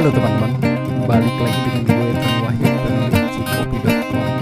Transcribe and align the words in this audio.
Halo 0.00 0.16
teman-teman, 0.16 0.52
balik 1.04 1.36
lagi 1.44 1.60
dengan 1.60 1.82
gue 1.84 2.16
Tan 2.16 2.36
Wahid 2.40 2.72
pemilik 2.72 3.26
Cikopi.com 3.36 4.32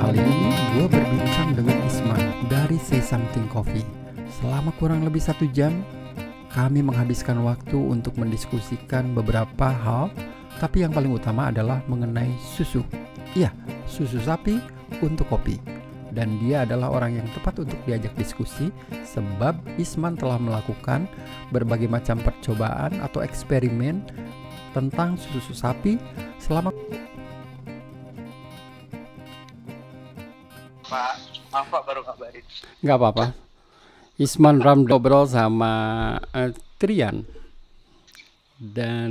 Kali 0.00 0.16
ini 0.16 0.48
gue 0.72 0.86
berbincang 0.88 1.48
dengan 1.52 1.76
Isman 1.84 2.22
dari 2.48 2.80
Say 2.80 3.04
Something 3.04 3.44
Coffee. 3.52 3.84
Selama 4.40 4.72
kurang 4.80 5.04
lebih 5.04 5.20
satu 5.20 5.44
jam, 5.52 5.84
kami 6.48 6.80
menghabiskan 6.80 7.36
waktu 7.44 7.76
untuk 7.76 8.16
mendiskusikan 8.16 9.12
beberapa 9.12 9.76
hal 9.76 10.08
Tapi 10.56 10.88
yang 10.88 10.96
paling 10.96 11.12
utama 11.12 11.52
adalah 11.52 11.84
mengenai 11.84 12.32
susu. 12.40 12.80
Iya, 13.36 13.52
susu 13.84 14.16
sapi 14.24 14.56
untuk 15.04 15.28
kopi. 15.28 15.60
Dan 16.16 16.40
dia 16.40 16.64
adalah 16.64 16.88
orang 16.88 17.20
yang 17.20 17.28
tepat 17.36 17.60
untuk 17.60 17.76
diajak 17.84 18.16
diskusi 18.16 18.72
sebab 19.04 19.52
Isman 19.76 20.16
telah 20.16 20.40
melakukan 20.40 21.04
berbagai 21.52 21.92
macam 21.92 22.16
percobaan 22.24 23.04
atau 23.04 23.20
eksperimen 23.20 24.00
tentang 24.74 25.14
susu 25.14 25.54
sapi 25.54 25.94
selama 26.42 26.74
Pak, 30.84 31.14
maaf 31.48 31.66
Pak 31.70 31.82
baru 31.86 32.00
ngabarin. 32.04 32.44
nggak 32.82 32.98
apa-apa. 32.98 33.26
Isman 34.14 34.62
Ram 34.62 34.86
ngobrol 34.86 35.26
sama 35.26 35.74
eh, 36.34 36.54
Trian 36.78 37.26
dan 38.60 39.10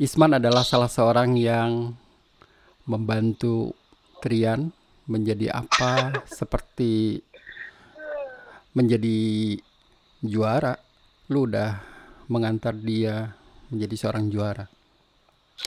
Isman 0.00 0.40
adalah 0.40 0.64
salah 0.64 0.88
seorang 0.88 1.36
yang 1.36 1.92
membantu 2.88 3.76
Trian 4.24 4.72
menjadi 5.04 5.52
apa 5.52 6.14
seperti 6.38 7.20
menjadi 8.72 9.58
juara. 10.24 10.78
Lu 11.28 11.44
udah 11.44 11.76
mengantar 12.32 12.72
dia 12.72 13.36
menjadi 13.72 13.96
seorang 13.96 14.28
juara. 14.28 14.68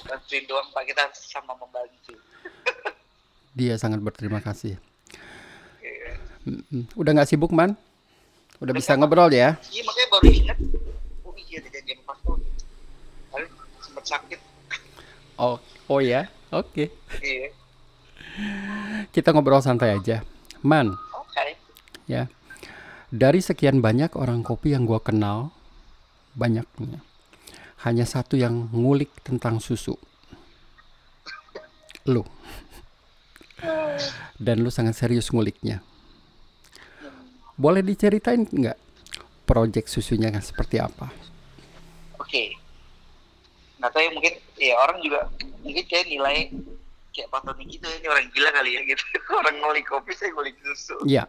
Bantuin 0.05 0.45
doang 0.45 0.69
Pak, 0.69 0.83
kita 0.85 1.09
sama 1.17 1.57
membantu. 1.57 2.13
Dia 3.57 3.75
sangat 3.81 3.99
berterima 4.05 4.39
kasih. 4.39 4.77
Mm-mm. 6.45 6.85
Udah 6.93 7.11
nggak 7.17 7.25
sibuk 7.25 7.49
man? 7.49 7.73
Udah 8.61 8.71
bisa 8.71 8.93
ngobrol 8.93 9.33
ya? 9.33 9.57
Iya 9.73 9.81
makanya 9.81 10.07
baru 10.13 10.27
ingat. 10.29 10.57
Oh 11.25 11.33
iya 11.33 11.59
pas 12.05 12.17
tuh. 12.21 12.37
Lalu 13.33 13.47
sempet 13.81 14.05
sakit. 14.05 14.39
Oh, 15.35 15.57
oh 15.91 15.99
ya, 15.99 16.29
oke. 16.53 16.87
Iya. 17.19 17.49
Kita 19.11 19.33
ngobrol 19.33 19.59
santai 19.59 19.95
aja. 19.95 20.23
Man, 20.63 20.95
Oke. 20.95 21.59
ya. 22.07 22.31
Dari 23.13 23.39
sekian 23.39 23.79
banyak 23.85 24.17
orang 24.17 24.41
kopi 24.41 24.73
yang 24.73 24.89
gua 24.89 24.97
kenal, 24.99 25.53
banyaknya. 26.33 27.04
Hanya 27.85 28.05
satu 28.09 28.33
yang 28.33 28.73
ngulik 28.73 29.13
tentang 29.21 29.61
susu. 29.61 29.93
Lu. 32.09 32.25
Dan 34.41 34.65
lu 34.65 34.73
sangat 34.73 34.97
serius 34.97 35.29
nguliknya. 35.29 35.85
Boleh 37.55 37.85
diceritain 37.85 38.43
nggak 38.43 38.75
project 39.45 39.87
susunya 39.87 40.33
kan 40.33 40.41
seperti 40.41 40.81
apa? 40.81 41.07
Oke. 42.17 42.57
Nggak 43.77 43.91
tahu 43.93 44.01
ya 44.01 44.11
mungkin 44.11 44.33
ya 44.57 44.73
orang 44.81 44.97
juga 45.05 45.29
mungkin 45.61 45.85
kayak 45.85 46.09
nilai 46.09 46.51
kayak 47.15 47.31
Pak 47.31 47.47
Tony 47.47 47.63
gitu 47.71 47.85
ya, 47.87 47.95
ini 47.95 48.07
orang 48.11 48.25
gila 48.33 48.49
kali 48.51 48.71
ya 48.75 48.81
gitu. 48.83 49.03
orang 49.39 49.55
ngulik 49.61 49.85
kopi 49.87 50.11
saya 50.17 50.33
ngulik 50.35 50.57
susu. 50.59 50.97
Iya, 51.07 51.23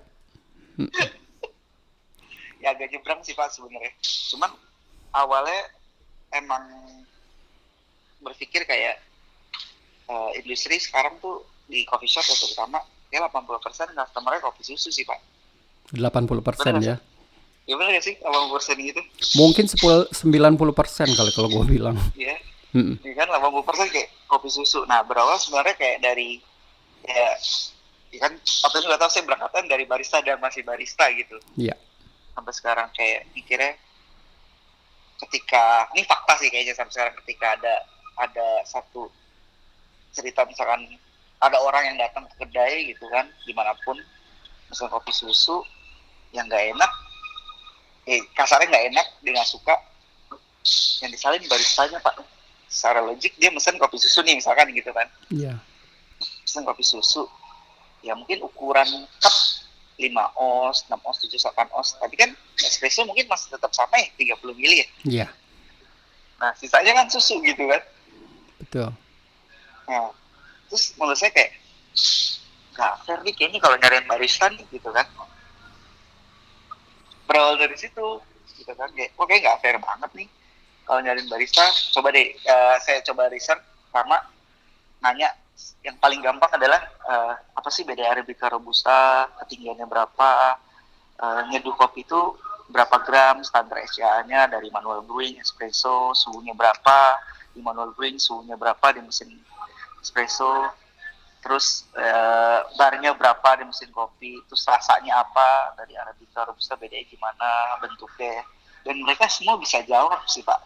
ya 2.63 2.75
agak 2.75 2.91
nyebrang 2.91 3.21
sih 3.23 3.39
Pak 3.39 3.55
sebenarnya. 3.55 3.93
Cuman 4.03 4.51
awalnya 5.15 5.76
emang 6.33 6.63
berpikir 8.21 8.65
kayak 8.65 8.99
eh, 10.07 10.31
industri 10.41 10.79
sekarang 10.79 11.19
tuh 11.19 11.47
di 11.67 11.83
coffee 11.85 12.11
shop 12.11 12.25
ya 12.25 12.37
terutama 12.39 12.79
ya 13.11 13.23
80% 13.27 13.95
customer-nya 13.95 14.41
kopi 14.43 14.63
susu 14.63 14.91
sih 14.91 15.07
Pak. 15.07 15.19
80% 15.95 16.27
Bener 16.27 16.83
ya. 16.83 16.97
Ya 17.67 17.75
bener 17.75 17.99
gak 17.99 18.07
sih 18.07 18.15
80% 18.19 18.79
gitu? 18.79 19.01
Mungkin 19.39 19.67
10 19.67 20.11
90% 20.11 21.19
kali 21.19 21.31
kalau 21.35 21.49
gua 21.51 21.65
bilang. 21.67 21.99
Ya, 22.15 22.39
Mm-mm. 22.71 22.99
ya 23.03 23.15
kan 23.15 23.27
80% 23.31 23.91
kayak 23.95 24.11
kopi 24.27 24.51
susu. 24.51 24.87
Nah 24.87 25.03
berawal 25.03 25.39
sebenarnya 25.39 25.75
kayak 25.75 25.99
dari 25.99 26.39
ya, 27.03 27.29
ya 28.11 28.19
kan 28.23 28.33
waktu 28.39 28.77
itu 28.79 28.87
nggak 28.87 29.01
tahu 29.03 29.11
saya 29.11 29.25
berangkatan 29.27 29.63
dari 29.67 29.85
barista 29.87 30.19
dan 30.23 30.39
masih 30.39 30.63
barista 30.63 31.07
gitu. 31.15 31.39
Iya. 31.57 31.75
sampai 32.37 32.53
sekarang 32.53 32.89
kayak 32.93 33.33
mikirnya 33.33 33.73
ketika 35.25 35.89
ini 35.97 36.05
fakta 36.05 36.37
sih 36.37 36.49
kayaknya 36.53 36.75
sampai 36.77 36.93
sekarang 36.93 37.15
ketika 37.25 37.47
ada 37.57 37.75
ada 38.21 38.49
satu 38.69 39.09
cerita 40.13 40.45
misalkan 40.45 40.85
ada 41.41 41.57
orang 41.61 41.93
yang 41.93 41.97
datang 42.01 42.25
ke 42.33 42.35
kedai 42.45 42.89
gitu 42.93 43.05
kan 43.13 43.29
di 43.45 43.53
mana 43.53 43.77
pun 43.85 43.97
misalkan 44.69 44.97
kopi 44.97 45.13
susu 45.13 45.61
yang 46.33 46.49
nggak 46.49 46.73
enak 46.73 46.93
eh 48.07 48.21
kasarnya 48.33 48.69
nggak 48.73 48.87
enak 48.93 49.07
dia 49.21 49.33
nggak 49.37 49.49
suka 49.49 49.75
yang 51.05 51.11
disalin 51.13 51.43
baristanya 51.47 52.01
pak 52.01 52.17
secara 52.67 53.05
logik 53.05 53.33
dia 53.39 53.53
mesen 53.53 53.77
kopi 53.79 53.97
susu 54.01 54.25
nih 54.25 54.37
misalkan 54.37 54.69
gitu 54.73 54.91
kan 54.91 55.07
Iya. 55.31 55.55
mesen 56.45 56.65
kopi 56.65 56.83
susu 56.83 57.29
ya 58.01 58.17
mungkin 58.17 58.41
ukuran 58.43 58.89
cup 59.21 59.35
5 59.97 60.13
oz, 60.37 60.85
6 60.87 61.01
oz, 61.01 61.17
7, 61.25 61.41
8 61.41 61.73
oz. 61.73 61.97
Tapi 61.97 62.15
kan 62.15 62.31
espresso 62.61 63.05
mungkin 63.09 63.27
masih 63.27 63.57
tetap 63.57 63.73
sama 63.73 63.97
ya, 63.97 64.09
30 64.37 64.53
mili 64.57 64.85
ya. 64.85 64.89
Iya, 65.05 65.29
Nah, 66.37 66.53
sisanya 66.53 66.93
kan 66.93 67.09
susu 67.09 67.41
gitu 67.41 67.65
kan. 67.65 67.81
betul. 68.61 68.89
Nah, 69.89 70.13
terus 70.69 70.93
menurut 71.01 71.17
saya 71.17 71.33
kayak, 71.33 71.57
nggak 72.77 72.93
fair 73.09 73.19
nih 73.25 73.33
kayaknya 73.33 73.59
kalau 73.65 73.77
nyariin 73.81 74.05
barista 74.05 74.53
nih 74.53 74.65
gitu 74.69 74.93
kan. 74.93 75.09
Berawal 77.25 77.57
dari 77.57 77.77
situ, 77.81 78.21
gitu 78.53 78.73
kan. 78.77 78.89
Kayak, 78.93 79.17
oke 79.17 79.33
nggak 79.33 79.59
fair 79.65 79.77
banget 79.81 80.11
nih. 80.13 80.29
Kalau 80.85 81.01
nyariin 81.01 81.27
barista, 81.27 81.65
coba 81.97 82.13
deh, 82.13 82.37
eh, 82.37 82.77
saya 82.85 83.01
coba 83.01 83.33
research 83.33 83.65
sama 83.91 84.21
nanya 85.01 85.33
yang 85.85 85.97
paling 86.03 86.21
gampang 86.21 86.51
adalah 86.53 86.81
eh, 86.83 87.35
apa 87.57 87.69
sih 87.73 87.87
beda 87.87 88.05
arabica 88.13 88.51
robusta, 88.53 89.31
ketinggiannya 89.45 89.87
berapa, 89.89 90.31
eh, 91.21 91.41
nyeduh 91.53 91.75
kopi 91.79 92.05
itu 92.05 92.37
berapa 92.67 92.99
gram, 93.07 93.41
standar 93.47 93.79
SCA-nya 93.87 94.51
dari 94.51 94.69
manual 94.75 95.07
brewing, 95.07 95.39
espresso, 95.39 96.13
suhunya 96.13 96.53
berapa, 96.53 97.17
di 97.55 97.63
manual 97.63 97.95
brewing 97.95 98.19
suhunya 98.19 98.59
berapa 98.59 98.93
di 98.93 99.01
mesin 99.07 99.31
espresso, 100.03 100.75
terus 101.41 101.87
eh, 101.95 102.61
barnya 102.75 103.15
berapa 103.15 103.63
di 103.63 103.65
mesin 103.71 103.89
kopi, 103.95 104.43
terus 104.51 104.67
rasanya 104.67 105.23
apa 105.23 105.79
dari 105.79 105.95
arabica 105.95 106.45
robusta 106.45 106.75
bedanya 106.75 107.07
gimana 107.07 107.79
bentuknya, 107.81 108.43
dan 108.83 108.99
mereka 109.01 109.31
semua 109.31 109.57
bisa 109.57 109.81
jawab 109.87 110.21
sih 110.27 110.43
pak. 110.43 110.59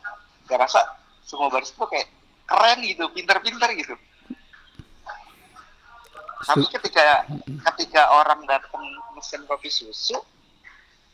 Gak 0.49 0.67
rasa 0.67 0.81
semua 1.23 1.47
barista 1.53 1.79
tuh 1.79 1.87
kayak 1.87 2.11
keren 2.49 2.83
gitu, 2.83 3.07
pinter-pinter 3.15 3.71
gitu. 3.79 3.95
Tapi 6.41 6.65
ketika 6.73 7.29
ketika 7.73 8.03
orang 8.17 8.41
datang 8.49 8.81
mesin 9.13 9.45
kopi 9.45 9.69
susu, 9.69 10.17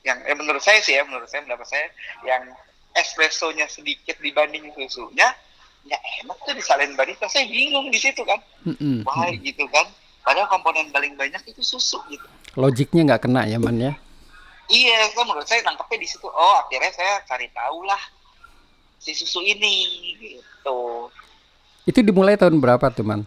yang 0.06 0.22
eh, 0.22 0.37
menurut 0.38 0.62
saya 0.62 0.78
sih 0.78 0.94
ya, 0.94 1.03
menurut 1.03 1.26
saya 1.26 1.42
pendapat 1.42 1.66
saya 1.66 1.87
yang 2.22 2.47
espressonya 2.94 3.66
sedikit 3.66 4.16
dibanding 4.22 4.70
susunya, 4.72 5.34
ya 5.84 5.98
enak 6.22 6.38
tuh 6.47 6.54
disalin 6.54 6.94
barista. 6.94 7.26
Saya 7.26 7.50
bingung 7.50 7.91
di 7.91 7.98
situ 7.98 8.22
kan, 8.22 8.38
wah 9.03 9.31
gitu 9.34 9.66
kan. 9.70 9.87
Padahal 10.26 10.50
komponen 10.50 10.91
paling 10.91 11.14
banyak 11.14 11.43
itu 11.47 11.62
susu 11.62 12.03
gitu. 12.10 12.26
Logiknya 12.58 13.14
nggak 13.14 13.31
kena 13.31 13.47
ya 13.47 13.58
man 13.62 13.78
ya? 13.78 13.93
Iya, 14.66 15.14
kan 15.14 15.22
menurut 15.31 15.47
saya 15.47 15.62
nangkepnya 15.62 16.03
di 16.03 16.08
situ. 16.10 16.26
Oh, 16.26 16.54
akhirnya 16.66 16.91
saya 16.91 17.22
cari 17.22 17.47
tahu 17.54 17.87
lah 17.87 18.03
si 18.98 19.14
susu 19.14 19.38
ini 19.38 19.87
gitu. 20.19 21.06
Itu 21.87 22.02
dimulai 22.02 22.34
tahun 22.34 22.58
berapa 22.58 22.90
tuh 22.90 23.06
man? 23.06 23.23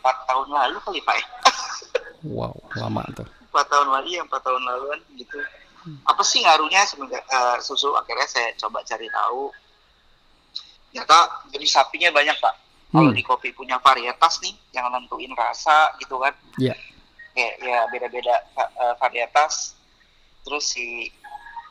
Empat 0.00 0.16
tahun 0.24 0.48
lalu 0.48 0.76
kali 0.80 1.00
pak. 1.00 1.14
ya. 1.14 1.26
Wow, 2.22 2.52
lama 2.74 3.00
tuh. 3.12 3.24
empat 3.48 3.66
tahun 3.66 3.88
lalu 3.90 4.12
ya 4.12 4.22
empat 4.22 4.40
tahun 4.40 4.60
laluan 4.60 5.00
gitu 5.14 5.40
apa 6.04 6.20
sih 6.20 6.38
ngaruhnya 6.38 6.84
semenjak 6.84 7.24
eh, 7.24 7.56
susu 7.58 7.90
akhirnya 7.92 8.28
saya 8.28 8.52
coba 8.54 8.84
cari 8.84 9.08
tahu 9.08 9.48
ternyata 10.86 11.18
jadi 11.48 11.66
sapinya 11.66 12.10
banyak 12.10 12.36
pak 12.36 12.54
kalau 12.90 13.08
Hmm. 13.08 13.16
di 13.16 13.22
kopi 13.22 13.48
punya 13.50 13.78
varietas 13.78 14.36
nih 14.40 14.52
yang 14.70 14.90
nentuin 14.90 15.32
rasa 15.32 15.94
gitu 15.96 16.18
kan 16.18 16.36
Iya. 16.58 16.74
kayak 17.32 17.54
ya 17.58 17.78
beda-beda 17.88 18.34
eh, 18.54 18.94
varietas 18.96 19.78
terus 20.42 20.68
si 20.68 21.08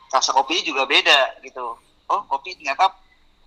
rasa 0.10 0.32
kopinya 0.32 0.66
juga 0.66 0.84
beda 0.84 1.44
gitu 1.44 1.78
oh 2.08 2.22
kopi 2.26 2.56
ternyata 2.56 2.90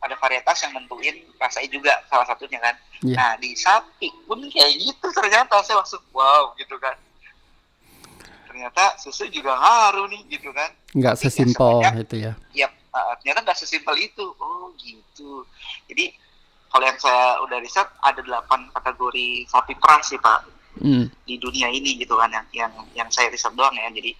ada 0.02 0.18
varietas 0.18 0.58
yang 0.66 0.74
nentuin 0.74 1.14
rasanya 1.38 1.68
juga 1.70 1.92
salah 2.10 2.26
satunya 2.26 2.58
kan. 2.58 2.74
Iya. 3.02 3.16
nah 3.18 3.32
di 3.38 3.54
sapi 3.54 4.10
pun 4.26 4.42
kayak 4.50 4.74
gitu 4.78 5.06
ternyata. 5.14 5.62
Saya 5.62 5.78
langsung 5.82 6.02
wow 6.10 6.54
gitu 6.58 6.74
kan. 6.78 6.94
Ternyata 8.50 8.98
susu 9.00 9.30
juga 9.30 9.56
ngaruh 9.56 10.06
nih 10.10 10.22
gitu 10.38 10.50
kan. 10.52 10.70
Nggak 10.92 11.16
sesimpel 11.16 11.80
itu 12.02 12.16
ya. 12.18 12.32
Yap, 12.52 12.72
uh, 12.92 13.14
ternyata 13.22 13.40
nggak 13.46 13.58
sesimpel 13.58 13.94
itu. 13.96 14.26
Oh 14.42 14.74
gitu. 14.76 15.46
Jadi 15.86 16.12
kalau 16.68 16.84
yang 16.84 16.98
saya 16.98 17.38
udah 17.46 17.58
riset 17.62 17.88
ada 18.02 18.20
delapan 18.20 18.68
kategori 18.74 19.26
sapi 19.48 19.74
perah 19.78 20.02
sih 20.02 20.18
pak 20.18 20.40
Hmm. 20.72 21.04
di 21.28 21.36
dunia 21.36 21.68
ini 21.68 22.00
gitu 22.00 22.16
kan 22.16 22.32
yang 22.32 22.48
yang 22.56 22.72
yang 22.96 23.08
saya 23.12 23.28
riset 23.28 23.52
doang 23.52 23.76
ya. 23.76 23.92
Jadi 23.92 24.16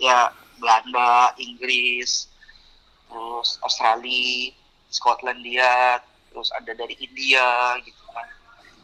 ya 0.00 0.32
Belanda 0.58 1.32
Inggris 1.36 2.24
terus 3.08 3.60
Australia 3.60 4.52
Skotlandia 4.88 6.00
terus 6.32 6.48
ada 6.56 6.72
dari 6.72 6.96
India 7.00 7.76
gitu 7.84 8.04
kan. 8.12 8.26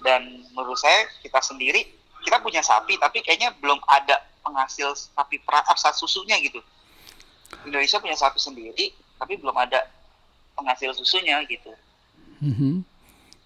Dan 0.05 0.23
menurut 0.53 0.77
saya 0.77 1.09
kita 1.25 1.41
sendiri 1.41 1.89
kita 2.25 2.41
punya 2.41 2.65
sapi 2.65 2.97
tapi 2.97 3.21
kayaknya 3.21 3.53
belum 3.61 3.81
ada 3.85 4.21
penghasil 4.45 4.93
sapi 4.97 5.41
perah 5.45 5.65
ah, 5.65 5.95
susunya 5.97 6.37
gitu. 6.41 6.61
Indonesia 7.65 8.01
punya 8.01 8.17
sapi 8.17 8.41
sendiri 8.41 8.93
tapi 9.17 9.41
belum 9.41 9.57
ada 9.57 9.89
penghasil 10.57 10.93
susunya 10.97 11.41
gitu. 11.49 11.73
Mhm. 12.45 12.85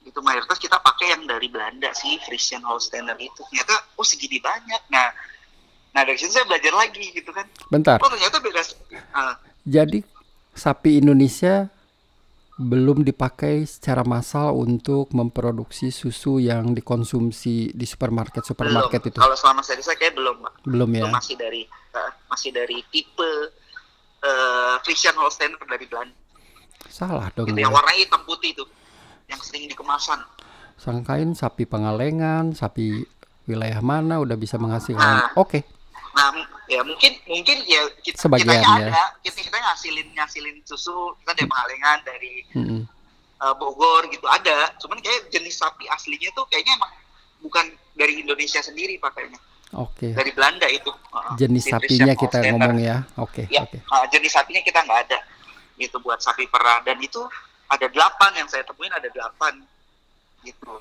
itu 0.08 0.24
mayoritas 0.24 0.56
kita 0.56 0.80
pakai 0.80 1.12
yang 1.12 1.28
dari 1.28 1.52
Belanda 1.52 1.92
sih 1.92 2.16
Friesian 2.24 2.64
Holsteiner 2.64 3.12
itu. 3.20 3.44
Ternyata 3.52 3.92
oh 4.00 4.06
segini 4.06 4.40
banyak. 4.40 4.88
Nah 4.88 5.12
nah 5.92 6.00
dari 6.00 6.16
situ 6.16 6.32
saya 6.32 6.48
belajar 6.48 6.72
lagi 6.72 7.12
gitu 7.12 7.28
kan. 7.28 7.44
Bentar. 7.68 8.00
oh 8.00 8.08
ternyata 8.08 8.40
beda 8.40 8.62
ah, 9.12 9.36
Jadi 9.68 10.00
sapi 10.56 11.04
Indonesia 11.04 11.68
belum 12.58 13.06
dipakai 13.06 13.62
secara 13.62 14.02
massal 14.02 14.50
untuk 14.58 15.14
memproduksi 15.14 15.94
susu 15.94 16.42
yang 16.42 16.74
dikonsumsi 16.74 17.70
di 17.70 17.86
supermarket 17.86 18.42
supermarket 18.42 18.98
belum 18.98 19.10
itu. 19.14 19.18
kalau 19.22 19.36
selama 19.38 19.62
saya 19.62 19.78
riset 19.78 19.94
kayak 19.94 20.18
belum 20.18 20.42
Pak. 20.42 20.52
Belum 20.66 20.90
ya. 20.90 21.06
Itu 21.06 21.14
masih 21.14 21.34
dari 21.38 21.62
ah, 21.94 22.10
masih 22.26 22.50
dari 22.50 22.82
tipe 22.90 23.30
eh 24.18 24.74
Friesian 24.82 25.14
Holsteiner 25.14 25.54
dari 25.62 25.86
Belanda 25.86 26.14
Salah 26.90 27.30
dong. 27.30 27.46
gitu, 27.46 27.54
gue. 27.54 27.62
yang 27.62 27.70
warna 27.70 27.94
hitam 27.94 28.26
putih 28.26 28.50
itu 28.50 28.66
yang 29.30 29.38
sering 29.38 29.70
di 29.70 29.76
kemasan 29.78 30.18
Sangkain 30.74 31.34
sapi 31.34 31.62
Pengalengan, 31.62 32.54
sapi 32.54 33.02
wilayah 33.46 33.78
mana 33.82 34.18
udah 34.18 34.34
bisa 34.34 34.58
menghasilkan. 34.58 34.98
Nah. 34.98 35.30
Oke. 35.34 35.62
Nah, 36.14 36.30
m- 36.34 36.46
ya 36.68 36.80
mungkin 36.84 37.12
mungkin 37.24 37.64
ya 37.64 37.80
kita 37.98 38.20
Sebagian, 38.20 38.44
kitanya 38.44 38.68
ya. 38.68 38.88
ada, 38.92 39.02
kita 39.20 39.40
kita 39.40 39.56
ngasilin 39.56 40.08
ngasilin 40.12 40.56
susu 40.62 41.16
kita 41.18 41.32
dari 41.34 41.48
Pangalengan 41.48 41.98
dari 42.04 42.32
Mm-mm. 42.52 42.80
eh, 43.38 43.54
Bogor 43.56 44.06
gitu 44.08 44.24
ada. 44.24 44.70
Cuman 44.76 45.00
kayak 45.00 45.32
jenis 45.32 45.56
sapi 45.56 45.88
aslinya 45.88 46.28
tuh 46.32 46.44
kayaknya 46.46 46.76
emang 46.76 46.92
bukan 47.40 47.64
dari 47.94 48.20
Indonesia 48.20 48.60
sendiri 48.60 48.98
pakainya, 48.98 49.38
Oke. 49.74 50.12
dari 50.12 50.30
Belanda 50.30 50.68
itu. 50.68 50.90
Heeh. 50.90 51.34
Jenis 51.38 51.64
sapinya 51.66 52.12
kita 52.12 52.38
Holsteiner. 52.38 52.52
ngomong 52.54 52.76
ya. 52.78 52.96
Oke, 53.16 53.42
Ya, 53.48 53.62
oke. 53.62 53.78
eh, 53.78 54.04
jenis 54.10 54.30
sapinya 54.30 54.60
kita 54.60 54.84
nggak 54.84 55.00
ada 55.08 55.18
gitu 55.74 55.96
buat 55.98 56.18
sapi 56.18 56.46
perah 56.46 56.82
dan 56.82 56.98
itu 56.98 57.22
ada 57.66 57.86
delapan 57.86 58.34
yang 58.34 58.48
saya 58.48 58.66
temuin 58.66 58.90
ada 58.90 59.06
delapan 59.08 59.62
gitu. 60.42 60.74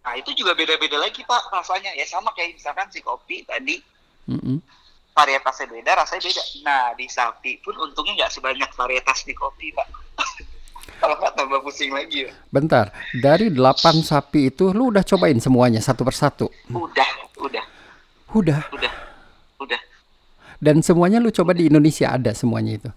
Nah 0.00 0.14
itu 0.14 0.30
juga 0.32 0.54
beda-beda 0.54 0.96
lagi 0.96 1.20
pak 1.20 1.50
rasanya 1.50 1.92
ya 1.92 2.06
sama 2.06 2.30
kayak 2.32 2.56
misalkan 2.56 2.88
si 2.88 3.02
kopi 3.02 3.42
tadi 3.42 3.76
Mm-mm. 4.24 4.60
Varietasnya 5.18 5.66
beda, 5.66 5.90
rasanya 5.98 6.22
beda. 6.30 6.42
Nah, 6.62 6.82
di 6.94 7.06
sapi 7.10 7.58
pun 7.58 7.74
untungnya 7.74 8.24
nggak 8.24 8.32
sebanyak 8.38 8.70
varietas 8.78 9.26
di 9.26 9.34
kopi, 9.34 9.74
Pak. 9.74 9.88
Kalau 11.02 11.14
nggak 11.18 11.34
tambah 11.34 11.58
pusing 11.66 11.90
lagi 11.90 12.26
ya. 12.26 12.32
Bentar, 12.54 12.94
dari 13.18 13.50
8 13.50 14.06
sapi 14.06 14.54
itu 14.54 14.70
lu 14.70 14.94
udah 14.94 15.02
cobain 15.02 15.38
semuanya 15.42 15.82
satu 15.82 16.06
persatu? 16.06 16.46
Udah, 16.70 17.10
udah, 17.42 17.64
Udah. 18.34 18.60
udah, 18.70 18.92
udah. 19.58 19.80
Dan 20.58 20.82
semuanya 20.82 21.18
lu 21.18 21.30
coba 21.34 21.54
di 21.54 21.66
Indonesia 21.70 22.14
ada 22.14 22.34
semuanya 22.34 22.78
itu? 22.78 22.90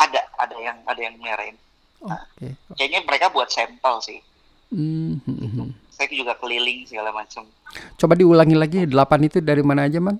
Ada, 0.00 0.20
ada 0.40 0.56
yang 0.58 0.76
ada 0.84 1.00
yang 1.00 1.14
nyarain. 1.16 1.56
Oke. 2.04 2.56
Kayaknya 2.76 3.00
mereka 3.08 3.26
buat 3.32 3.48
sampel 3.48 3.94
sih. 4.04 4.20
Hmm, 4.68 5.22
hmm, 5.24 5.48
hmm. 5.54 5.68
Saya 5.94 6.10
juga 6.10 6.34
keliling 6.36 6.84
segala 6.84 7.14
macam. 7.14 7.46
Coba 7.96 8.18
diulangi 8.18 8.56
lagi, 8.58 8.78
8 8.84 9.28
itu 9.28 9.38
dari 9.40 9.62
mana 9.64 9.86
aja, 9.86 10.02
Man? 10.02 10.18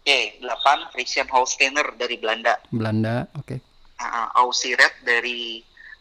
Oke, 0.00 0.40
8 0.40 0.90
Friesian 0.90 1.28
Holsteiner 1.28 1.92
dari 1.94 2.16
Belanda. 2.16 2.56
Belanda, 2.68 3.28
oke. 3.36 3.60
Uh, 4.00 4.28
Aussie 4.34 4.72
Red 4.72 5.04
dari 5.04 5.60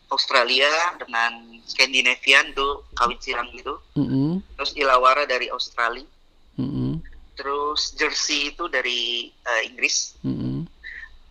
Australia 0.10 0.72
dengan 0.96 1.60
Scandinavian 1.64 2.56
tuh 2.56 2.88
kawin 2.96 3.20
silang 3.20 3.52
gitu. 3.52 3.76
Mm-mm, 3.94 4.40
Terus 4.56 4.72
Ilawara 4.74 5.28
dari 5.28 5.52
Australia. 5.52 6.08
mm-mm, 6.56 7.04
Terus 7.36 7.92
Jersey 7.94 8.52
itu 8.52 8.68
dari 8.68 9.28
eh, 9.30 9.62
Inggris. 9.68 10.16
mm-mm. 10.24 10.64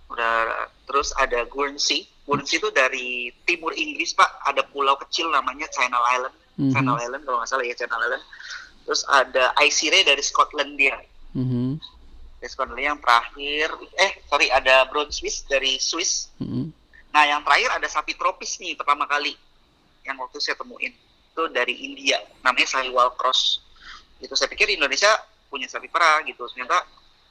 udah 0.08 0.36
terus 0.82 1.12
ada 1.14 1.44
Guernsey 1.44 2.08
Guernsey 2.24 2.56
itu 2.56 2.72
dari 2.72 3.28
timur 3.44 3.70
Inggris 3.70 4.16
pak 4.16 4.40
ada 4.42 4.64
pulau 4.64 4.96
kecil 4.98 5.28
namanya 5.28 5.68
Channel 5.68 6.00
Island 6.10 6.36
Mhm, 6.56 6.72
Channel 6.74 6.96
Island 6.98 7.22
kalau 7.22 7.38
nggak 7.38 7.46
salah 7.46 7.62
ya 7.62 7.76
Channel 7.76 8.02
Island 8.02 8.24
terus 8.82 9.04
ada 9.06 9.52
Aysire 9.54 10.00
dari 10.02 10.18
Skotlandia 10.18 10.96
mhm, 11.30 11.76
dari 11.76 11.97
Skotlandia 12.46 12.94
yang 12.94 13.00
terakhir. 13.02 13.66
Eh 13.98 14.22
sorry 14.30 14.46
ada 14.46 14.86
Brown 14.86 15.10
Swiss 15.10 15.42
dari 15.42 15.82
Swiss. 15.82 16.30
Mhm. 16.38 16.70
nah 17.08 17.24
yang 17.24 17.40
terakhir 17.40 17.72
ada 17.72 17.88
sapi 17.88 18.12
tropis 18.14 18.60
nih 18.60 18.76
pertama 18.76 19.08
kali 19.08 19.32
yang 20.04 20.14
waktu 20.20 20.38
saya 20.38 20.54
temuin. 20.54 20.92
Itu 21.34 21.48
dari 21.50 21.74
India 21.82 22.20
namanya 22.44 22.68
Sahiwal 22.68 23.16
Cross 23.16 23.64
itu 24.18 24.34
saya 24.34 24.50
pikir 24.50 24.68
Indonesia 24.68 25.08
punya 25.48 25.66
sapi 25.66 25.88
perah 25.88 26.20
gitu. 26.22 26.44
Ternyata 26.52 26.84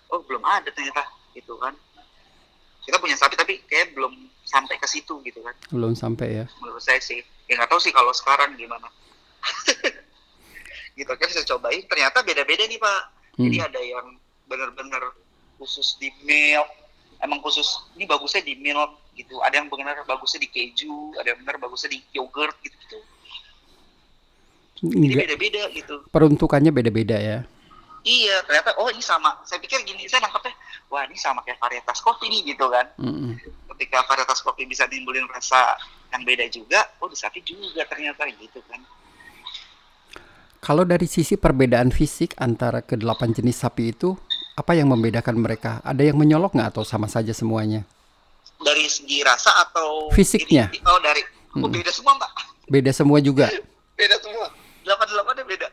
oh 0.09 0.19
belum 0.25 0.44
ada 0.44 0.68
ternyata 0.74 1.06
gitu 1.31 1.56
kan. 1.62 1.71
Kita 2.83 2.98
punya 2.98 3.15
sapi 3.15 3.36
tapi 3.36 3.62
kayak 3.68 3.94
belum 3.94 4.12
sampai 4.44 4.75
ke 4.80 4.88
situ 4.88 5.19
gitu 5.24 5.44
kan. 5.44 5.56
Belum 5.69 5.92
sampai 5.94 6.42
ya. 6.42 6.45
menurut 6.60 6.81
saya 6.81 7.00
sih. 7.00 7.19
Ya 7.48 7.56
nggak 7.56 7.69
tahu 7.71 7.80
sih 7.80 7.92
kalau 7.95 8.12
sekarang 8.12 8.56
gimana. 8.57 8.88
Gitu 10.98 11.13
kan 11.13 11.30
saya 11.30 11.45
cobain. 11.45 11.86
Ternyata 11.86 12.25
beda-beda 12.25 12.65
nih 12.65 12.81
pak. 12.81 13.01
Jadi 13.38 13.57
Hmm. 13.62 13.68
ada 13.69 13.81
yang 13.86 14.07
benar-benar 14.48 15.14
khusus 15.60 16.00
di 16.02 16.10
milk. 16.24 16.68
Emang 17.22 17.42
khusus 17.42 17.66
ini 17.98 18.08
bagusnya 18.10 18.42
di 18.42 18.58
milk 18.58 18.98
gitu. 19.14 19.38
Ada 19.44 19.62
yang 19.62 19.68
benar 19.70 20.02
bagusnya 20.08 20.42
di 20.46 20.50
keju 20.50 21.14
ada 21.20 21.34
yang 21.34 21.40
benar 21.42 21.58
bagusnya 21.62 21.94
di 21.98 22.00
yogurt 22.14 22.54
gitu 22.62 22.78
gitu 22.78 23.00
jadi 24.78 24.94
Enggak, 24.94 25.22
beda-beda 25.26 25.62
gitu. 25.74 25.96
peruntukannya 26.14 26.70
beda-beda 26.70 27.18
ya. 27.18 27.40
iya 28.06 28.40
ternyata 28.46 28.78
oh 28.78 28.88
ini 28.94 29.02
sama. 29.02 29.42
Saya 29.44 29.58
pikir 29.58 29.82
gini 29.84 30.06
saya 30.06 30.22
nangkepnya 30.22 30.54
wah 30.94 31.04
ini 31.10 31.18
sama 31.18 31.42
kayak 31.42 31.58
varietas 31.58 31.98
kopi 32.06 32.30
nih 32.30 32.54
gitu 32.54 32.70
kan. 32.70 32.86
Mm-mm. 33.02 33.36
ketika 33.78 34.06
varietas 34.06 34.42
kopi 34.46 34.70
bisa 34.70 34.86
nimbulin 34.90 35.26
rasa 35.30 35.78
yang 36.14 36.26
beda 36.26 36.46
juga 36.50 36.82
oh 37.02 37.10
di 37.10 37.18
sapi 37.18 37.42
juga 37.42 37.84
ternyata 37.89 38.30
gitu 38.30 38.62
kan. 38.70 38.80
Kalau 40.62 40.86
dari 40.86 41.06
sisi 41.10 41.38
perbedaan 41.38 41.89
fisik 41.94 42.38
antara 42.38 42.82
kedelapan 42.82 43.30
jenis 43.34 43.62
sapi 43.62 43.94
itu, 43.94 44.18
apa 44.58 44.74
yang 44.74 44.90
membedakan 44.90 45.38
mereka? 45.38 45.78
Ada 45.82 46.02
yang 46.04 46.18
menyolok 46.18 46.52
nggak 46.52 46.74
atau 46.74 46.84
sama 46.84 47.06
saja 47.08 47.32
semuanya? 47.32 47.86
dari 48.58 48.90
segi 48.90 49.22
rasa 49.22 49.54
atau 49.62 50.10
Fisiknya. 50.10 50.66
ini- 50.68 50.82
oh 50.84 50.98
dari 50.98 51.22
oh, 51.54 51.62
Hmm. 51.62 51.70
beda 51.70 51.94
semua 51.94 52.18
mbak 52.18 52.32
Beda 52.66 52.90
semua 52.90 53.22
juga. 53.22 53.46
beda 53.96 54.18
semua 54.18 54.50
delapan 54.82 55.06
delapannya 55.08 55.46
beda 55.46 55.68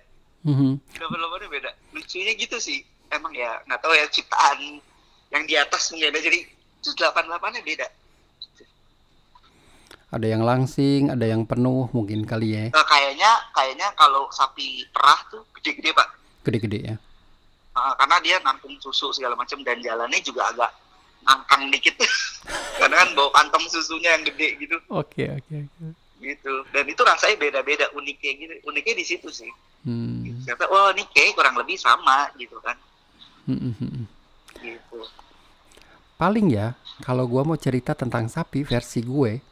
Mhm. 0.45 0.71
delapan 0.93 1.17
delapannya 1.17 1.49
beda 1.50 1.71
lucunya 1.91 2.33
gitu 2.35 2.57
sih 2.59 2.85
emang 3.09 3.33
ya 3.33 3.57
nggak 3.64 3.81
tahu 3.81 3.88
ya 3.91 4.05
ciptaan 4.07 4.85
yang 5.31 5.43
di 5.43 5.57
atas 5.57 5.88
mungkin 5.88 6.12
ada 6.12 6.21
jadi 6.21 6.45
terus 6.79 6.93
delapan 6.95 7.25
delapannya 7.25 7.62
beda 7.62 7.88
Ada 10.11 10.26
yang 10.29 10.45
langsing, 10.45 11.11
ada 11.11 11.25
yang 11.25 11.43
penuh 11.43 11.91
mungkin 11.91 12.23
kali 12.23 12.55
ya. 12.55 12.64
Nah, 12.71 12.87
kayaknya 12.87 13.26
kayaknya 13.50 13.88
kalau 13.95 14.31
sapi 14.31 14.87
perah 14.88 15.19
tuh 15.26 15.43
gede-gede 15.55 15.91
pak 15.91 16.07
Gede-gede 16.45 16.79
ya. 16.85 16.95
Nah, 17.75 17.95
karena 17.99 18.16
dia 18.23 18.37
nampung 18.40 18.78
susu 18.78 19.11
segala 19.11 19.35
macam 19.35 19.59
dan 19.66 19.83
jalannya 19.83 20.23
juga 20.23 20.47
agak 20.47 20.71
angkang 21.26 21.75
dikit 21.75 21.99
karena 22.81 23.02
kan 23.02 23.09
bawa 23.19 23.31
kantong 23.35 23.66
susunya 23.66 24.14
yang 24.14 24.23
gede 24.23 24.61
gitu 24.62 24.76
Oke, 24.93 25.26
oke, 25.26 25.57
oke. 25.66 25.87
gitu 26.21 26.54
dan 26.71 26.85
itu 26.87 27.02
rasanya 27.02 27.35
beda-beda 27.40 27.90
uniknya 27.97 28.33
gitu 28.38 28.54
uniknya 28.71 28.95
di 28.95 29.04
situ 29.04 29.28
sih 29.28 29.50
Hmm. 29.85 30.25
ternyata 30.49 30.64
wah 30.73 30.97
ini 30.97 31.04
kayak 31.12 31.37
kurang 31.37 31.61
lebih 31.61 31.76
sama 31.76 32.33
gitu 32.40 32.57
kan 32.64 32.73
Hmm, 33.45 33.61
hmm, 33.61 33.75
hmm. 33.76 34.04
gitu 34.64 35.04
Paling 36.16 36.47
ya, 36.49 36.73
kalau 37.04 37.28
gua 37.28 37.45
mau 37.45 37.59
cerita 37.59 37.93
tentang 37.93 38.31
sapi 38.31 38.64
versi 38.64 39.04
gue 39.04 39.43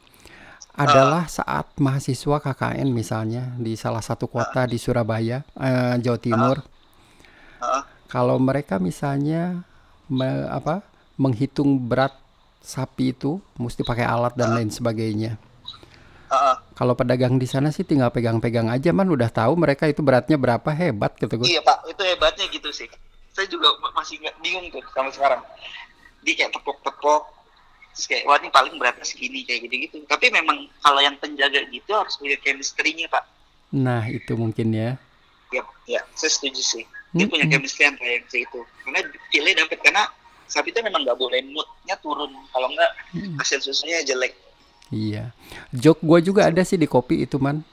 adalah 0.73 1.29
saat 1.29 1.69
mahasiswa 1.77 2.41
KKN 2.41 2.89
misalnya 2.89 3.53
di 3.61 3.77
salah 3.77 4.01
satu 4.01 4.25
kota 4.25 4.65
di 4.65 4.81
Surabaya, 4.81 5.45
eh, 5.53 5.95
Jawa 6.01 6.17
Timur. 6.17 6.57
Heeh. 7.61 7.83
Kalau 8.13 8.37
mereka 8.37 8.77
misalnya 8.77 9.65
me- 10.05 10.47
apa 10.49 10.85
menghitung 11.17 11.81
berat 11.89 12.13
sapi 12.63 13.11
itu 13.11 13.41
mesti 13.57 13.81
pakai 13.81 14.05
alat 14.05 14.33
dan 14.37 14.53
lain 14.55 14.69
sebagainya. 14.69 15.31
Heeh. 16.29 16.55
Kalau 16.73 16.93
pedagang 16.97 17.37
di 17.37 17.45
sana 17.45 17.69
sih 17.69 17.85
tinggal 17.85 18.09
pegang-pegang 18.09 18.69
aja 18.69 18.89
man 18.89 19.09
udah 19.09 19.29
tahu 19.29 19.53
mereka 19.57 19.85
itu 19.85 20.01
beratnya 20.01 20.37
berapa 20.37 20.69
hebat 20.73 21.13
gitu 21.21 21.41
gue. 21.41 21.47
iya 21.49 21.61
pak 21.61 21.85
itu 21.85 22.01
hebatnya 22.01 22.45
gitu 22.49 22.69
sih 22.73 22.89
saya 23.33 23.45
juga 23.45 23.69
ma- 23.81 23.93
masih 23.97 24.17
nggak 24.21 24.35
bingung 24.41 24.65
tuh 24.73 24.81
sampai 24.93 25.13
sekarang 25.13 25.41
dia 26.25 26.33
kayak 26.33 26.51
tepok-tepok 26.57 27.21
terus 27.93 28.05
kayak 28.09 28.23
wah 28.25 28.37
ini 28.41 28.49
paling 28.49 28.73
beratnya 28.81 29.05
segini 29.05 29.45
kayak 29.45 29.69
gitu 29.69 29.75
gitu 29.85 29.95
tapi 30.09 30.33
memang 30.33 30.65
kalau 30.81 30.97
yang 30.97 31.13
penjaga 31.21 31.61
gitu 31.69 31.91
harus 31.93 32.17
punya 32.17 32.37
chemistry-nya 32.41 33.05
pak 33.09 33.25
Nah, 33.73 34.05
itu 34.05 34.33
mungkin 34.37 34.69
ya. 34.69 35.01
ya 35.49 35.61
ya 35.89 36.01
saya 36.13 36.29
setuju 36.29 36.61
sih 36.61 36.83
dia 37.13 37.25
punya 37.25 37.45
chemistry 37.47 37.83
yang 37.83 37.95
kayak 37.95 38.25
itu 38.27 38.59
karena 38.83 38.99
feelnya 39.29 39.53
dapet 39.61 39.77
karena 39.79 40.03
sapi 40.45 40.69
itu 40.69 40.79
memang 40.79 41.01
nggak 41.01 41.15
boleh 41.15 41.39
moodnya 41.45 41.95
turun 41.97 42.29
kalau 42.49 42.67
nggak 42.67 42.91
hasil 43.37 43.59
susunya 43.59 44.01
jelek 44.01 44.33
Iya. 44.89 45.33
Joke 45.71 46.01
gua 46.01 46.19
juga 46.19 46.45
ada 46.45 46.61
sih 46.61 46.77
di 46.77 46.85
kopi 46.85 47.25
itu, 47.25 47.41
Man. 47.41 47.65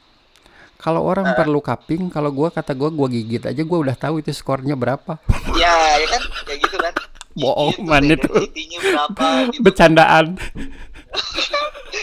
Kalau 0.74 1.04
orang 1.04 1.26
Ah. 1.26 1.36
perlu 1.36 1.60
cupping, 1.60 2.08
kalau 2.08 2.32
gua 2.32 2.48
kata 2.48 2.72
gua 2.72 2.88
gua 2.88 3.04
gigit 3.06 3.44
aja 3.44 3.60
gua 3.60 3.76
udah 3.78 3.92
tahu 3.92 4.18
itu 4.18 4.32
skornya 4.32 4.72
berapa. 4.72 5.20
ya 5.52 5.68
ya 5.94 6.06
kan 6.08 6.22
kayak 6.42 6.64
gitu 6.64 6.76
kan 6.76 6.94
Bohong, 7.30 7.76
Gitu, 7.76 7.84
man, 7.84 8.04
itu. 8.06 8.30
berapa 8.80 9.26
gitu 9.52 9.60
Bercandaan. 9.60 10.26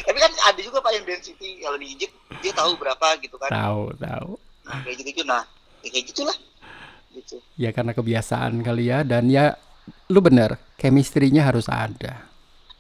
tapi 0.06 0.18
kan 0.20 0.32
ada 0.46 0.60
juga 0.60 0.78
pak 0.80 0.92
yang 0.94 1.06
density 1.08 1.60
kalau 1.60 1.78
diinjek 1.78 2.12
dia 2.40 2.54
tahu 2.54 2.78
berapa 2.78 3.08
gitu 3.18 3.36
kan 3.38 3.50
Tahu, 3.50 3.82
tahu. 3.98 4.32
nah, 4.64 4.78
kayak 4.84 5.02
gitu 5.02 5.22
nah 5.24 5.44
ya 5.82 5.90
kayak 5.90 6.06
gitulah 6.08 6.38
gitu. 7.18 7.42
Ya 7.58 7.74
karena 7.74 7.92
kebiasaan 7.98 8.62
kali 8.62 8.94
ya. 8.94 9.02
Dan 9.02 9.28
ya 9.28 9.58
lu 10.08 10.20
bener, 10.22 10.56
chemistry-nya 10.78 11.48
harus 11.48 11.66
ada. 11.68 12.24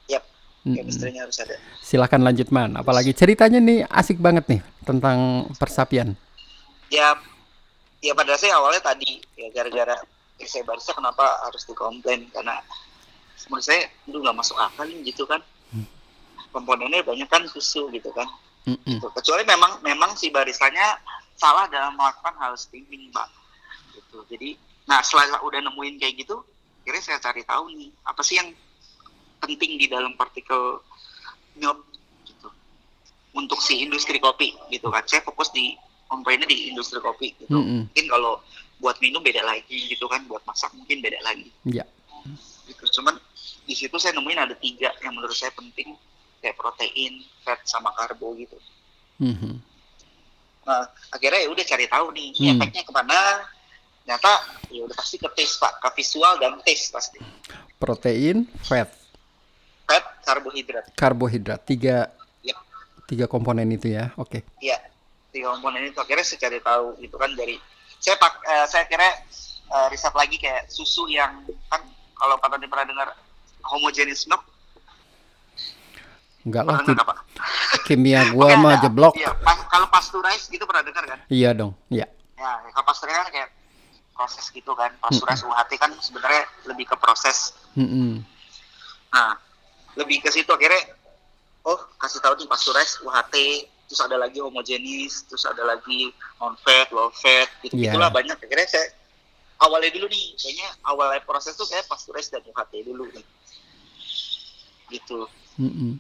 Yap, 0.07 0.23
chemistry-nya 0.63 1.25
harus 1.25 1.37
ada. 1.41 1.57
Silakan 1.81 2.21
lanjut, 2.21 2.53
Man. 2.53 2.77
Apalagi 2.77 3.11
ceritanya 3.17 3.57
nih 3.57 3.83
asik 3.89 4.21
banget 4.21 4.45
nih 4.47 4.61
tentang 4.85 5.49
persapian. 5.57 6.13
ya 6.87 7.19
ya 7.99 8.15
pada 8.15 8.39
saya 8.39 8.55
awalnya 8.55 8.79
tadi 8.79 9.19
ya 9.35 9.51
gara-gara 9.51 9.99
ya 10.39 10.47
saya 10.47 10.63
barista 10.63 10.95
kenapa 10.95 11.25
harus 11.43 11.67
dikomplain? 11.67 12.31
Karena 12.31 12.63
menurut 13.51 13.65
saya 13.65 13.91
lu 14.07 14.23
nggak 14.23 14.37
masuk 14.37 14.55
akal 14.55 14.87
nih 14.87 15.11
gitu 15.11 15.27
kan. 15.27 15.43
Komponennya 16.55 17.03
banyak 17.03 17.27
kan 17.27 17.43
susu 17.51 17.91
gitu 17.91 18.07
kan. 18.15 18.29
Gitu. 18.67 19.07
kecuali 19.15 19.47
memang 19.47 19.79
memang 19.79 20.11
si 20.19 20.27
baristanya 20.27 20.99
salah 21.39 21.71
dalam 21.71 21.95
melakukan 21.95 22.35
hal 22.35 22.51
steaming 22.59 23.07
pak 23.15 23.31
gitu 23.97 24.17
jadi 24.29 24.53
nah 24.85 25.01
setelah 25.01 25.41
udah 25.41 25.59
nemuin 25.59 25.97
kayak 25.97 26.21
gitu 26.21 26.39
akhirnya 26.81 27.03
saya 27.03 27.19
cari 27.19 27.43
tahu 27.43 27.67
nih 27.73 27.89
apa 28.05 28.21
sih 28.21 28.37
yang 28.37 28.49
penting 29.37 29.75
di 29.75 29.85
dalam 29.85 30.15
partikel 30.15 30.79
milk 31.53 31.83
gitu 32.23 32.47
untuk 33.33 33.59
si 33.59 33.81
industri 33.81 34.17
kopi 34.17 34.55
gitu 34.69 34.87
kan 34.87 35.03
saya 35.03 35.21
fokus 35.21 35.51
di 35.51 35.75
komplainnya 36.07 36.47
di 36.47 36.71
industri 36.71 36.97
kopi 36.97 37.35
gitu 37.35 37.51
Mm-mm. 37.51 37.89
mungkin 37.89 38.05
kalau 38.07 38.39
buat 38.77 38.95
minum 39.01 39.19
beda 39.19 39.41
lagi 39.41 39.91
gitu 39.91 40.05
kan 40.05 40.23
buat 40.25 40.45
masak 40.45 40.71
mungkin 40.73 41.01
beda 41.01 41.19
lagi 41.21 41.49
Ya. 41.65 41.83
gitu 42.63 43.01
cuman 43.01 43.17
di 43.67 43.75
situ 43.75 43.97
saya 43.99 44.15
nemuin 44.15 44.39
ada 44.39 44.55
tiga 44.55 44.93
yang 45.03 45.11
menurut 45.11 45.35
saya 45.35 45.51
penting 45.51 45.97
kayak 46.39 46.55
protein 46.55 47.19
fat 47.43 47.59
sama 47.65 47.91
karbo 47.93 48.31
gitu 48.37 48.55
Mhm. 49.17 49.57
Nah, 50.61 50.83
akhirnya 51.09 51.41
ya 51.41 51.49
udah 51.49 51.65
cari 51.65 51.87
tahu 51.87 52.11
nih, 52.13 52.27
Hmm. 52.37 52.49
efeknya 52.53 52.83
ke 52.83 52.91
mana? 52.91 53.49
Ternyata 54.07 54.31
ya 54.69 54.81
udah 54.81 54.95
pasti 54.95 55.15
ke 55.15 55.27
taste 55.29 55.59
pak, 55.59 55.77
ke 55.77 55.89
visual 55.93 56.33
dan 56.37 56.55
taste 56.63 56.89
pasti. 56.89 57.19
Protein, 57.75 58.47
fat, 58.57 58.87
Fat, 59.83 60.03
karbohidrat, 60.23 60.85
karbohidrat, 60.93 61.59
tiga 61.61 62.07
Ya. 62.39 62.55
tiga 63.05 63.25
komponen 63.25 63.67
itu 63.67 63.87
ya. 63.89 64.15
Oke. 64.15 64.47
ya 64.57 64.79
tiga 65.29 65.51
komponen 65.51 65.83
itu 65.85 65.95
akhirnya 65.95 66.23
saya 66.23 66.39
cari 66.41 66.59
tahu 66.59 66.95
gitu 66.97 67.15
kan 67.15 67.29
dari 67.33 67.59
saya 67.97 68.15
pak, 68.15 68.33
eh, 68.41 68.65
saya 68.65 68.83
kira 68.85 69.03
eh, 69.67 69.87
riset 69.89 70.11
lagi 70.13 70.35
kayak 70.37 70.65
susu 70.65 71.05
yang 71.05 71.43
kan 71.67 71.83
kalau 72.13 72.35
Pak 72.37 72.47
Tony 72.49 72.65
pernah 72.65 72.87
dengar 72.87 73.07
homogeneous 73.61 74.23
milk, 74.25 74.39
Enggak 76.41 76.63
lah, 76.63 76.79
pernah 76.79 76.87
dengar 76.89 77.03
ki- 77.03 77.09
Pak? 77.11 77.17
kimia 77.85 78.21
gua 78.33 78.47
Oke, 78.47 78.55
mah 78.57 78.75
jeblok. 78.79 79.13
Iya, 79.13 79.35
pas- 79.37 79.67
kalau 79.67 79.87
pasteurize 79.87 80.47
gitu 80.47 80.63
pernah 80.63 80.81
dengar 80.81 81.03
kan? 81.05 81.19
Iya 81.27 81.51
dong. 81.51 81.75
Iya. 81.87 82.07
Ya, 82.33 82.49
kalau 82.71 82.85
pasteurize 82.85 83.19
kan 83.19 83.29
kayak 83.29 83.49
proses 84.17 84.49
gitu 84.49 84.73
kan, 84.73 84.89
pasteurize 84.97 85.45
UHT 85.45 85.71
kan 85.77 85.93
sebenarnya 86.01 86.43
lebih 86.65 86.89
ke 86.89 86.97
proses 86.97 87.53
Mm-mm. 87.77 88.25
Nah, 89.13 89.37
lebih 89.93 90.19
ke 90.19 90.33
situ 90.33 90.49
akhirnya, 90.49 90.97
oh 91.61 91.77
kasih 92.01 92.19
tahu 92.19 92.33
nih 92.41 92.49
pasteurize 92.49 92.97
UHT, 93.05 93.35
terus 93.87 94.01
ada 94.03 94.17
lagi 94.17 94.41
homogenis, 94.41 95.29
terus 95.29 95.45
ada 95.45 95.63
lagi 95.63 96.11
non 96.41 96.57
fat, 96.59 96.89
low 96.89 97.13
fat, 97.13 97.47
gitu 97.61 97.77
Iya. 97.77 97.93
gitulah 97.93 98.09
banyak. 98.09 98.35
Akhirnya 98.35 98.67
saya 98.67 98.89
awalnya 99.63 99.93
dulu 99.93 100.09
nih, 100.11 100.35
kayaknya 100.37 100.69
awalnya 100.85 101.21
proses 101.23 101.53
tuh 101.55 101.65
kayak 101.69 101.85
pasteurize 101.87 102.29
dan 102.33 102.41
UHT 102.45 102.73
dulu 102.83 103.09
nih, 103.13 103.25
gitu. 104.91 105.29
Mm-mm. 105.57 105.97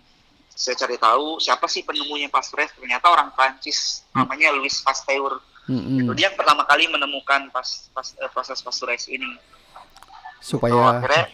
Saya 0.57 0.73
cari 0.73 0.97
tahu 0.97 1.37
siapa 1.37 1.69
sih 1.69 1.85
penemunya 1.85 2.33
pasteurize, 2.33 2.73
ternyata 2.73 3.13
orang 3.13 3.29
Prancis, 3.37 4.01
namanya 4.13 4.49
Louis 4.57 4.73
Pasteur. 4.81 5.37
Mm-mm. 5.67 5.99
Itu 5.99 6.11
dia 6.15 6.31
yang 6.31 6.37
pertama 6.39 6.63
kali 6.63 6.87
menemukan 6.87 7.51
pas, 7.51 7.91
pas- 7.91 8.15
eh, 8.15 8.29
proses 8.31 8.63
pasteurize 8.63 9.11
ini. 9.11 9.27
Supaya 10.39 11.03
akhirnya-. 11.03 11.27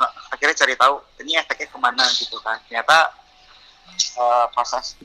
Nah, 0.00 0.10
akhirnya 0.32 0.56
cari 0.56 0.74
tahu 0.76 0.94
ini 1.20 1.36
efeknya 1.36 1.68
ke 1.68 1.78
mana 1.80 2.04
gitu 2.16 2.40
kan 2.40 2.56
ternyata 2.64 3.12
eh, 4.16 4.46
proses 4.56 4.96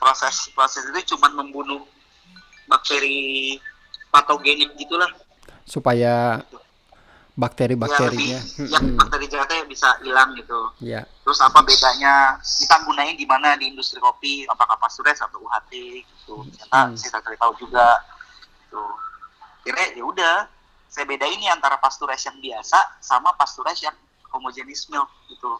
proses 0.00 0.48
proses 0.56 0.82
itu 0.88 1.12
cuma 1.16 1.28
membunuh 1.28 1.84
bakteri 2.64 3.60
patogenik 4.08 4.72
gitulah 4.80 5.12
supaya 5.68 6.40
ya 6.40 6.59
bakteri-bakterinya. 7.40 8.36
lebih 8.36 8.68
yang 8.68 8.84
Mm-mm. 8.84 9.00
bakteri 9.00 9.26
jahatnya 9.26 9.64
bisa 9.64 9.88
hilang 10.00 10.36
gitu 10.36 10.60
Ya. 10.78 11.08
terus 11.24 11.40
apa 11.40 11.60
bedanya 11.60 12.36
kita 12.38 12.76
gunain 12.84 13.14
di 13.14 13.24
mana 13.24 13.56
di 13.56 13.66
industri 13.66 13.96
kopi 13.96 14.44
apakah 14.44 14.76
pasteurize 14.76 15.18
atau 15.18 15.40
UHT 15.40 15.72
gitu 16.00 16.36
Hmm. 16.36 16.52
ternyata 16.52 17.00
saya 17.00 17.18
cari 17.18 17.34
tahu 17.34 17.52
juga 17.58 17.86
tuh 18.68 18.92
kira 19.62 19.90
ya 19.90 20.04
udah 20.04 20.36
saya 20.86 21.02
bedain 21.04 21.34
nih 21.34 21.48
antara 21.48 21.74
pasteurize 21.76 22.22
yang 22.24 22.38
biasa 22.38 22.78
sama 23.00 23.32
pasteurize 23.34 23.82
yang 23.82 23.96
homogenis 24.28 24.86
milk 24.86 25.08
gitu 25.26 25.56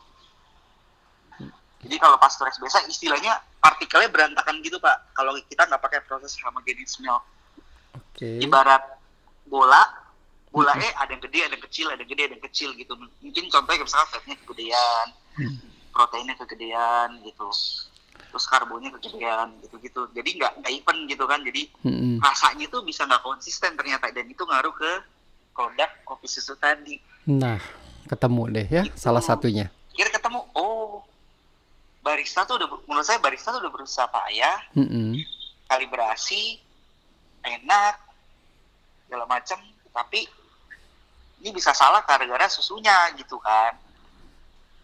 jadi 1.81 1.97
kalau 1.97 2.17
pasteurize 2.17 2.61
biasa 2.61 2.85
istilahnya 2.87 3.33
partikelnya 3.57 4.09
berantakan 4.09 4.61
gitu 4.61 4.77
pak 4.77 5.11
kalau 5.11 5.33
kita 5.43 5.65
nggak 5.65 5.81
pakai 5.81 6.01
proses 6.05 6.37
homogenis 6.41 7.01
milk 7.01 7.25
Oke. 7.97 8.39
ibarat 8.39 8.85
bola 9.45 9.83
eh 10.53 10.93
ada 10.95 11.11
yang 11.11 11.23
gede 11.23 11.41
ada 11.43 11.55
yang 11.55 11.65
kecil 11.65 11.87
ada 11.87 12.01
yang 12.01 12.11
gede 12.11 12.23
ada 12.25 12.35
yang 12.35 12.45
kecil 12.45 12.69
gitu 12.75 12.93
mungkin 12.97 13.45
contohnya 13.49 13.81
misalnya 13.81 14.09
fatnya 14.09 14.37
kegedean 14.37 15.07
Hmm. 15.31 15.57
proteinnya 15.91 16.35
kegedean 16.37 17.23
gitu 17.23 17.47
terus 18.27 18.45
karbonnya 18.45 18.91
kegedean 18.93 19.55
gitu 19.61 19.79
gitu 19.79 20.01
jadi 20.11 20.27
nggak 20.29 20.53
nggak 20.59 20.73
even 20.75 20.99
gitu 21.07 21.25
kan 21.25 21.39
jadi 21.41 21.63
Mm-mm. 21.81 22.19
rasanya 22.19 22.67
tuh 22.67 22.83
bisa 22.83 23.03
nggak 23.05 23.21
konsisten 23.21 23.73
ternyata 23.73 24.11
dan 24.11 24.27
itu 24.27 24.39
ngaruh 24.41 24.71
ke 24.71 24.91
produk 25.53 25.87
kopi 26.05 26.27
susu 26.27 26.55
tadi 26.57 26.99
Nah, 27.23 27.63
ketemu 28.07 28.43
deh 28.51 28.67
ya 28.69 28.83
Gitu. 28.83 28.97
salah 28.97 29.21
satunya. 29.21 29.71
kira 29.93 30.11
ketemu 30.11 30.43
oh 30.53 31.07
barista 32.01 32.43
tuh 32.43 32.57
udah 32.57 32.69
menurut 32.83 33.05
saya 33.05 33.19
barista 33.19 33.51
tuh 33.51 33.61
udah 33.61 33.71
berusaha 33.71 34.09
payah 34.09 34.59
Mm-mm. 34.73 35.15
kalibrasi 35.67 36.59
enak 37.41 37.95
segala 39.05 39.25
macam 39.27 39.59
tapi 39.91 40.27
ini 41.41 41.51
bisa 41.51 41.73
salah 41.73 42.01
gara-gara 42.01 42.47
susunya 42.47 42.93
gitu 43.15 43.37
kan 43.37 43.73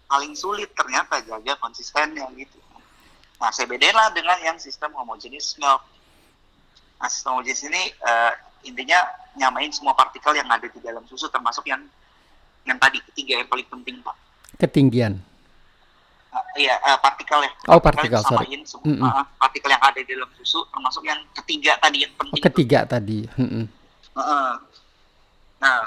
paling 0.06 0.32
sulit 0.32 0.70
ternyata 0.72 1.20
jaga 1.20 1.54
konsistennya 1.56 2.24
gitu 2.34 2.58
nah 3.36 3.50
saya 3.50 3.66
bedain 3.66 3.92
lah 3.92 4.08
dengan 4.10 4.38
yang 4.40 4.56
sistem 4.56 4.92
homogenis 4.92 5.56
milk 5.56 5.82
nah 6.96 7.08
sistem 7.08 7.36
homogenis 7.36 7.60
ini 7.62 7.82
eh, 7.92 8.32
intinya 8.64 9.04
nyamain 9.34 9.68
semua 9.68 9.92
partikel 9.92 10.32
yang 10.32 10.48
ada 10.48 10.64
di 10.64 10.80
dalam 10.80 11.04
susu 11.04 11.28
termasuk 11.28 11.66
yang 11.66 11.84
yang 12.64 12.76
tadi 12.76 12.98
ketiga 13.04 13.38
yang 13.38 13.46
paling 13.46 13.68
penting 13.68 14.00
pak 14.00 14.16
Ketinggian. 14.56 15.20
Nah, 16.26 16.40
iya 16.56 16.80
eh, 16.80 16.96
partikel 16.96 17.44
ya 17.44 17.52
Oh, 17.68 17.76
partikel, 17.76 18.24
sorry. 18.24 18.48
samain 18.48 18.62
semua 18.64 18.88
Mm-mm. 18.88 19.04
eh, 19.04 19.24
partikel 19.36 19.68
yang 19.68 19.84
ada 19.84 20.00
di 20.00 20.08
dalam 20.08 20.30
susu 20.34 20.64
termasuk 20.66 21.04
yang 21.04 21.20
ketiga 21.36 21.76
tadi 21.76 22.08
yang 22.08 22.12
Oh, 22.12 22.18
penting 22.24 22.40
tuh. 22.40 22.46
ketiga 22.48 22.78
tadi. 22.88 23.18
Mm-mm. 23.36 23.64
Heeh. 24.16 24.48
Nah, 25.56 25.80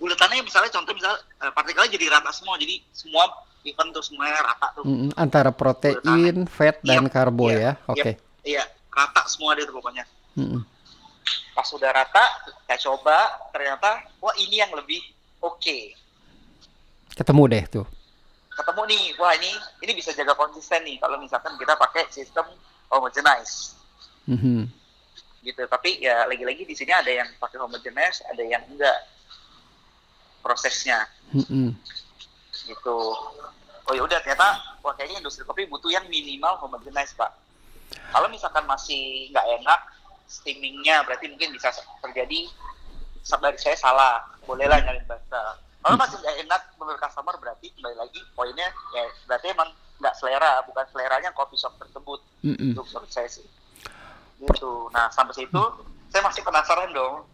buletannya 0.00 0.40
misalnya 0.42 0.72
contoh 0.72 0.96
misalnya 0.96 1.20
eh, 1.44 1.52
partikelnya 1.52 1.92
jadi 1.92 2.06
rata 2.08 2.32
semua, 2.32 2.56
jadi 2.56 2.80
semua 2.96 3.28
even 3.68 3.92
tuh 3.92 4.00
semuanya 4.00 4.40
rata 4.40 4.72
tuh. 4.72 4.84
Mm-mm. 4.88 5.12
Antara 5.20 5.52
protein, 5.52 6.48
fat 6.48 6.80
dan 6.80 7.04
Yep, 7.06 7.12
karbo 7.12 7.52
yep, 7.52 7.60
ya. 7.60 7.72
Oke. 7.92 8.12
Iya, 8.40 8.64
rata 8.88 9.28
semua 9.28 9.52
dia 9.52 9.68
tuh 9.68 9.76
pokoknya. 9.76 10.08
Mm-mm. 10.40 10.64
Pas 11.52 11.66
sudah 11.68 11.92
rata, 11.92 12.24
kita 12.64 12.88
coba, 12.88 13.28
ternyata 13.52 14.08
wah 14.24 14.32
ini 14.40 14.64
yang 14.64 14.72
lebih 14.72 14.98
oke. 15.44 15.78
Ketemu 17.12 17.42
deh 17.52 17.64
tuh. 17.68 17.86
Ketemu 18.56 18.82
nih, 18.88 19.04
wah 19.20 19.36
ini 19.36 19.52
ini 19.84 19.92
bisa 19.92 20.16
jaga 20.16 20.32
konsisten 20.32 20.80
nih 20.88 20.96
kalau 20.96 21.20
misalkan 21.20 21.52
kita 21.60 21.76
pakai 21.76 22.08
sistem 22.08 22.48
homogenize 22.88 23.76
Mhm. 24.24 24.68
gitu. 25.44 25.62
Tapi 25.68 26.00
ya 26.00 26.24
lagi-lagi 26.24 26.64
di 26.64 26.72
sini 26.72 26.92
ada 26.92 27.08
yang 27.12 27.28
pakai 27.36 27.60
homogenize, 27.60 28.24
ada 28.24 28.40
yang 28.40 28.64
enggak 28.68 28.96
prosesnya. 30.42 31.06
Mm-mm. 31.30 31.76
gitu. 32.66 32.98
Oh 33.86 33.94
ya 33.94 34.02
udah 34.06 34.18
ternyata 34.22 34.78
wah 34.82 34.94
kayaknya 34.94 35.22
industri 35.22 35.42
kopi 35.42 35.66
butuh 35.66 35.90
yang 35.90 36.06
minimal 36.10 36.58
homogenize 36.62 37.14
pak. 37.14 37.30
Kalau 38.10 38.30
misalkan 38.30 38.66
masih 38.66 39.30
nggak 39.34 39.46
enak 39.62 39.80
steamingnya 40.30 41.02
berarti 41.02 41.26
mungkin 41.30 41.50
bisa 41.54 41.74
terjadi 42.02 42.46
dari 43.26 43.58
saya 43.58 43.76
salah. 43.78 44.22
Bolehlah 44.46 44.78
nyari 44.82 45.02
barista 45.06 45.58
kalau 45.80 45.96
masih 45.96 46.16
nggak 46.20 46.36
enak 46.44 46.62
menurut 46.76 47.00
customer 47.00 47.34
berarti 47.40 47.72
kembali 47.72 47.96
lagi 47.96 48.20
poinnya 48.36 48.68
ya 48.92 49.04
berarti 49.24 49.46
emang 49.48 49.72
nggak 49.96 50.14
selera 50.16 50.60
bukan 50.68 50.84
seleranya 50.92 51.30
kopi 51.32 51.56
shop 51.56 51.72
tersebut. 51.80 52.20
Mm 52.44 52.54
-mm. 52.56 52.70
untuk 52.76 52.86
menurut 52.92 53.10
saya 53.10 53.28
sih. 53.28 53.46
Gitu. 54.40 54.72
Nah 54.92 55.08
sampai 55.08 55.34
situ 55.36 55.62
saya 56.12 56.22
masih 56.26 56.42
penasaran 56.44 56.90
dong 56.92 57.24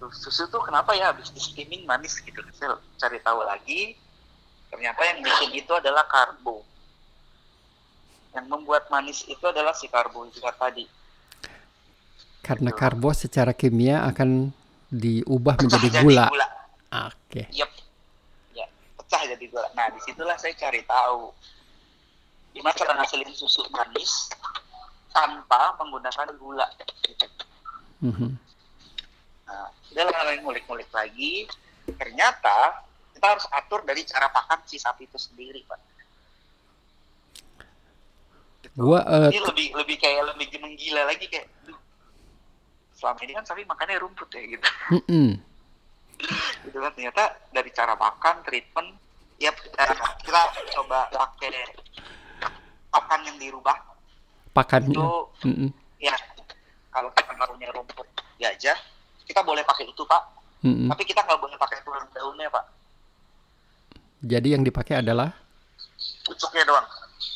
gitu 0.00 0.08
susu 0.16 0.48
tuh 0.48 0.64
kenapa 0.64 0.96
ya 0.96 1.12
habis 1.12 1.28
di 1.28 1.36
steaming 1.36 1.84
manis 1.84 2.16
gitu 2.24 2.40
saya 2.56 2.80
cari 2.96 3.20
tahu 3.20 3.44
lagi 3.44 3.92
ternyata 4.72 5.04
yang 5.04 5.20
bikin 5.20 5.60
itu 5.60 5.72
adalah 5.76 6.08
karbo 6.08 6.64
yang 8.32 8.48
membuat 8.48 8.88
manis 8.88 9.28
itu 9.28 9.44
adalah 9.44 9.76
si 9.76 9.92
karbohidrat 9.92 10.56
tadi 10.56 10.88
Karena 12.40 12.72
Betul. 12.72 12.80
karbo 12.80 13.10
secara 13.12 13.52
kimia 13.52 14.00
akan 14.08 14.48
diubah 14.88 15.60
pecah 15.60 15.68
menjadi 15.68 15.88
jadi 16.00 16.04
gula. 16.08 16.26
gula 16.32 16.48
Oke. 17.12 17.42
Yep. 17.52 17.70
ya 18.56 18.66
pecah 18.96 19.22
jadi 19.36 19.44
gula 19.52 19.68
nah 19.76 19.92
di 19.92 20.00
situlah 20.00 20.40
saya 20.40 20.56
cari 20.56 20.80
tahu 20.88 21.28
gimana 22.56 22.72
cara 22.72 22.96
ngasilin 22.96 23.36
susu 23.36 23.68
manis 23.68 24.32
tanpa 25.12 25.76
menggunakan 25.76 26.32
gula 26.40 26.64
gitu. 26.80 27.26
Mhm. 28.00 28.30
Nah, 29.50 29.68
udah 29.90 30.04
lah 30.06 30.36
ngulik-ngulik 30.40 30.90
lagi. 30.90 31.46
Ternyata 31.90 32.86
kita 33.14 33.26
harus 33.26 33.46
atur 33.50 33.82
dari 33.82 34.06
cara 34.06 34.30
pakan 34.30 34.62
si 34.64 34.78
sapi 34.78 35.04
itu 35.04 35.18
sendiri, 35.18 35.66
Pak. 35.66 35.80
Gua 38.78 39.02
eh, 39.02 39.34
Ini 39.34 39.40
lebih 39.42 39.66
lebih 39.74 39.96
kayak 39.98 40.30
lebih 40.36 40.46
menggila 40.62 41.02
lagi 41.10 41.26
kayak, 41.26 41.50
"Duh, 41.66 41.76
selama 42.94 43.18
ini 43.26 43.32
kan 43.34 43.44
sapi 43.44 43.66
makannya 43.66 43.98
rumput 43.98 44.30
ya 44.30 44.42
gitu. 44.46 44.68
mm-mm. 44.94 45.28
gitu 46.68 46.78
kan 46.78 46.92
ternyata 46.94 47.24
dari 47.50 47.70
cara 47.74 47.96
makan, 47.96 48.44
treatment, 48.46 48.88
ya 49.42 49.50
eh, 49.50 49.96
kita 50.22 50.40
coba 50.76 51.08
pakai 51.10 51.50
pakan 52.90 53.20
yang 53.26 53.36
dirubah. 53.40 53.76
pakannya. 54.54 54.94
Itu 54.94 55.10
Mm-mm. 55.46 55.70
ya 55.98 56.14
kalau 56.90 57.10
kita 57.14 57.32
naruhnya 57.34 57.70
rumput 57.74 58.06
gajah, 58.36 58.78
kita 59.30 59.46
boleh 59.46 59.62
pakai 59.62 59.86
itu, 59.86 60.02
Pak. 60.02 60.22
Mm-mm. 60.66 60.90
Tapi 60.90 61.02
kita 61.06 61.22
nggak 61.22 61.38
boleh 61.38 61.54
pakai 61.54 61.78
tulang 61.86 62.04
daunnya, 62.10 62.50
Pak. 62.50 62.64
Jadi 64.26 64.48
yang 64.52 64.66
dipakai 64.66 65.00
adalah 65.00 65.30
pucuknya 66.26 66.64
doang 66.66 66.86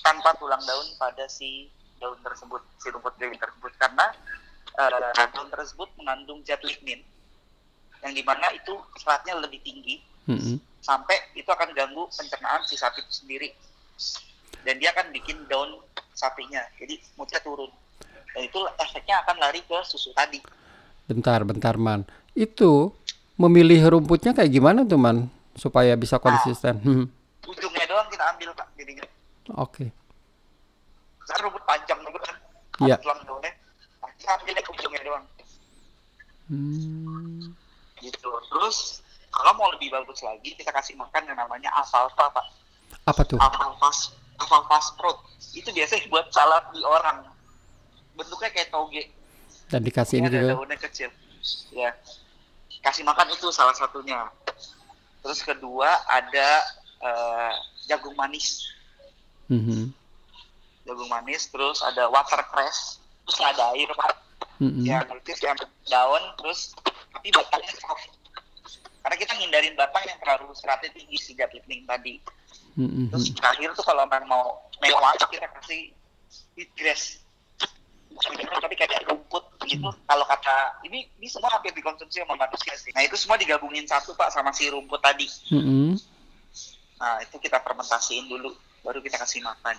tanpa 0.04 0.36
tulang 0.36 0.60
daun 0.64 0.88
pada 1.00 1.24
si 1.28 1.68
daun 2.00 2.16
tersebut 2.20 2.60
si 2.76 2.92
rumput 2.92 3.16
daun 3.16 3.36
tersebut 3.36 3.72
karena 3.80 4.06
eh, 4.76 5.28
daun 5.32 5.48
tersebut 5.48 5.88
mengandung 5.96 6.44
zat 6.44 6.60
lignin 6.60 7.00
yang 8.04 8.12
di 8.12 8.20
mana 8.20 8.52
itu 8.52 8.76
seratnya 9.00 9.40
lebih 9.40 9.64
tinggi 9.64 10.04
mm-mm. 10.28 10.60
sampai 10.84 11.16
itu 11.32 11.48
akan 11.48 11.72
ganggu 11.72 12.04
pencernaan 12.12 12.60
si 12.68 12.76
sapi 12.76 13.00
itu 13.00 13.24
sendiri 13.24 13.48
dan 14.64 14.76
dia 14.76 14.92
akan 14.92 15.08
bikin 15.12 15.40
daun 15.48 15.80
sapinya 16.12 16.60
jadi 16.76 17.00
moodnya 17.16 17.40
turun 17.40 17.72
dan 18.36 18.42
itu 18.44 18.60
efeknya 18.76 19.24
akan 19.24 19.40
lari 19.40 19.64
ke 19.64 19.78
susu 19.88 20.12
tadi 20.12 20.40
bentar, 21.04 21.40
bentar, 21.42 21.74
Man. 21.74 22.02
Itu 22.32 22.92
memilih 23.34 23.90
rumputnya 23.90 24.32
kayak 24.32 24.50
gimana 24.50 24.82
tuh, 24.82 24.96
Man? 24.96 25.26
Supaya 25.54 25.94
bisa 25.94 26.18
konsisten. 26.18 26.80
Hmm. 26.80 27.06
ujungnya 27.44 27.84
doang 27.84 28.08
kita 28.08 28.24
ambil 28.24 28.48
pak 28.52 28.72
jadinya 28.72 29.04
Oke. 29.54 29.92
kan 31.20 31.38
rumput 31.38 31.60
panjang 31.62 32.00
juga 32.00 32.18
kan 32.18 32.36
Iya. 32.80 32.96
Daunnya 32.98 33.52
nah, 34.00 34.10
kita 34.16 34.32
ambil 34.34 34.52
yang 34.54 34.64
ujungnya 34.66 35.02
doang 35.04 35.24
Hmm. 36.44 37.52
gitu 37.98 38.30
terus 38.48 39.00
kalau 39.28 39.52
mau 39.54 39.68
lebih 39.72 39.88
bagus 39.90 40.20
lagi 40.20 40.52
kita 40.52 40.68
kasih 40.70 40.92
makan 40.94 41.24
yang 41.24 41.36
namanya 41.36 41.72
alfalfa 41.72 42.28
pak 42.28 42.46
Apa 43.04 43.22
tuh? 43.24 43.36
alfalfa 43.36 43.88
alfalfa 44.36 44.76
sprout 44.82 45.18
itu 45.52 45.68
biasanya 45.68 46.04
buat 46.06 46.28
salad 46.28 46.64
di 46.70 46.80
orang 46.80 47.28
bentuknya 48.12 48.50
kayak 48.50 48.68
toge 48.68 49.08
Dan 49.74 49.82
dikasih 49.82 50.22
ini 50.22 50.30
juga. 50.30 50.54
daunnya 50.54 50.78
kecil 50.78 51.10
ya 51.74 51.90
kasih 52.86 53.02
makan 53.02 53.26
itu 53.34 53.50
salah 53.50 53.74
satunya 53.74 54.22
terus 55.18 55.42
kedua 55.42 55.90
ada 56.06 56.62
eh, 57.02 57.52
jagung 57.90 58.14
manis 58.14 58.70
Mhm. 59.50 59.90
jagung 60.86 61.10
manis 61.10 61.50
terus 61.50 61.82
ada 61.82 62.06
watercress 62.06 63.02
terus 63.26 63.40
ada 63.42 63.74
air 63.74 63.90
pak 63.98 64.14
Mm-mm. 64.62 64.86
yang 64.86 65.02
itu 65.10 65.42
yang 65.42 65.58
daun 65.90 66.22
terus 66.38 66.70
tapi 67.10 67.34
batangnya 67.34 67.74
soft 67.82 68.14
karena 69.02 69.16
kita 69.18 69.32
ngindarin 69.42 69.74
batang 69.74 70.04
yang 70.06 70.18
terlalu 70.22 70.54
seratnya 70.54 70.94
tinggi 70.94 71.18
si 71.18 71.34
lignin 71.34 71.82
tadi 71.84 72.22
Mm-mm. 72.78 73.10
terus 73.10 73.34
terakhir 73.34 73.74
tuh 73.74 73.82
kalau 73.82 74.06
memang 74.06 74.30
mau 74.30 74.44
mewah 74.78 75.12
kita 75.18 75.50
kasih 75.60 75.90
Sebenarnya 78.14 78.60
tapi 78.60 78.74
kayak 78.74 79.04
rumput 79.06 79.44
gitu 79.64 79.88
kalau 80.04 80.24
kata 80.24 80.78
ini 80.84 81.08
ini 81.18 81.26
semua 81.26 81.50
hampir 81.50 81.72
dikonsumsi 81.72 82.20
sama 82.20 82.36
manusia 82.36 82.74
sih 82.76 82.92
nah 82.92 83.02
itu 83.02 83.16
semua 83.16 83.34
digabungin 83.34 83.82
satu 83.84 84.12
pak 84.12 84.30
sama 84.30 84.52
si 84.52 84.68
rumput 84.68 85.00
tadi 85.00 85.24
Mm-mm. 85.50 85.96
nah 86.96 87.18
itu 87.18 87.34
kita 87.40 87.58
fermentasiin 87.58 88.28
dulu 88.28 88.52
baru 88.80 89.00
kita 89.00 89.18
kasih 89.18 89.40
makan 89.40 89.74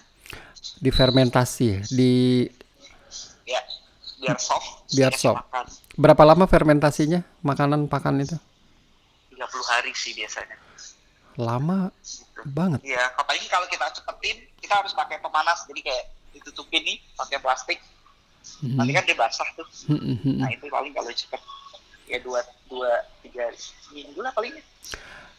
Difermentasi. 0.81 1.85
Di 1.87 2.45
ya 3.45 3.61
biar 4.17 4.41
soft 4.41 4.89
Biar 4.89 5.13
soft. 5.13 5.37
makan 5.37 5.65
berapa 5.95 6.23
lama 6.25 6.45
fermentasinya? 6.49 7.21
Makanan 7.39 7.85
pakan 7.85 8.25
itu? 8.25 8.33
30 9.31 9.39
hari 9.69 9.91
sih 9.93 10.17
biasanya 10.17 10.57
Lama 11.35 11.91
gitu. 12.01 12.41
banget. 12.47 12.79
Iya, 12.81 13.11
apalagi 13.13 13.43
kalau 13.51 13.67
kita 13.67 13.91
cepetin, 13.91 14.39
kita 14.57 14.71
harus 14.79 14.95
pakai 14.95 15.19
pemanas. 15.19 15.67
Jadi 15.67 15.83
kayak 15.83 16.05
ditutupin 16.31 16.79
nih 16.81 16.97
pakai 17.13 17.37
plastik. 17.43 17.77
Mhm. 18.61 18.75
Nanti 18.77 18.91
kan 18.93 19.03
dia 19.03 19.17
basah 19.17 19.47
tuh. 19.53 19.67
Mhm. 19.89 20.39
Nah 20.39 20.49
itu 20.49 20.65
paling 20.67 20.93
kalau 20.93 21.11
cepet 21.11 21.41
ya 22.05 22.17
dua 22.21 22.39
dua 22.69 22.91
tiga 23.21 23.49
minggu 23.91 24.19
lah 24.21 24.31
palingnya. 24.31 24.63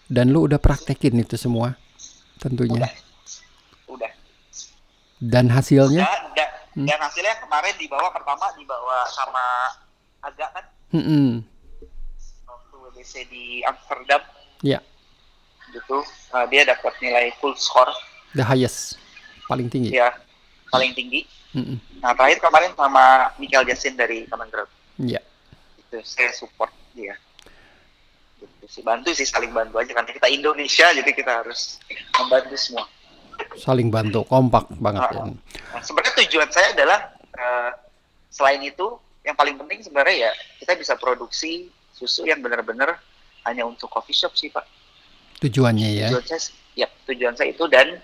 Dan 0.07 0.31
lu 0.31 0.47
udah 0.47 0.59
praktekin 0.59 1.19
itu 1.19 1.35
semua 1.35 1.75
tentunya. 2.39 2.79
Udah, 2.79 2.93
udah. 3.91 4.13
Dan 5.19 5.51
hasilnya? 5.51 6.05
Udah, 6.05 6.21
udah. 6.31 6.49
Hmm. 6.77 6.87
Dan 6.87 6.99
hasilnya 7.01 7.35
kemarin 7.41 7.75
dibawa 7.75 8.13
pertama 8.13 8.53
dibawa 8.55 8.97
sama 9.09 9.45
Aga 10.21 10.47
kan 10.53 10.65
Mm-mm. 10.93 11.41
waktu 12.45 12.75
WBC 12.91 13.15
di 13.31 13.63
Amsterdam 13.63 14.21
Ya, 14.61 14.81
gitu. 15.71 16.01
Uh, 16.33 16.47
dia 16.49 16.65
dapat 16.65 16.93
nilai 16.99 17.29
full 17.37 17.53
score 17.55 17.93
the 18.33 18.41
highest, 18.41 18.97
paling 19.47 19.69
tinggi. 19.69 19.93
ya 19.93 20.09
paling 20.69 20.93
tinggi. 20.93 21.25
Mm-mm. 21.57 21.79
Nah 22.05 22.13
terakhir 22.13 22.39
kemarin 22.45 22.73
sama 22.77 23.33
Michael 23.41 23.65
Jasin 23.73 23.97
dari 23.97 24.29
Kementerian 24.29 24.69
Ya, 24.97 25.21
itu 25.77 26.01
saya 26.09 26.33
support 26.33 26.73
dia 26.97 27.13
gitu 28.41 28.65
sih 28.69 28.83
bantu 28.85 29.13
sih 29.13 29.29
saling 29.29 29.53
bantu 29.53 29.77
aja 29.77 29.93
karena 29.93 30.09
kita 30.09 30.29
Indonesia 30.29 30.89
jadi 30.93 31.11
kita 31.13 31.45
harus 31.45 31.81
membantu 32.17 32.57
semua 32.57 32.85
saling 33.61 33.93
bantu, 33.93 34.25
kompak 34.25 34.69
banget 34.81 35.13
ya. 35.13 35.21
Ah. 35.21 35.29
nah, 35.77 35.83
sebenarnya 35.85 36.15
tujuan 36.25 36.49
saya 36.49 36.73
adalah 36.73 37.01
eh, 37.37 37.71
selain 38.33 38.65
itu 38.65 38.97
yang 39.25 39.37
paling 39.37 39.61
penting 39.61 39.85
sebenarnya 39.85 40.29
ya 40.29 40.33
kita 40.65 40.73
bisa 40.81 40.97
produksi 40.97 41.69
susu 41.93 42.25
yang 42.25 42.41
benar-benar 42.41 42.97
hanya 43.45 43.69
untuk 43.69 43.93
coffee 43.93 44.17
shop 44.17 44.33
sih 44.37 44.49
pak 44.49 44.65
Tujuannya 45.45 45.89
ya. 45.93 46.09
tujuan 46.09 46.25
saya 46.25 46.41
ya 46.73 46.89
tujuan 47.05 47.35
saya 47.37 47.53
itu 47.53 47.65
dan 47.69 48.01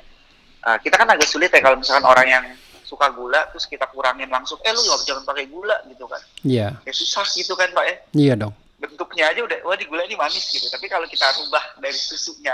eh, 0.68 0.78
kita 0.84 1.00
kan 1.00 1.08
agak 1.08 1.28
sulit 1.28 1.48
ya 1.48 1.60
kalau 1.64 1.80
misalkan 1.80 2.04
orang 2.04 2.28
yang 2.28 2.44
suka 2.92 3.08
gula 3.16 3.48
terus 3.48 3.64
kita 3.64 3.88
kurangin 3.88 4.28
langsung 4.28 4.60
eh 4.60 4.68
lu 4.68 4.84
nggak 4.84 5.08
jangan 5.08 5.24
pakai 5.24 5.48
gula 5.48 5.80
gitu 5.88 6.04
kan. 6.04 6.20
Iya, 6.44 6.76
ya 6.84 6.92
susah 6.92 7.24
gitu 7.32 7.56
kan 7.56 7.72
pak 7.72 7.84
ya. 7.88 7.96
Iya 8.12 8.34
dong. 8.36 8.54
bentuknya 8.82 9.30
aja 9.30 9.46
udah 9.46 9.62
wah 9.62 9.78
di 9.78 9.86
gula 9.88 10.04
ini 10.04 10.18
manis 10.20 10.52
gitu. 10.52 10.68
Tapi 10.68 10.90
kalau 10.92 11.08
kita 11.08 11.24
rubah 11.40 11.80
dari 11.80 11.96
susunya 11.96 12.52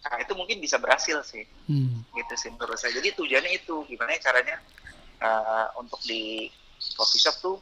nah 0.00 0.16
itu 0.16 0.32
mungkin 0.32 0.62
bisa 0.62 0.78
berhasil 0.78 1.20
sih. 1.26 1.44
Hmm. 1.66 2.06
gitu 2.14 2.34
sih 2.38 2.48
menurut 2.54 2.78
saya. 2.78 2.94
Jadi 2.94 3.10
tujuannya 3.18 3.52
itu 3.58 3.74
gimana 3.90 4.14
ya 4.14 4.20
caranya 4.22 4.56
eh, 5.18 5.66
untuk 5.76 5.98
di 6.06 6.46
coffee 6.94 7.20
shop 7.20 7.36
tuh 7.42 7.56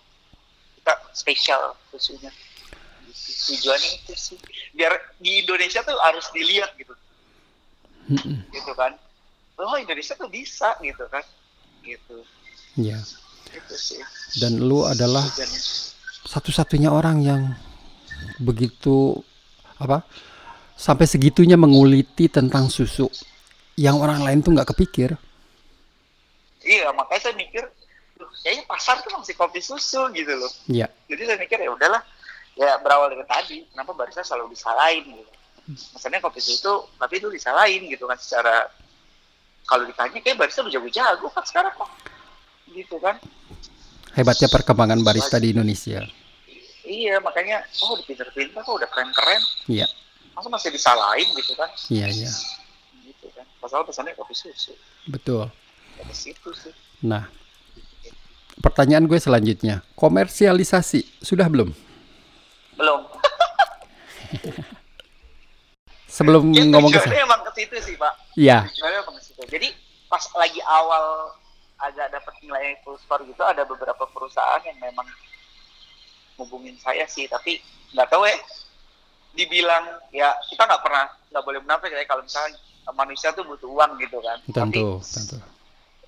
kita 0.77 0.95
spesial 1.17 1.73
susunya. 1.89 2.31
Gitu. 3.09 3.57
tujuannya 3.57 3.91
itu 4.05 4.13
sih. 4.15 4.39
Biar 4.77 4.93
di 5.17 5.41
Indonesia 5.43 5.81
tuh 5.81 5.97
harus 6.05 6.29
dilihat 6.37 6.77
gitu. 6.77 6.93
Mm-mm. 8.09 8.41
gitu 8.57 8.73
kan 8.73 8.97
oh 9.67 9.77
Indonesia 9.79 10.15
tuh 10.15 10.31
bisa 10.31 10.79
gitu 10.83 11.05
kan? 11.11 11.25
Gitu. 11.83 12.17
Iya. 12.79 13.01
itu 13.49 13.75
sih. 13.81 14.01
Dan 14.45 14.61
lu 14.61 14.85
adalah 14.85 15.25
satu-satunya 16.29 16.93
orang 16.93 17.25
yang 17.25 17.43
begitu 18.45 19.17
apa 19.81 20.05
Sampai 20.79 21.11
segitunya 21.11 21.59
menguliti 21.59 22.31
tentang 22.31 22.71
susu. 22.71 23.11
Yang 23.75 23.97
orang 23.99 24.23
lain 24.23 24.39
tuh 24.47 24.55
nggak 24.55 24.71
kepikir. 24.71 25.11
iya 26.63 26.93
makanya 26.95 27.31
saya 27.31 27.35
mikir 27.35 27.65
"Duh, 28.15 28.29
kayaknya 28.45 28.63
pasar 28.69 29.01
tuh 29.03 29.11
masih 29.19 29.35
kopi 29.35 29.59
susu 29.59 30.07
gitu 30.15 30.31
loh. 30.39 30.53
Iya. 30.71 30.87
jadi 31.11 31.35
saya 31.35 31.39
mikir 31.41 31.59
ya 31.59 31.71
udahlah 31.73 32.03
ya 32.55 32.79
berawal 32.83 33.11
dari 33.11 33.27
tadi 33.27 33.57
kenapa 33.75 33.91
barista 33.97 34.23
selalu 34.23 34.55
disalahin? 34.55 35.19
Gitu. 35.19 35.33
Maksudnya 35.99 36.21
kopi 36.23 36.39
susu 36.39 36.87
tapi 36.95 37.19
itu 37.19 37.27
disalahin 37.33 37.91
gitu 37.91 38.07
kan 38.07 38.19
secara 38.21 38.71
kalau 39.69 39.85
ditanya 39.85 40.19
kayak 40.19 40.37
barista 40.37 40.61
udah 40.61 40.73
jago-jago 40.73 41.27
kan 41.29 41.45
sekarang 41.45 41.73
kok 41.73 41.91
gitu 42.69 42.97
kan 42.99 43.17
Hebatnya 44.11 44.49
perkembangan 44.49 44.99
barista 44.99 45.37
di 45.37 45.53
Indonesia. 45.53 46.03
iya 46.83 47.21
makanya 47.21 47.61
oh 47.79 47.93
udah 47.93 48.03
pinter-pinter 48.03 48.59
kok 48.59 48.75
udah 48.75 48.89
keren-keren 48.89 49.39
Iya. 49.67 49.85
masa 50.33 50.49
masih 50.49 50.71
disalahin 50.71 51.29
gitu 51.35 51.53
kan 51.53 51.69
Iya, 51.87 52.09
iya. 52.09 52.31
gitu 53.05 53.29
kan 53.31 53.45
pasal 53.59 53.85
pesannya 53.85 54.13
kopi 54.13 54.33
susu 54.33 54.73
Betul. 55.05 55.53
dari 55.95 56.15
situ 56.15 56.49
sih 56.51 56.73
Nah, 57.01 57.31
pertanyaan 58.59 59.05
gue 59.05 59.15
selanjutnya, 59.17 59.87
komersialisasi 59.95 61.23
sudah 61.23 61.47
belum? 61.47 61.71
belum 62.75 63.01
Sebelum 66.09 66.51
ya, 66.51 66.65
ngomong 66.67 66.91
ke 66.91 66.99
sana. 66.99 67.15
emang 67.21 67.41
ke 67.45 67.53
situ 67.55 67.77
sih 67.79 67.95
pak 67.95 68.13
Iya, 68.35 68.67
Situ 69.39 69.55
jadi 69.55 69.71
pas 70.11 70.27
lagi 70.35 70.59
awal 70.67 71.31
agak 71.79 72.11
dapat 72.11 72.35
nilai 72.43 72.75
full 72.83 72.99
score 72.99 73.23
gitu 73.23 73.39
ada 73.47 73.63
beberapa 73.63 74.03
perusahaan 74.11 74.59
yang 74.67 74.75
memang 74.83 75.07
hubungin 76.43 76.75
saya 76.83 77.07
sih 77.07 77.31
tapi 77.31 77.63
nggak 77.95 78.11
tahu 78.11 78.27
ya. 78.27 78.35
Dibilang 79.39 80.03
ya 80.11 80.35
kita 80.51 80.67
nggak 80.67 80.83
pernah 80.83 81.07
nggak 81.31 81.45
boleh 81.47 81.61
munafik 81.63 81.95
ya 81.95 82.03
kalau 82.11 82.27
misalnya 82.27 82.59
manusia 82.91 83.31
tuh 83.31 83.47
butuh 83.47 83.71
uang 83.71 83.95
gitu 84.03 84.19
kan. 84.19 84.43
Tapi 84.51 84.75
tentu, 84.75 84.99
tentu. 85.07 85.39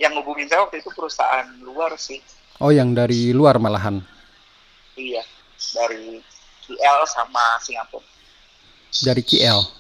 yang 0.03 0.11
hubungin 0.19 0.51
saya 0.51 0.67
waktu 0.67 0.83
itu 0.83 0.91
perusahaan 0.91 1.47
luar 1.63 1.95
sih. 1.95 2.19
Oh, 2.59 2.75
yang 2.75 2.93
dari 2.99 3.31
luar 3.31 3.63
malahan. 3.63 4.03
iya 4.99 5.23
dari 5.79 6.19
KL 6.67 6.99
sama 7.07 7.63
Singapura. 7.63 8.03
Dari 8.91 9.23
KL 9.23 9.80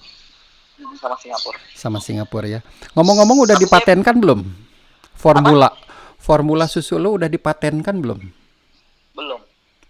sama 0.98 1.16
Singapura 1.20 1.58
sama 1.76 1.98
Singapura 2.00 2.46
ya. 2.48 2.60
Ngomong-ngomong 2.96 3.48
udah 3.48 3.56
dipatenkan 3.56 4.16
belum? 4.16 4.40
Formula 5.16 5.68
formula 6.20 6.68
susu 6.68 7.00
lo 7.00 7.16
udah 7.16 7.26
dipatenkan 7.26 7.96
belum? 7.96 8.20
belum 9.16 9.40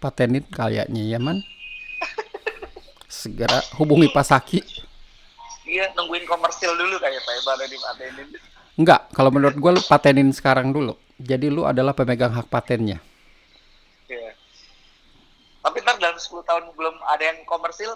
Patenin 0.01 0.41
kayaknya 0.49 1.03
ya, 1.05 1.19
Man. 1.21 1.43
Segera 3.11 3.61
hubungi 3.77 4.09
Pak 4.09 4.25
Saki. 4.25 4.59
iya 5.71 5.87
nungguin 5.93 6.25
komersil 6.25 6.73
dulu 6.73 6.97
kayak 6.97 7.21
Pak 7.21 7.35
baru 7.45 7.63
dipatenin 7.69 8.27
Enggak, 8.79 9.11
kalau 9.13 9.29
menurut 9.29 9.53
gue 9.59 9.71
lu 9.77 9.81
patenin 9.83 10.31
sekarang 10.31 10.71
dulu. 10.71 10.95
Jadi 11.19 11.51
lu 11.51 11.67
adalah 11.67 11.91
pemegang 11.91 12.33
hak 12.33 12.47
patennya. 12.47 13.03
Iya. 14.07 14.31
Tapi 15.61 15.77
ntar 15.83 15.99
dalam 15.99 16.17
10 16.17 16.41
tahun 16.47 16.63
belum 16.73 16.95
ada 17.03 17.23
yang 17.29 17.43
komersil, 17.45 17.93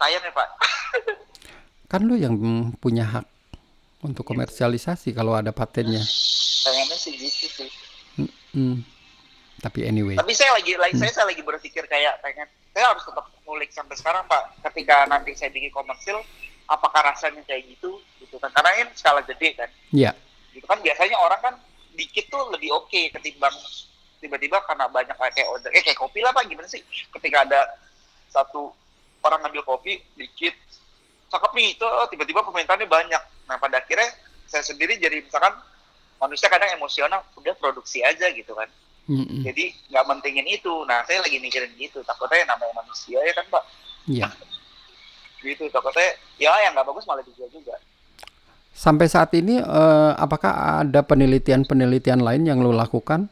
sayang 0.00 0.24
ya 0.24 0.32
Pak. 0.34 0.48
Kan 1.90 2.06
lu 2.06 2.14
yang 2.14 2.38
mm, 2.38 2.78
punya 2.78 3.02
hak 3.02 3.26
untuk 4.06 4.22
komersialisasi 4.22 5.10
kalau 5.10 5.34
ada 5.34 5.50
patennya. 5.50 6.00
Sayangnya 6.06 6.96
sih 6.96 7.12
gitu 7.18 7.46
sih. 7.50 7.70
Hmm. 8.54 8.86
Tapi 9.60 9.84
anyway, 9.84 10.16
Tapi 10.16 10.32
saya 10.32 10.56
lagi, 10.56 10.72
lagi 10.78 10.96
saya, 10.96 11.12
saya 11.12 11.26
lagi 11.28 11.44
berpikir 11.44 11.84
kayak 11.84 12.16
pengen, 12.24 12.48
saya 12.72 12.94
harus 12.94 13.04
tetap 13.04 13.28
ngulik 13.44 13.68
sampai 13.74 13.92
sekarang 13.98 14.24
Pak. 14.24 14.64
Ketika 14.70 15.04
nanti 15.04 15.36
saya 15.36 15.52
bikin 15.52 15.68
komersil, 15.68 16.16
apakah 16.64 17.12
rasanya 17.12 17.44
kayak 17.44 17.68
gitu? 17.68 18.00
Gitu 18.22 18.40
kan? 18.40 18.48
Karena 18.56 18.70
ini 18.80 18.94
skala 18.96 19.20
gede 19.26 19.58
kan. 19.58 19.68
ya, 19.92 20.16
Gitu 20.56 20.64
kan 20.64 20.80
biasanya 20.80 21.20
orang 21.20 21.40
kan 21.44 21.54
dikit 21.92 22.32
tuh 22.32 22.48
lebih 22.54 22.72
oke 22.72 23.12
ketimbang 23.12 23.52
tiba-tiba 24.22 24.62
karena 24.64 24.88
banyak 24.88 25.16
kayak 25.16 25.48
order, 25.48 25.68
eh 25.72 25.82
kayak 25.84 25.98
kopi 26.00 26.24
lah 26.24 26.32
Pak 26.32 26.48
gimana 26.48 26.68
sih? 26.68 26.80
Ketika 27.12 27.44
ada 27.44 27.60
satu 28.32 28.72
orang 29.20 29.44
ngambil 29.44 29.64
kopi 29.64 30.00
dikit, 30.16 30.56
cakep 31.30 31.50
nih 31.54 31.66
itu 31.78 31.86
oh, 31.86 32.06
tiba-tiba 32.10 32.42
permintaannya 32.42 32.90
banyak. 32.90 33.22
Nah 33.46 33.56
pada 33.56 33.78
akhirnya 33.78 34.10
saya 34.50 34.66
sendiri 34.66 34.98
jadi 34.98 35.22
misalkan 35.22 35.54
manusia 36.18 36.50
kadang 36.50 36.74
emosional, 36.74 37.22
udah 37.38 37.54
produksi 37.56 38.02
aja 38.04 38.28
gitu 38.34 38.52
kan. 38.52 38.68
Mm-mm. 39.08 39.42
Jadi 39.46 39.72
nggak 39.90 40.04
mentingin 40.06 40.46
itu. 40.50 40.84
Nah 40.84 41.06
saya 41.06 41.22
lagi 41.22 41.38
mikirin 41.38 41.70
gitu, 41.78 42.02
takutnya 42.02 42.44
namanya 42.50 42.82
manusia 42.82 43.18
ya 43.22 43.32
kan 43.32 43.46
Pak. 43.48 43.64
ya. 44.10 44.28
Gitu 45.40 45.70
takutnya 45.70 46.18
ya 46.36 46.52
yang 46.66 46.74
nggak 46.76 46.86
bagus 46.90 47.06
malah 47.06 47.24
dijual 47.24 47.48
juga. 47.48 47.78
Sampai 48.70 49.10
saat 49.10 49.34
ini, 49.36 49.60
eh, 49.60 50.12
apakah 50.14 50.80
ada 50.86 51.04
penelitian-penelitian 51.04 52.22
lain 52.22 52.48
yang 52.48 52.62
lo 52.64 52.72
lakukan 52.72 53.28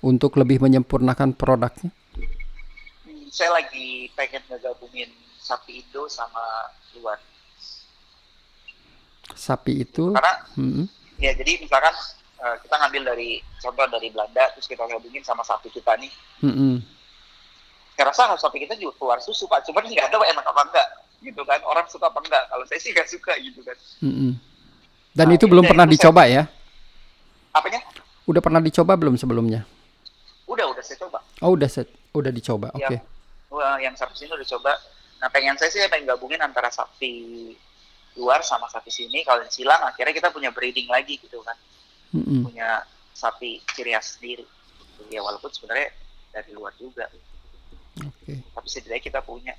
untuk 0.00 0.38
lebih 0.38 0.62
menyempurnakan 0.62 1.36
produknya? 1.36 1.90
Hmm, 3.04 3.26
saya 3.28 3.52
lagi 3.52 4.08
pengen 4.16 4.40
ngegabungin 4.48 5.12
sapi 5.36 5.84
Indo 5.84 6.08
sama 6.08 6.72
luar. 6.96 7.18
Sapi 9.28 9.82
itu, 9.82 10.14
Karena 10.14 10.32
mm-mm. 10.54 10.86
ya 11.18 11.34
jadi 11.34 11.58
misalkan 11.58 11.92
eh, 12.38 12.56
kita 12.62 12.74
ngambil 12.78 13.02
dari 13.06 13.30
contoh 13.58 13.86
dari 13.86 14.08
Belanda 14.08 14.44
terus 14.54 14.64
kita 14.64 14.86
gabungin 14.86 15.20
sama 15.20 15.42
sapi 15.42 15.66
kita 15.68 15.98
nih. 15.98 16.12
Mm-mm. 16.40 16.78
Saya 17.96 18.12
rasa 18.12 18.38
sapi 18.38 18.60
kita 18.60 18.76
juga 18.76 18.94
keluar 18.96 19.18
susu 19.18 19.44
Pak, 19.44 19.64
cuman 19.64 19.82
nggak 19.84 20.08
tahu 20.08 20.22
enak 20.22 20.44
apa 20.44 20.62
enggak 20.64 20.88
gitu 21.18 21.42
kan 21.42 21.58
orang 21.64 21.82
suka 21.86 22.06
apa 22.06 22.20
enggak 22.20 22.44
kalau 22.46 22.62
saya 22.64 22.76
sih 22.76 22.92
nggak 22.92 23.08
suka 23.08 23.32
gitu 23.40 23.60
kan 23.60 23.72
Mm-mm. 24.00 24.36
Dan 25.10 25.26
Nah, 25.26 25.34
itu 25.34 25.44
ini 25.44 25.50
belum 25.50 25.64
pernah 25.64 25.84
itu 25.84 25.90
saya- 25.90 26.02
dicoba 26.04 26.22
ya? 26.28 26.42
apanya 27.50 27.80
Udah 28.26 28.40
pernah 28.40 28.60
dicoba 28.60 28.92
belum 28.94 29.16
sebelumnya? 29.16 29.64
udah 30.46 30.66
udah 30.68 30.82
saya 30.82 30.98
coba 31.00 31.18
Oh, 31.38 31.52
udah 31.52 31.66
set, 31.66 31.88
udah 32.12 32.30
dicoba. 32.30 32.68
Oke. 32.70 32.84
Iya. 32.86 33.00
Wah, 33.48 33.76
yang 33.76 33.92
sapi 33.92 34.14
sini 34.14 34.30
udah 34.30 34.48
coba. 34.56 34.72
Nah, 35.16 35.28
pengen 35.32 35.56
saya 35.56 35.72
sih 35.72 35.80
pengen 35.88 36.12
gabungin 36.12 36.40
antara 36.40 36.68
sapi 36.68 37.52
luar 38.16 38.40
sama 38.44 38.68
sapi 38.68 38.92
sini. 38.92 39.24
Kalau 39.24 39.44
yang 39.44 39.52
silang, 39.52 39.80
akhirnya 39.84 40.12
kita 40.12 40.28
punya 40.32 40.52
breeding 40.52 40.88
lagi 40.88 41.20
gitu 41.20 41.40
kan. 41.44 41.56
Mm-mm. 42.12 42.48
Punya 42.48 42.84
sapi 43.16 43.64
ciri 43.72 43.96
khas 43.96 44.16
sendiri. 44.20 44.44
Ya, 45.12 45.20
walaupun 45.20 45.52
sebenarnya 45.52 45.92
dari 46.32 46.50
luar 46.52 46.72
juga. 46.76 47.08
Oke. 48.04 48.40
Tapi 48.40 48.68
setidaknya 48.68 49.02
kita 49.04 49.20
punya. 49.24 49.56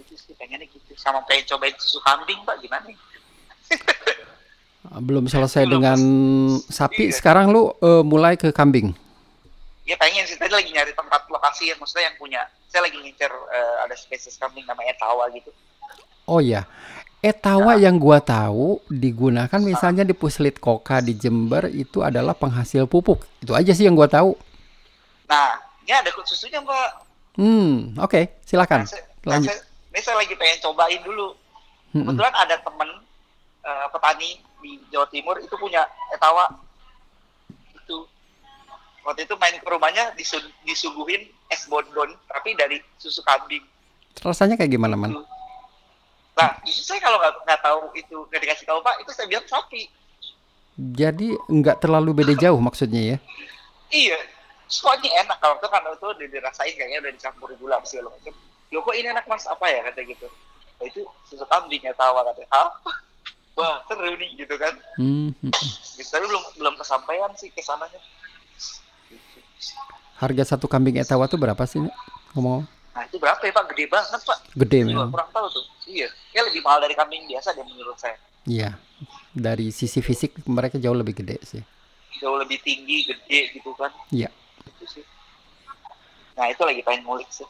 Itu 0.00 0.16
sih 0.16 0.36
pengennya 0.36 0.68
gitu. 0.68 0.92
Sama 0.96 1.24
pengen 1.28 1.44
cobain 1.54 1.76
susu 1.76 2.00
kambing, 2.04 2.40
Pak. 2.44 2.56
Gimana 2.60 2.84
nih? 2.88 2.98
Belum 5.08 5.24
selesai 5.24 5.64
Belum. 5.64 5.80
dengan 5.80 5.98
sapi. 6.68 7.08
Iya. 7.08 7.16
Sekarang 7.16 7.52
lu 7.52 7.72
eh, 7.80 8.04
mulai 8.04 8.36
ke 8.36 8.52
kambing. 8.52 8.92
Ya 9.84 9.96
pengen 9.96 10.24
sih. 10.24 10.36
Tadi 10.36 10.48
lagi 10.50 10.72
nyari 10.72 10.92
tempat 10.92 11.28
lokasi 11.28 11.68
yang 11.68 11.78
maksudnya 11.78 12.08
yang 12.08 12.16
punya. 12.16 12.40
Saya 12.66 12.88
lagi 12.88 12.96
ngincer 12.96 13.28
eh, 13.30 13.76
ada 13.84 13.94
spesies 13.94 14.36
kambing 14.36 14.64
namanya 14.64 14.96
tawa 14.96 15.28
gitu. 15.30 15.52
Oh 16.24 16.40
ya, 16.40 16.64
etawa 17.20 17.76
yang 17.76 18.00
gua 18.00 18.16
tahu 18.16 18.80
digunakan 18.88 19.60
misalnya 19.60 20.08
di 20.08 20.16
Puslit 20.16 20.56
Koka 20.56 21.04
di 21.04 21.12
Jember 21.12 21.68
itu 21.68 22.00
adalah 22.00 22.32
penghasil 22.32 22.88
pupuk. 22.88 23.28
Itu 23.44 23.52
aja 23.52 23.76
sih 23.76 23.84
yang 23.84 23.92
gua 23.92 24.08
tahu. 24.08 24.32
Nah, 25.28 25.52
ini 25.84 25.92
ada 25.92 26.08
susunya, 26.24 26.64
Mbak. 26.64 26.88
Hmm, 27.36 27.92
oke, 28.00 28.40
silakan. 28.40 28.84
Nah, 28.84 28.88
saya, 28.88 29.04
nah, 29.20 29.36
lanjut. 29.36 29.52
saya- 29.52 29.64
ini 29.92 30.00
saya 30.00 30.16
lagi 30.16 30.34
pengen 30.34 30.58
cobain 30.64 31.00
dulu. 31.04 31.36
Kebetulan 31.92 32.34
ada 32.34 32.56
temen 32.58 32.88
eh, 33.64 33.86
petani 33.92 34.28
di 34.64 34.80
Jawa 34.88 35.04
Timur 35.12 35.36
itu 35.38 35.54
punya 35.54 35.84
etawa. 36.08 36.48
Waktu 39.04 39.28
itu 39.28 39.36
main 39.36 39.60
ke 39.60 39.68
rumahnya 39.68 40.16
disu- 40.16 40.52
disuguhin 40.64 41.28
es 41.52 41.68
bonbon 41.68 42.08
tapi 42.32 42.56
dari 42.56 42.80
susu 42.96 43.20
kambing. 43.20 43.60
Rasanya 44.24 44.56
kayak 44.56 44.72
gimana, 44.72 44.96
Man? 44.96 45.12
Nah, 46.34 46.50
justru 46.64 46.96
saya 46.96 47.00
kalau 47.04 47.20
nggak 47.20 47.34
nggak 47.46 47.60
tahu 47.62 47.80
itu 47.94 48.16
nggak 48.32 48.40
dikasih 48.42 48.66
tahu 48.66 48.80
Pak, 48.80 49.04
itu 49.04 49.10
saya 49.12 49.26
bilang 49.28 49.46
sapi. 49.46 49.86
Jadi 50.74 51.36
nggak 51.36 51.84
terlalu 51.84 52.24
beda 52.24 52.34
jauh 52.48 52.58
maksudnya 52.58 53.14
ya? 53.14 53.16
Iya, 53.92 54.18
soalnya 54.66 55.22
enak 55.22 55.38
kalau 55.38 55.60
itu 55.60 55.68
kan 55.68 55.82
itu 55.84 56.06
udah 56.08 56.28
dirasain 56.32 56.74
kayaknya 56.74 56.98
udah 57.04 57.12
dicampur 57.12 57.48
gula 57.60 57.78
segala 57.84 58.10
macam. 58.10 58.34
Loh 58.72 58.80
kok 58.82 58.96
ini 58.96 59.06
enak 59.12 59.28
mas 59.28 59.44
apa 59.46 59.68
ya 59.70 59.84
kata 59.86 60.00
gitu. 60.02 60.26
Nah, 60.80 60.84
itu 60.88 61.00
susu 61.28 61.44
kambing 61.46 61.84
ya 61.84 61.94
tawa 61.94 62.24
katanya. 62.26 62.50
Hah? 62.50 62.70
Wah 63.54 63.78
seru 63.86 64.18
nih 64.18 64.34
gitu 64.34 64.54
kan. 64.58 64.74
Hmm, 64.98 65.30
hmm, 65.38 65.52
hmm. 65.54 65.70
Gitu, 65.94 66.08
tapi 66.10 66.26
belum 66.26 66.42
belum 66.58 66.74
kesampaian 66.74 67.30
sih 67.38 67.54
ke 67.54 67.62
sananya. 67.62 67.94
Gitu. 67.94 68.23
Harga 70.20 70.56
satu 70.56 70.66
kambing 70.68 71.00
etawa 71.00 71.26
tuh 71.26 71.40
berapa 71.40 71.62
sih? 71.64 71.82
Ngomong 72.34 72.66
Nah 72.94 73.02
itu 73.10 73.18
berapa 73.18 73.42
ya 73.42 73.52
Pak? 73.52 73.64
Gede 73.74 73.84
banget 73.90 74.20
Pak. 74.22 74.38
gede 74.54 74.78
memang. 74.86 75.10
kurang 75.10 75.30
tahu 75.34 75.46
tuh. 75.50 75.64
Iya. 75.90 76.08
Ya 76.30 76.40
lebih 76.46 76.62
mahal 76.62 76.86
dari 76.86 76.94
kambing 76.94 77.26
biasa 77.26 77.50
deh 77.58 77.66
menurut 77.66 77.98
saya. 77.98 78.14
Iya. 78.46 78.78
Dari 79.34 79.74
sisi 79.74 79.98
fisik 79.98 80.46
mereka 80.46 80.78
jauh 80.78 80.94
lebih 80.94 81.18
gede 81.18 81.42
sih. 81.42 81.62
Jauh 82.22 82.38
lebih 82.38 82.62
tinggi, 82.62 83.10
gede 83.10 83.58
gitu 83.58 83.74
kan. 83.74 83.90
Iya. 84.14 84.30
Itu 84.62 84.86
sih. 84.86 85.04
Nah 86.38 86.46
itu 86.46 86.62
lagi 86.62 86.80
pengen 86.86 87.02
ngulik 87.02 87.26
sih. 87.34 87.46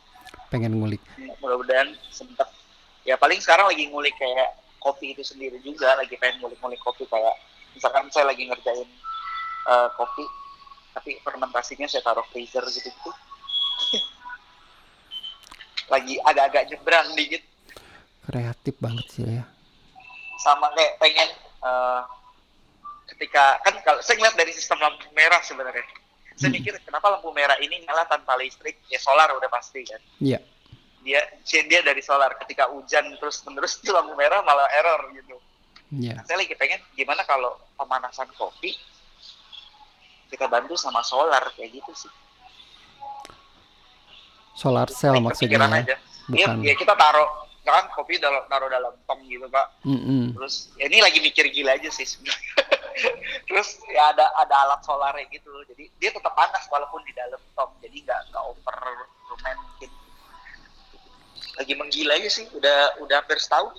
Pengen 0.48 0.80
ngulik. 0.80 1.04
Mudah-mudahan 1.44 1.92
sempat 2.08 2.48
ya 3.04 3.20
paling 3.20 3.36
sekarang 3.36 3.68
lagi 3.68 3.84
ngulik 3.92 4.16
kayak 4.16 4.56
kopi 4.80 5.12
itu 5.12 5.20
sendiri 5.20 5.60
juga 5.60 5.92
lagi 5.96 6.16
pengen 6.16 6.40
ngulik-ngulik 6.40 6.80
kopi 6.80 7.04
kayak 7.04 7.36
misalkan 7.76 8.08
saya 8.08 8.32
lagi 8.32 8.48
ngerjain 8.48 8.88
uh, 9.68 9.92
kopi 9.92 10.24
tapi 10.94 11.18
fermentasinya 11.20 11.90
saya 11.90 12.06
taruh 12.06 12.24
freezer 12.30 12.62
gitu 12.70 12.86
gitu 12.86 13.10
lagi 15.92 16.16
agak-agak 16.24 16.64
nyebrang 16.72 17.12
dikit. 17.12 17.42
Kreatif 18.24 18.74
banget 18.80 19.06
sih 19.12 19.24
ya. 19.28 19.44
Sama 20.40 20.72
kayak 20.72 20.96
pengen 20.96 21.28
uh, 21.60 22.00
ketika 23.12 23.60
kan 23.60 23.76
kalau 23.84 24.00
saya 24.00 24.16
ngeliat 24.16 24.36
dari 24.36 24.52
sistem 24.56 24.80
lampu 24.80 25.04
merah 25.12 25.40
sebenarnya. 25.44 25.84
Saya 26.34 26.50
Hmm. 26.50 26.56
mikir 26.58 26.74
kenapa 26.82 27.14
lampu 27.14 27.30
merah 27.30 27.54
ini 27.60 27.84
nyala 27.84 28.08
tanpa 28.08 28.34
listrik? 28.40 28.80
Ya 28.88 28.98
solar 28.98 29.28
udah 29.36 29.50
pasti 29.52 29.84
kan? 29.84 30.00
Iya. 30.18 30.40
Dia 31.04 31.20
dia 31.44 31.80
dari 31.84 32.00
solar. 32.00 32.32
Ketika 32.40 32.72
hujan 32.72 33.04
terus 33.20 33.44
menerus 33.44 33.76
itu 33.78 33.92
lampu 33.96 34.16
merah 34.16 34.40
malah 34.40 34.66
error 34.72 35.12
gitu. 35.12 35.36
Iya. 35.92 36.24
Saya 36.24 36.40
lagi 36.40 36.56
pengen 36.56 36.80
gimana 36.96 37.22
kalau 37.28 37.60
pemanasan 37.76 38.26
kopi 38.40 38.72
kita 40.30 40.46
bantu 40.48 40.74
sama 40.78 41.00
solar 41.04 41.42
kayak 41.56 41.80
gitu 41.80 41.92
sih. 41.94 42.12
Solar 44.54 44.86
cell 44.86 45.18
Kayak 45.18 45.24
maksudnya 45.26 45.58
ya? 45.58 45.98
Iya, 46.30 46.46
bukan. 46.46 46.56
ya 46.62 46.74
kita 46.78 46.94
taruh 46.94 47.28
kan 47.64 47.88
kopi 47.96 48.20
dalam 48.20 48.44
taruh 48.46 48.68
dalam 48.68 48.92
tong 49.08 49.24
gitu 49.24 49.48
pak. 49.48 49.66
Mm-mm. 49.88 50.36
terus 50.36 50.68
ya 50.76 50.84
ini 50.84 51.00
lagi 51.00 51.18
mikir 51.24 51.48
gila 51.48 51.74
aja 51.74 51.88
sih 51.88 52.04
sebenarnya. 52.04 52.52
Terus 53.50 53.82
ya 53.90 54.14
ada 54.14 54.30
ada 54.38 54.54
alat 54.54 54.80
solarnya 54.86 55.26
gitu. 55.32 55.50
Jadi 55.66 55.90
dia 55.98 56.14
tetap 56.14 56.30
panas 56.38 56.62
walaupun 56.70 57.02
di 57.02 57.10
dalam 57.10 57.40
tong. 57.58 57.72
Jadi 57.82 58.06
nggak 58.06 58.20
nggak 58.30 58.44
over 58.46 58.78
lumayan 59.32 59.58
mungkin. 59.58 59.90
Lagi 61.58 61.72
menggila 61.74 62.14
aja 62.14 62.30
sih. 62.30 62.46
Udah 62.54 63.00
udah 63.02 63.16
hampir 63.18 63.42
setahun. 63.42 63.74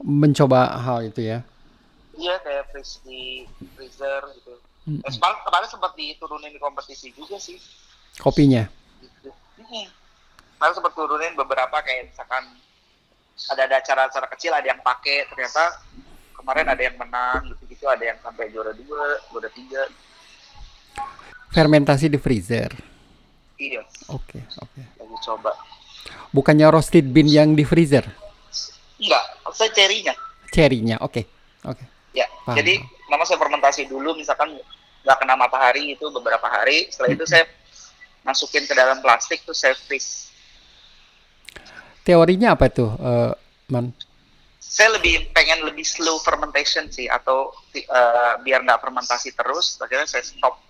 Mencoba 0.00 0.80
hal 0.80 1.04
itu 1.04 1.20
ya? 1.20 1.44
Iya 2.16 2.40
kayak 2.40 2.72
freeze 2.72 3.02
di 3.04 3.44
freezer 3.76 4.22
gitu 4.40 4.56
Mm-mm. 4.84 5.00
Terus 5.00 5.16
kemarin, 5.16 5.38
kemarin 5.48 5.68
sempat 5.72 5.92
diturunin 5.96 6.52
di 6.52 6.60
kompetisi 6.60 7.08
juga 7.16 7.40
sih. 7.40 7.56
Kopinya? 8.20 8.68
Gitu. 9.00 9.30
Hmm. 9.60 9.88
Kemarin 10.60 10.74
sempat 10.76 10.92
turunin 10.92 11.32
beberapa 11.34 11.76
kayak 11.80 12.12
misalkan 12.12 12.44
ada 13.50 13.62
ada 13.66 13.76
acara-acara 13.82 14.26
kecil 14.36 14.54
ada 14.54 14.68
yang 14.70 14.78
pakai 14.78 15.26
ternyata 15.26 15.82
kemarin 16.38 16.70
ada 16.70 16.82
yang 16.84 16.94
menang 16.94 17.50
gitu-gitu 17.50 17.90
ada 17.90 18.04
yang 18.14 18.18
sampai 18.22 18.52
juara 18.52 18.70
dua 18.76 19.18
juara 19.32 19.48
tiga. 19.50 19.82
Fermentasi 21.50 22.06
di 22.12 22.18
freezer? 22.20 22.70
Iya. 23.58 23.82
Oke 24.12 24.44
oke. 24.62 24.80
Lagi 25.00 25.16
coba. 25.26 25.52
Bukannya 26.30 26.68
roasted 26.70 27.08
bean 27.10 27.26
yang 27.26 27.56
di 27.58 27.64
freezer? 27.66 28.04
Enggak 29.00 29.24
saya 29.54 29.70
cerinya. 29.70 30.14
Cherry-nya 30.50 30.98
oke 31.00 31.22
oke. 31.66 31.84
Ya 32.14 32.26
Paham. 32.42 32.58
jadi 32.58 32.82
mama 33.08 33.24
saya 33.28 33.36
fermentasi 33.40 33.88
dulu 33.88 34.16
misalkan 34.16 34.56
nggak 35.04 35.18
kena 35.20 35.34
matahari 35.36 35.92
itu 35.94 36.06
beberapa 36.08 36.48
hari. 36.48 36.88
Setelah 36.88 37.10
itu 37.12 37.24
saya 37.28 37.44
masukin 38.24 38.64
ke 38.64 38.72
dalam 38.72 39.04
plastik 39.04 39.44
tuh 39.44 39.52
saya 39.52 39.76
freeze. 39.76 40.32
Teorinya 42.04 42.56
apa 42.56 42.68
tuh 42.72 42.90
eh, 42.96 43.32
man? 43.68 43.92
Saya 44.64 44.96
lebih 44.98 45.30
pengen 45.30 45.62
lebih 45.68 45.84
slow 45.84 46.18
fermentation 46.24 46.88
sih 46.88 47.06
atau 47.06 47.52
eh, 47.76 48.32
biar 48.40 48.64
nggak 48.64 48.80
fermentasi 48.80 49.36
terus 49.36 49.76
akhirnya 49.78 50.08
saya 50.08 50.24
stop 50.24 50.60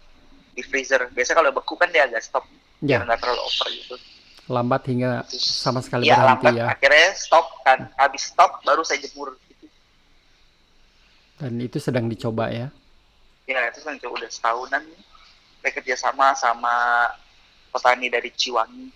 di 0.55 0.62
freezer. 0.66 1.11
Biasanya 1.14 1.42
kalau 1.42 1.51
beku 1.55 1.75
kan 1.79 1.90
dia 1.94 2.07
agak 2.07 2.23
stop 2.23 2.44
ya. 2.83 2.99
biar 2.99 3.07
nggak 3.07 3.18
terlalu 3.23 3.42
over 3.42 3.68
gitu. 3.70 3.97
Lambat 4.44 4.83
hingga 4.92 5.25
sama 5.33 5.81
sekali 5.81 6.11
ya 6.11 6.20
berhenti 6.20 6.47
lambat. 6.47 6.53
ya. 6.59 6.64
Akhirnya 6.75 7.09
stop 7.16 7.47
kan. 7.62 7.79
Habis 7.97 8.35
stop 8.35 8.61
baru 8.66 8.83
saya 8.83 9.01
jemur 9.01 9.38
dan 11.38 11.53
itu 11.59 11.83
sedang 11.83 12.07
dicoba 12.07 12.51
ya? 12.51 12.68
Ya 13.44 13.61
itu 13.68 13.83
kan 13.83 13.99
udah 13.99 14.31
setahunan. 14.31 14.83
Nih 14.87 15.03
saya 15.64 15.81
kerjasama 15.81 16.37
sama 16.37 16.77
petani 17.73 18.12
dari 18.12 18.29
Ciwangi. 18.29 18.92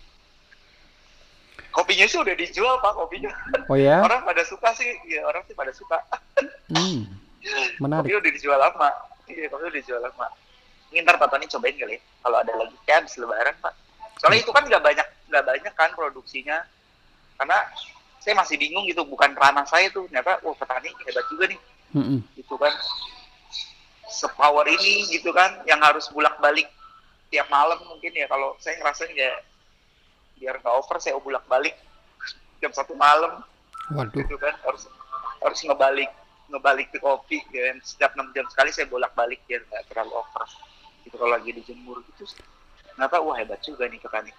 Kopinya 1.72 2.04
sih 2.04 2.20
udah 2.20 2.36
dijual 2.36 2.76
pak 2.84 2.92
kopinya. 2.92 3.32
Oh 3.72 3.76
ya? 3.80 4.00
Orang 4.06 4.28
pada 4.28 4.44
suka 4.44 4.76
sih. 4.76 4.88
Ya 5.08 5.24
orang 5.24 5.40
sih 5.48 5.56
pada 5.56 5.72
suka. 5.72 5.96
Hmm, 6.68 7.08
menarik. 7.80 8.12
Kopi 8.12 8.20
udah 8.20 8.32
dijual 8.36 8.60
lama. 8.60 8.90
Iya 9.24 9.48
kopi 9.48 9.72
udah 9.72 9.78
dijual 9.80 10.04
lama. 10.04 10.28
Ini 10.92 11.00
ntar 11.00 11.16
Pak 11.16 11.32
Tony 11.32 11.48
cobain 11.48 11.72
kali 11.80 11.96
ya 11.96 12.00
kalau 12.20 12.36
ada 12.44 12.52
lagi. 12.52 12.76
Kayak 12.84 12.98
habis 13.00 13.14
lebaran 13.16 13.56
Pak. 13.64 13.72
Soalnya 14.20 14.44
itu 14.44 14.52
kan 14.52 14.68
nggak 14.68 14.82
banyak 14.84 15.06
nggak 15.32 15.44
banyak 15.48 15.72
kan 15.72 15.90
produksinya. 15.96 16.60
Karena 17.40 17.56
saya 18.20 18.36
masih 18.36 18.60
bingung 18.60 18.84
gitu 18.84 19.00
bukan 19.08 19.32
ranah 19.32 19.64
saya 19.64 19.88
tuh. 19.88 20.04
Ternyata 20.12 20.44
wah 20.44 20.52
petani 20.60 20.92
hebat 21.08 21.24
juga 21.32 21.48
nih 21.48 21.60
Mm-mm. 21.94 22.20
gitu 22.36 22.54
kan. 22.60 22.72
Sepower 24.08 24.66
ini 24.66 25.06
gitu 25.12 25.30
kan 25.30 25.62
yang 25.68 25.78
harus 25.84 26.08
bulak 26.10 26.40
balik 26.40 26.66
tiap 27.28 27.48
malam 27.52 27.78
mungkin 27.86 28.12
ya. 28.12 28.26
Kalau 28.26 28.56
saya 28.58 28.80
ngerasain 28.80 29.12
ya 29.14 29.32
biar 30.38 30.58
nggak 30.62 30.74
over 30.74 30.96
saya 30.98 31.18
bulak 31.20 31.44
balik 31.46 31.76
jam 32.58 32.72
satu 32.72 32.96
malam. 32.96 33.44
Waduh. 33.94 34.16
Gitu 34.16 34.36
kan 34.40 34.54
harus 34.64 34.88
harus 35.38 35.60
ngebalik 35.64 36.10
ngebalik 36.48 36.88
ke 36.88 36.98
kopi 36.98 37.44
ya 37.52 37.72
yang 37.72 37.80
setiap 37.84 38.16
6 38.16 38.32
jam 38.32 38.48
sekali 38.48 38.72
saya 38.72 38.88
bolak 38.88 39.12
balik 39.12 39.44
biar 39.44 39.60
nggak 39.68 39.92
terlalu 39.92 40.16
over. 40.16 40.44
Gitu 41.04 41.14
kalau 41.16 41.32
lagi 41.36 41.50
dijemur 41.56 42.00
gitu 42.12 42.28
ternyata 42.98 43.22
wah 43.22 43.38
hebat 43.38 43.62
juga 43.62 43.86
nih 43.86 44.02
petani 44.02 44.34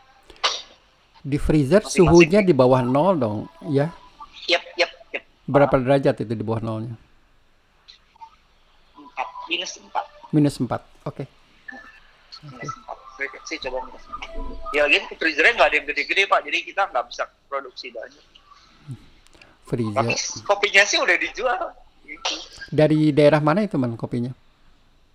di 1.23 1.39
freezer 1.39 1.79
Masing-masing 1.79 2.11
suhunya 2.11 2.39
di 2.43 2.51
bawah 2.51 2.83
nol 2.83 3.15
dong 3.15 3.39
ya? 3.71 3.87
Yep 4.51 4.63
yep 4.75 4.91
yep 5.15 5.23
berapa 5.47 5.79
derajat 5.79 6.27
itu 6.27 6.33
di 6.35 6.43
bawah 6.43 6.59
nolnya 6.59 6.95
minus 9.49 9.75
empat. 9.81 10.05
Minus 10.29 10.55
4 10.61 11.09
oke. 11.09 11.23
Minus 12.45 12.71
empat. 12.71 12.97
Saya, 13.17 13.29
saya 13.43 13.59
coba 13.67 13.77
minus 13.89 14.05
empat. 14.05 14.29
Ya 14.71 14.81
lagi 14.85 14.97
freezernya 15.17 15.53
nggak 15.57 15.67
ada 15.73 15.75
yang 15.81 15.87
gede-gede 15.89 16.23
pak. 16.29 16.39
Jadi 16.45 16.57
kita 16.69 16.81
nggak 16.93 17.05
bisa 17.09 17.23
produksi 17.49 17.89
banyak. 17.89 18.25
Tapi 19.69 20.13
freezer 20.15 20.41
kopinya 20.45 20.83
sih 20.85 20.97
udah 21.01 21.17
dijual. 21.17 21.63
Gitu. 22.09 22.41
dari 22.73 23.13
daerah 23.13 23.37
mana 23.37 23.61
itu 23.61 23.77
man 23.77 23.93
kopinya? 23.93 24.33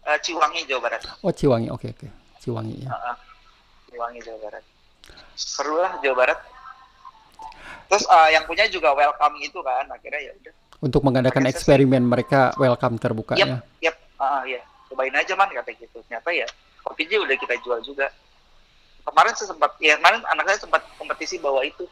Eh, 0.07 0.19
Ciwangi 0.23 0.63
Jawa 0.71 0.81
Barat. 0.87 1.03
Oh 1.27 1.35
Ciwangi. 1.35 1.67
Oke 1.75 1.91
oke. 1.91 2.07
Ciwangi 2.39 2.87
ya. 2.87 2.91
Heeh. 2.95 3.17
Ciwangi 3.91 4.21
Jawa 4.23 4.39
Barat. 4.47 4.65
Seru 5.35 5.83
lah 5.83 5.99
Jawa 5.99 6.15
Barat. 6.15 6.39
Terus 7.91 8.05
eh, 8.07 8.29
yang 8.39 8.45
punya 8.47 8.71
juga 8.71 8.95
welcome 8.95 9.43
itu 9.43 9.59
kan, 9.59 9.91
akhirnya 9.91 10.21
ya 10.31 10.33
udah. 10.39 10.55
untuk 10.85 11.01
mengadakan 11.01 11.49
eksperimen 11.49 12.05
mereka 12.05 12.53
welcome 12.61 13.01
terbuka 13.01 13.41
Yap, 13.41 13.49
ya. 13.81 13.89
yap, 13.89 13.97
ah, 14.25 14.43
ya. 14.49 14.61
Cobain 14.89 15.13
aja 15.13 15.33
man 15.37 15.53
kata 15.53 15.71
gitu. 15.77 16.01
Ternyata 16.09 16.31
ya 16.33 16.47
kopinya 16.85 17.17
udah 17.25 17.37
kita 17.37 17.55
jual 17.65 17.81
juga. 17.85 18.09
Kemarin 19.05 19.37
saya 19.37 19.53
sempat, 19.53 19.77
ya 19.85 20.01
kemarin 20.01 20.25
anak 20.33 20.45
saya 20.49 20.59
sempat 20.65 20.83
kompetisi 20.97 21.37
bawa 21.37 21.65
itu. 21.65 21.85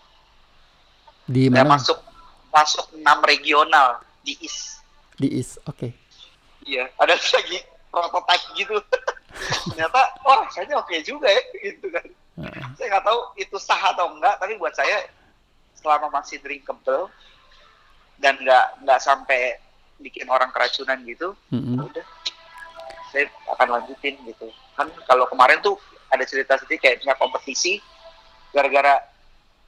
di 1.22 1.46
mana 1.46 1.78
masuk 1.78 2.02
masuk 2.50 2.82
enam 2.98 3.22
regional 3.22 4.02
di 4.26 4.34
IS. 4.42 4.82
di 5.22 5.38
is 5.38 5.54
oke 5.70 5.94
Iya, 6.66 6.90
ada 6.98 7.14
lagi 7.38 7.58
prototype 7.94 8.44
gitu. 8.58 8.76
Ternyata, 9.70 10.00
wah 10.26 10.42
rasanya 10.46 10.82
oke 10.82 10.94
juga 11.06 11.30
ya, 11.30 11.42
gitu 11.62 11.86
kan. 11.94 12.06
Heeh. 12.32 12.64
saya 12.80 12.96
nggak 12.96 13.04
tahu 13.04 13.20
itu 13.36 13.56
sah 13.60 13.92
atau 13.92 14.08
enggak 14.16 14.40
tapi 14.40 14.56
buat 14.56 14.72
saya 14.72 15.04
selama 15.76 16.08
masih 16.08 16.40
drinkable 16.40 17.12
dan 18.16 18.40
nggak 18.40 18.80
nggak 18.88 19.00
sampai 19.04 19.60
bikin 20.00 20.26
orang 20.30 20.48
keracunan 20.54 20.98
gitu 21.04 21.34
Mm-mm. 21.52 21.76
ya 21.78 21.82
udah 21.84 22.06
saya 23.12 23.28
akan 23.52 23.68
lanjutin 23.78 24.16
gitu. 24.24 24.48
Kan 24.72 24.88
kalau 25.04 25.28
kemarin 25.28 25.60
tuh 25.60 25.76
ada 26.08 26.24
cerita 26.24 26.56
sedih 26.56 26.80
kayak 26.80 27.04
misalnya 27.04 27.20
kompetisi 27.20 27.76
gara-gara 28.56 29.04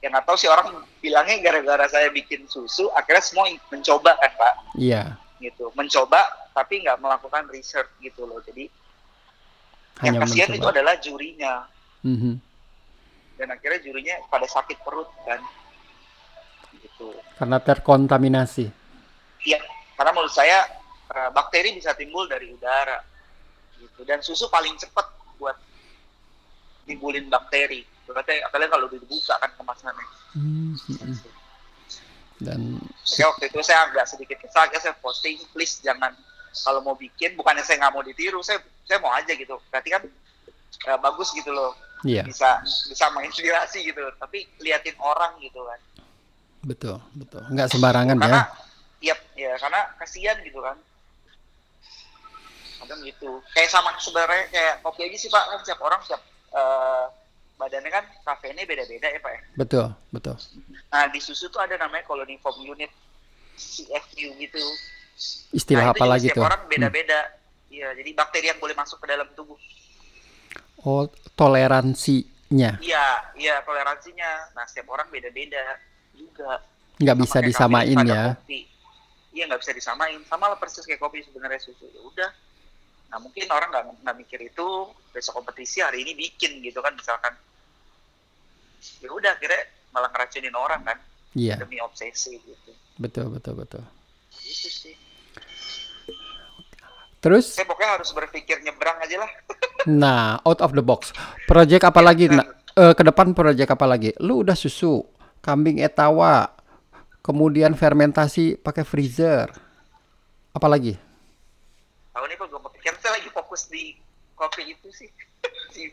yang 0.01 0.13
nggak 0.13 0.25
tahu 0.25 0.37
sih 0.37 0.49
orang 0.49 0.81
bilangnya 1.01 1.37
gara-gara 1.45 1.85
saya 1.85 2.09
bikin 2.09 2.49
susu 2.49 2.89
akhirnya 2.97 3.21
semua 3.21 3.45
mencoba 3.69 4.17
kan 4.17 4.31
pak? 4.33 4.53
Iya. 4.81 5.03
Gitu. 5.37 5.69
Mencoba 5.77 6.25
tapi 6.57 6.81
nggak 6.81 6.97
melakukan 6.97 7.45
research 7.53 7.89
gitu 8.01 8.25
loh. 8.25 8.41
Jadi 8.41 8.65
yang 10.01 10.17
hanya 10.17 10.25
kasihan 10.25 10.49
itu 10.51 10.67
adalah 10.67 10.97
jurinya. 10.99 11.69
Mhm. 12.05 12.37
dan 13.35 13.51
akhirnya 13.51 13.83
jurinya 13.83 14.15
pada 14.31 14.47
sakit 14.47 14.79
perut 14.79 15.11
kan. 15.27 15.43
Gitu. 16.79 17.11
Karena 17.35 17.59
terkontaminasi. 17.59 18.71
Iya 19.43 19.59
karena 19.95 20.11
menurut 20.11 20.31
saya 20.31 20.67
eh, 21.11 21.29
bakteri 21.31 21.75
bisa 21.75 21.95
timbul 21.95 22.27
dari 22.27 22.51
udara 22.51 22.99
gitu. 23.79 24.03
Dan 24.03 24.19
susu 24.23 24.51
paling 24.51 24.75
cepat 24.79 25.07
buat 25.39 25.57
timbulin 26.87 27.27
bakteri. 27.31 27.83
Berarti 28.05 28.43
kalian 28.53 28.69
kalau 28.69 28.87
dibuka 28.91 29.35
kan 29.41 29.51
kemasannya. 29.57 30.05
Hmm, 30.35 30.75
mm-mm. 30.77 31.15
dan 32.35 32.59
Oke, 32.83 33.23
waktu 33.23 33.43
itu 33.47 33.59
saya 33.63 33.87
agak 33.87 34.11
sedikit 34.11 34.35
kesal 34.43 34.67
ya 34.67 34.79
saya 34.83 34.91
posting 34.99 35.39
please 35.55 35.79
jangan 35.79 36.11
kalau 36.51 36.83
mau 36.83 36.91
bikin 36.99 37.39
bukannya 37.39 37.63
saya 37.63 37.79
nggak 37.79 37.93
mau 37.95 38.03
ditiru 38.03 38.43
saya 38.43 38.59
saya 38.83 38.99
mau 38.99 39.15
aja 39.15 39.31
gitu. 39.31 39.55
Berarti 39.71 39.89
kan 39.95 40.03
eh, 40.91 40.99
bagus 40.99 41.31
gitu 41.31 41.49
loh. 41.55 41.73
Iya. 42.03 42.27
Bisa 42.27 42.61
bisa 42.63 43.05
menginspirasi 43.15 43.87
gitu. 43.87 44.03
Tapi 44.19 44.45
liatin 44.61 44.99
orang 44.99 45.39
gitu 45.41 45.63
kan. 45.63 45.79
Betul, 46.65 46.97
betul. 47.15 47.41
Nggak 47.49 47.67
sembarangan 47.73 48.17
karena 48.19 48.41
ya. 48.43 48.64
Yap, 49.05 49.19
ya 49.37 49.53
karena 49.61 49.81
kasihan 50.01 50.37
gitu 50.41 50.57
kan. 50.65 50.77
Kadang 52.81 52.99
gitu. 53.05 53.39
Kayak 53.53 53.69
sama 53.69 53.93
sebenarnya 54.01 54.49
kayak 54.49 54.75
kopi 54.81 55.05
aja 55.05 55.17
sih 55.17 55.29
Pak, 55.29 55.43
kan 55.45 55.57
setiap 55.61 55.79
orang 55.85 56.01
setiap 56.01 56.21
eh, 56.51 57.05
badannya 57.55 57.91
kan 57.91 58.03
kafeinnya 58.25 58.65
beda-beda 58.67 59.07
ya 59.07 59.19
Pak 59.21 59.31
ya. 59.31 59.41
Betul, 59.55 59.85
betul. 60.11 60.35
Nah 60.91 61.05
di 61.13 61.19
susu 61.21 61.47
tuh 61.47 61.61
ada 61.61 61.77
namanya 61.77 62.03
colony 62.03 62.35
form 62.41 62.65
unit 62.65 62.91
CFU 63.55 64.35
gitu. 64.41 64.63
Istilah 65.55 65.91
nah, 65.91 65.93
apa 65.95 66.05
lagi 66.09 66.27
setiap 66.27 66.43
tuh? 66.43 66.45
orang 66.49 66.61
Hmm. 66.67 66.71
beda-beda. 66.71 67.19
Iya, 67.71 67.91
jadi 67.95 68.09
bakteri 68.15 68.47
yang 68.51 68.59
boleh 68.59 68.75
masuk 68.75 68.99
ke 69.03 69.07
dalam 69.07 69.27
tubuh. 69.35 69.59
Oh, 70.85 71.09
toleransinya 71.33 72.77
Iya, 72.77 73.07
iya 73.35 73.55
toleransinya. 73.65 74.53
Nah 74.53 74.63
setiap 74.69 74.91
orang 74.91 75.07
beda-beda 75.09 75.79
juga. 76.13 76.61
nggak 76.95 77.17
bisa 77.19 77.37
disamain 77.43 77.97
ya. 78.07 78.39
kopi. 78.39 78.74
Iya 79.35 79.51
nggak 79.51 79.61
bisa 79.61 79.75
disamain. 79.75 80.23
Sama 80.23 80.47
lah 80.47 80.55
persis 80.55 80.87
kayak 80.87 81.03
kopi 81.03 81.19
sebenarnya 81.27 81.59
susu. 81.59 81.91
Ya 81.91 81.99
udah. 81.99 82.29
Nah 83.11 83.19
mungkin 83.19 83.51
orang 83.51 83.67
nggak 83.67 83.83
nggak 84.01 84.15
mikir 84.23 84.39
itu 84.47 84.65
besok 85.11 85.43
kompetisi 85.43 85.83
hari 85.83 86.07
ini 86.07 86.15
bikin 86.15 86.63
gitu 86.63 86.79
kan 86.79 86.95
misalkan. 86.95 87.35
Ya 89.03 89.11
udah 89.11 89.35
akhirnya 89.35 89.67
malah 89.91 90.07
ngeracunin 90.11 90.55
orang 90.55 90.81
kan 90.87 90.97
Iya, 91.35 91.59
demi 91.59 91.83
obsesi 91.83 92.39
gitu. 92.39 92.71
betul, 92.95 93.27
betul, 93.27 93.59
betul. 93.59 93.83
Gitu 94.39 94.71
sih. 94.71 94.95
Terus, 97.19 97.59
Saya 97.59 97.67
pokoknya 97.67 97.99
harus 97.99 98.09
berpikir 98.15 98.63
nyebrang 98.63 98.95
aja 99.03 99.19
lah. 99.19 99.31
nah, 99.89 100.39
out 100.47 100.63
of 100.63 100.71
the 100.71 100.83
box. 100.85 101.11
Project 101.43 101.83
apa 101.83 101.99
lagi? 101.99 102.31
benar. 102.31 102.47
Nah, 102.47 102.47
eh, 102.79 102.93
ke 102.95 103.03
depan 103.03 103.35
project 103.35 103.67
apa 103.67 103.83
lagi? 103.83 104.15
Lu 104.23 104.47
udah 104.47 104.55
susu, 104.55 105.03
kambing 105.43 105.83
etawa, 105.83 106.54
kemudian 107.25 107.73
fermentasi 107.73 108.61
pakai 108.61 108.85
freezer. 108.85 109.49
Apa 110.53 110.69
lagi? 110.69 110.93
Tahun 112.13 112.29
ini 112.29 112.37
kok 112.37 112.47
gue 112.53 112.61
kepikiran 112.69 112.97
saya 113.01 113.17
lagi 113.17 113.29
fokus 113.33 113.65
di 113.65 113.97
kopi 114.37 114.77
itu 114.77 114.93
sih. 114.93 115.09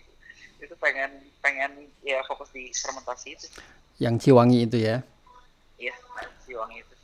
itu 0.62 0.75
pengen 0.77 1.25
pengen 1.40 1.88
ya 2.05 2.21
fokus 2.29 2.53
di 2.53 2.68
fermentasi 2.77 3.33
itu. 3.33 3.49
Yang 3.97 4.29
Ciwangi 4.29 4.68
itu 4.68 4.77
ya. 4.77 5.01
Iya, 5.81 5.97
si 6.45 6.55
wangi 6.55 6.79
itu. 6.85 6.95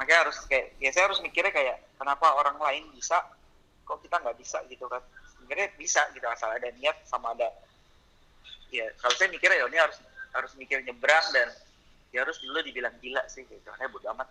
Makanya 0.00 0.20
harus 0.24 0.40
kayak, 0.48 0.72
ya 0.80 0.88
saya 0.94 1.12
harus 1.12 1.20
mikirnya 1.20 1.52
kayak, 1.52 1.76
kenapa 2.00 2.32
orang 2.40 2.56
lain 2.56 2.88
bisa, 2.96 3.20
kok 3.84 4.00
kita 4.00 4.16
nggak 4.16 4.40
bisa 4.40 4.64
gitu 4.72 4.88
kan? 4.88 5.04
Sebenarnya 5.36 5.68
bisa 5.76 6.00
gitu, 6.16 6.24
asal 6.24 6.48
ada 6.48 6.72
niat 6.80 6.96
sama 7.04 7.36
ada, 7.36 7.52
ya 8.72 8.88
kalau 8.96 9.12
saya 9.14 9.28
mikirnya 9.28 9.60
ya 9.60 9.68
ini 9.68 9.78
harus 9.78 10.00
harus 10.34 10.52
mikir 10.56 10.80
nyebrang 10.82 11.26
dan 11.36 11.52
ya 12.14 12.22
harus 12.22 12.38
dulu 12.38 12.62
dibilang 12.62 12.94
gila 13.02 13.26
sih 13.26 13.42
gitu. 13.42 13.58
Karena 13.66 13.90
bodo 13.90 14.06
amat. 14.14 14.30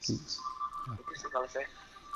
Itu 0.00 1.12
sih 1.12 1.28
kalau 1.28 1.44
saya. 1.52 1.68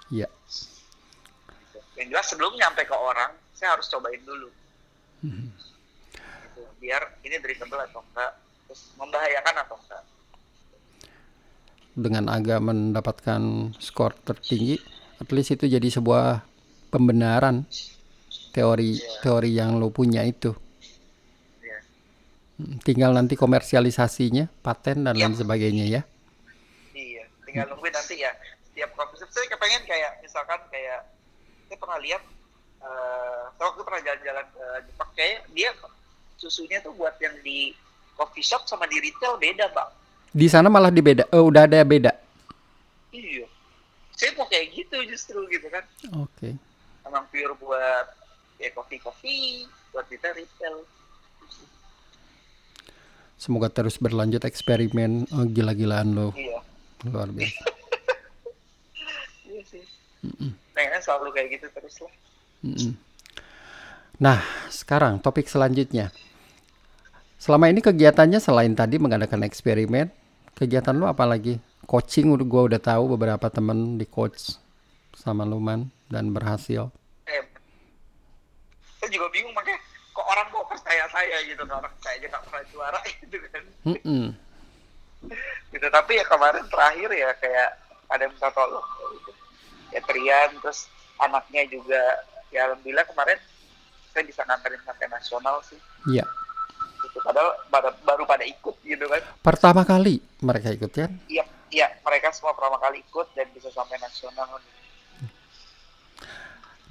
Iya. 0.09 0.29
Gitu. 0.33 1.79
Yang 2.01 2.09
jelas 2.17 2.27
sebelum 2.33 2.57
nyampe 2.57 2.89
ke 2.89 2.97
orang, 2.97 3.37
saya 3.53 3.77
harus 3.77 3.93
cobain 3.93 4.25
dulu. 4.25 4.49
Gitu. 5.21 6.63
Biar 6.81 7.21
ini 7.21 7.37
drinkable 7.37 7.85
atau 7.85 8.01
enggak, 8.01 8.33
terus 8.65 8.83
membahayakan 8.97 9.57
atau 9.61 9.77
enggak. 9.77 10.03
Dengan 11.93 12.25
agak 12.33 12.61
mendapatkan 12.65 13.43
skor 13.77 14.17
tertinggi, 14.25 14.81
at 15.21 15.29
least 15.29 15.53
itu 15.53 15.69
jadi 15.69 15.93
sebuah 15.93 16.41
pembenaran 16.89 17.69
teori 18.57 18.97
Iya. 18.97 19.21
teori 19.21 19.51
yang 19.53 19.77
lo 19.77 19.93
punya 19.93 20.25
itu. 20.25 20.57
Ya. 22.63 22.79
Tinggal 22.83 23.11
nanti 23.13 23.35
komersialisasinya, 23.35 24.47
paten 24.63 25.03
dan 25.03 25.15
lain 25.19 25.35
Iya. 25.35 25.41
sebagainya 25.43 25.85
ya. 25.91 26.03
Iya, 26.93 27.25
tinggal 27.43 27.67
nungguin 27.71 27.91
nanti 27.91 28.23
ya. 28.23 28.31
Setiap 28.71 28.91
shop 28.95 29.11
saya 29.29 29.47
kepengen 29.51 29.83
kayak 29.85 30.23
misalkan 30.23 30.61
kayak 30.71 31.05
saya 31.69 31.77
pernah 31.77 31.99
lihat 32.01 32.23
eh 32.83 33.43
saya 33.55 33.67
waktu 33.69 33.83
pernah 33.83 34.01
jalan-jalan 34.03 34.47
ke 34.49 34.65
Jepang 34.91 35.11
kayak 35.15 35.39
dia 35.55 35.71
susunya 36.35 36.79
tuh 36.83 36.91
buat 36.95 37.15
yang 37.23 37.37
di 37.43 37.71
coffee 38.15 38.43
shop 38.43 38.67
sama 38.67 38.87
di 38.87 38.99
retail 38.99 39.39
beda, 39.39 39.71
Bang. 39.71 39.91
Di 40.33 40.49
sana 40.49 40.73
malah 40.73 40.89
dibeda, 40.89 41.29
eh, 41.29 41.43
udah 41.43 41.69
ada 41.69 41.85
beda. 41.85 42.13
Iya. 43.13 43.47
Saya 44.17 44.33
mau 44.35 44.49
kayak 44.49 44.73
gitu 44.73 44.97
justru 45.05 45.39
gitu 45.51 45.69
kan. 45.69 45.85
Oke. 46.19 46.57
Emang 47.05 47.27
pure 47.29 47.53
buat 47.61 48.07
ya 48.57 48.71
kopi-kopi, 48.73 49.67
buat 49.93 50.07
kita 50.09 50.33
retail. 50.33 50.87
Semoga 53.43 53.67
terus 53.75 53.99
berlanjut 53.99 54.47
eksperimen 54.47 55.27
eh, 55.27 55.47
gila-gilaan 55.51 56.15
lo. 56.15 56.31
Iya. 56.39 56.63
Luar 57.11 57.27
biasa. 57.35 57.59
Iya 59.51 59.63
sih. 59.67 59.85
Pengennya 60.73 61.03
selalu 61.03 61.35
kayak 61.35 61.59
gitu 61.59 61.67
terus 61.75 61.99
lah. 62.01 62.15
Mm-mm. 62.63 62.95
Nah, 64.23 64.39
sekarang 64.71 65.19
topik 65.19 65.51
selanjutnya. 65.51 66.15
Selama 67.43 67.67
ini 67.67 67.83
kegiatannya 67.83 68.39
selain 68.39 68.73
tadi 68.79 69.03
mengadakan 69.03 69.43
eksperimen, 69.43 70.09
kegiatan 70.55 70.95
lu 70.95 71.11
apa 71.11 71.27
lagi? 71.27 71.59
Coaching 71.91 72.31
udah 72.31 72.47
gua 72.47 72.63
udah 72.71 72.79
tahu 72.79 73.19
beberapa 73.19 73.51
temen 73.51 73.99
di 73.99 74.07
coach 74.07 74.55
sama 75.19 75.43
Luman 75.43 75.91
dan 76.07 76.31
berhasil. 76.31 76.89
Eh, 77.27 77.43
saya 79.03 79.11
juga 79.11 79.27
bingung 79.35 79.53
makanya 79.53 79.83
kok 80.15 80.27
orang 80.31 80.47
kok 80.49 80.62
percaya 80.93 81.09
saya 81.09 81.37
gitu 81.43 81.63
orang 81.65 81.95
saya 81.99 82.15
aja 82.21 82.27
nggak 82.29 82.43
pernah 82.45 82.65
juara 82.69 83.01
gitu 83.17 83.37
kan 83.49 83.65
Mm-mm. 83.89 84.25
gitu 85.73 85.87
tapi 85.89 86.13
ya 86.21 86.25
kemarin 86.29 86.65
terakhir 86.69 87.09
ya 87.11 87.33
kayak 87.35 87.69
ada 88.13 88.29
yang 88.29 88.33
minta 88.37 88.53
tolong 88.53 88.85
gitu. 89.17 89.31
ya 89.89 90.01
Trian 90.05 90.51
terus 90.61 90.85
anaknya 91.17 91.65
juga 91.67 92.01
ya 92.53 92.69
alhamdulillah 92.69 93.09
kemarin 93.09 93.41
saya 94.13 94.25
bisa 94.29 94.45
nganterin 94.45 94.85
sampai 94.85 95.09
nasional 95.09 95.65
sih 95.65 95.81
Iya. 96.05 96.29
gitu 97.01 97.19
padahal 97.25 97.57
pada- 97.73 97.97
baru 98.05 98.29
pada 98.29 98.45
ikut 98.45 98.77
gitu 98.85 99.09
kan 99.09 99.23
Pertama 99.41 99.89
kali 99.89 100.21
mereka 100.45 100.69
ikut 100.69 100.93
kan? 100.93 101.09
iya 101.27 101.49
iya 101.73 101.89
mereka 102.05 102.37
semua 102.37 102.53
pertama 102.53 102.77
kali 102.77 103.01
ikut 103.01 103.33
dan 103.33 103.49
bisa 103.51 103.73
sampai 103.73 103.97
nasional 103.97 104.61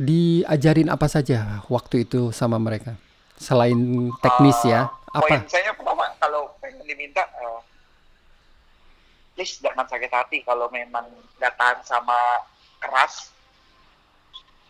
Diajarin 0.01 0.89
apa 0.89 1.05
saja 1.05 1.61
waktu 1.69 2.09
itu 2.09 2.33
sama 2.33 2.57
mereka? 2.57 2.97
Selain 3.41 3.80
teknis 4.21 4.60
ya, 4.63 4.86
Ah, 5.10 5.19
poin 5.19 5.34
apa? 5.36 5.49
saya 5.49 5.73
pertama 5.73 6.06
kalau 6.15 6.54
pengen 6.58 6.86
diminta 6.86 7.19
eh, 7.19 7.60
please 9.34 9.60
jangan 9.60 9.84
sakit 9.84 10.08
hati 10.08 10.39
kalau 10.39 10.69
memang 10.69 11.04
nggak 11.36 11.51
tahan 11.54 11.82
sama 11.82 12.15
keras 12.77 13.34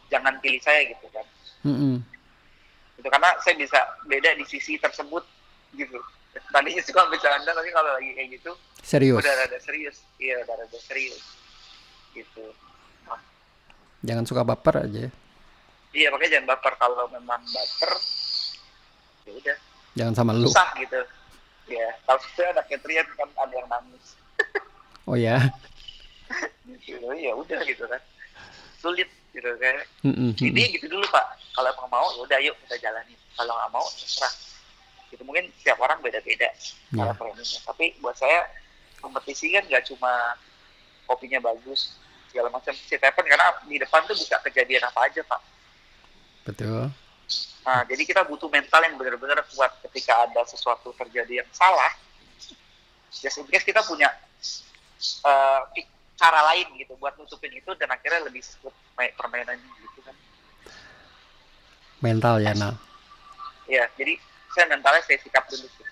jangan 0.08 0.34
pilih 0.40 0.58
saya 0.58 0.82
gitu 0.88 1.06
kan 1.10 1.22
Mm-mm. 1.62 2.02
gitu 2.96 3.06
karena 3.06 3.38
saya 3.38 3.54
bisa 3.56 3.78
beda 4.04 4.34
di 4.34 4.42
sisi 4.44 4.76
tersebut 4.76 5.22
gitu 5.72 6.02
tadinya 6.50 6.82
suka 6.90 7.06
bercanda 7.06 7.52
tapi 7.52 7.70
kalau 7.70 7.92
lagi 7.92 8.10
kayak 8.12 8.30
gitu 8.34 8.52
Serius. 8.82 9.22
udah 9.22 9.34
rada 9.36 9.58
serius 9.58 10.02
iya 10.18 10.42
udah 10.42 10.58
rada 10.58 10.80
serius 10.80 11.22
gitu 12.12 12.50
Jangan 14.02 14.26
suka 14.26 14.42
baper 14.42 14.90
aja. 14.90 15.06
ya. 15.06 15.10
iya 15.94 16.08
makanya 16.10 16.42
jangan 16.42 16.48
baper 16.50 16.74
kalau 16.76 17.06
memang 17.08 17.42
baper 17.46 17.94
ya 19.26 19.32
udah. 19.34 19.58
Jangan 19.92 20.14
sama 20.16 20.32
lu. 20.34 20.48
susah 20.48 20.70
gitu. 20.80 21.02
Ya 21.68 21.88
kalau 22.04 22.20
saya 22.36 22.52
ada 22.56 22.64
Catrian 22.66 23.08
kan 23.16 23.30
ada 23.38 23.54
yang 23.56 23.70
nangis. 23.70 24.06
Oh 25.10 25.18
ya. 25.18 25.50
gitu 26.86 27.02
ya 27.18 27.34
udah 27.36 27.60
gitu 27.66 27.84
kan. 27.90 28.00
Sulit 28.80 29.10
gitu 29.34 29.50
kan. 29.58 29.82
Mm-mm. 30.06 30.32
intinya 30.38 30.70
gitu 30.72 30.88
dulu 30.88 31.04
pak. 31.10 31.26
Kalau 31.52 31.68
emang 31.74 31.90
mau 31.90 32.08
ya 32.16 32.22
udah 32.24 32.40
yuk 32.40 32.56
kita 32.66 32.88
jalanin. 32.88 33.18
Kalau 33.36 33.52
nggak 33.52 33.72
mau 33.74 33.86
terserah. 33.92 34.34
Gitu 35.10 35.22
mungkin 35.28 35.50
setiap 35.60 35.82
orang 35.82 36.00
beda-beda 36.00 36.48
cara 36.94 37.12
Ya. 37.12 37.18
trainingnya 37.18 37.60
tapi 37.68 37.98
buat 38.00 38.16
saya 38.16 38.48
kompetisi 39.02 39.52
kan 39.52 39.66
nggak 39.68 39.84
cuma 39.92 40.38
kopinya 41.10 41.42
bagus 41.44 41.98
segala 42.32 42.48
macam. 42.54 42.72
Si 42.72 42.96
tepen 42.96 43.26
karena 43.28 43.52
di 43.68 43.76
depan 43.82 44.06
tuh 44.08 44.16
bisa 44.16 44.40
kejadian 44.46 44.86
apa 44.88 45.12
aja 45.12 45.20
pak. 45.28 45.42
Betul. 46.48 46.88
Nah 47.62 47.86
jadi 47.86 48.02
kita 48.02 48.26
butuh 48.26 48.50
mental 48.50 48.82
yang 48.82 48.98
benar-benar 48.98 49.46
kuat 49.54 49.70
ketika 49.86 50.26
ada 50.26 50.42
sesuatu 50.50 50.90
terjadi 50.98 51.46
yang 51.46 51.50
salah. 51.54 51.94
Just 53.12 53.38
in 53.38 53.46
case 53.52 53.68
kita 53.68 53.84
punya 53.86 54.08
pi- 55.76 55.90
cara 56.18 56.42
lain 56.54 56.70
gitu 56.78 56.96
buat 56.98 57.14
nutupin 57.18 57.54
itu 57.54 57.70
dan 57.78 57.92
akhirnya 57.92 58.26
lebih 58.26 58.42
main 58.98 59.12
permainannya 59.14 59.68
gitu 59.84 60.00
kan. 60.06 60.16
Mental 62.02 62.42
ya, 62.42 62.54
Nal. 62.58 62.74
ya 63.70 63.86
jadi 63.94 64.18
saya 64.58 64.66
mentalnya 64.74 65.06
saya 65.06 65.22
sikap 65.22 65.46
dulu 65.50 65.70
sih. 65.70 65.88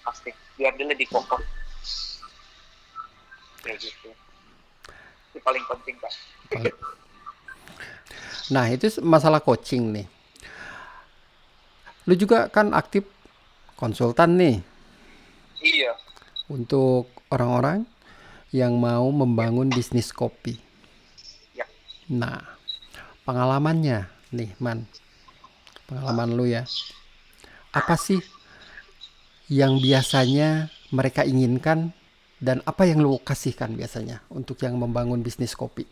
Pasti 0.00 0.30
biar 0.56 0.72
dia 0.76 0.88
lebih 0.88 1.04
kokoh 1.08 1.40
kayak 3.60 3.76
gitu. 3.76 4.08
Itu 5.30 5.38
paling 5.44 5.64
penting 5.68 6.00
pak. 6.00 6.12
Nah, 8.50 8.66
itu 8.66 8.90
masalah 9.04 9.38
coaching 9.38 9.94
nih. 9.94 10.06
Lu 12.10 12.18
juga 12.18 12.50
kan 12.50 12.74
aktif 12.74 13.06
konsultan 13.78 14.34
nih 14.34 14.56
iya 15.62 15.94
untuk 16.50 17.06
orang-orang 17.30 17.86
yang 18.50 18.74
mau 18.74 19.06
membangun 19.14 19.70
bisnis 19.70 20.10
kopi. 20.10 20.58
Ya. 21.54 21.70
Nah, 22.10 22.42
pengalamannya 23.22 24.10
nih, 24.34 24.50
Man. 24.58 24.90
Pengalaman 25.86 26.34
lu 26.34 26.50
ya. 26.50 26.66
Apa 27.70 27.94
sih 27.94 28.18
yang 29.46 29.78
biasanya 29.78 30.70
mereka 30.90 31.22
inginkan 31.22 31.94
dan 32.42 32.58
apa 32.66 32.90
yang 32.90 32.98
lu 32.98 33.22
kasihkan 33.22 33.78
biasanya 33.78 34.26
untuk 34.34 34.58
yang 34.66 34.74
membangun 34.74 35.22
bisnis 35.22 35.54
kopi? 35.54 35.86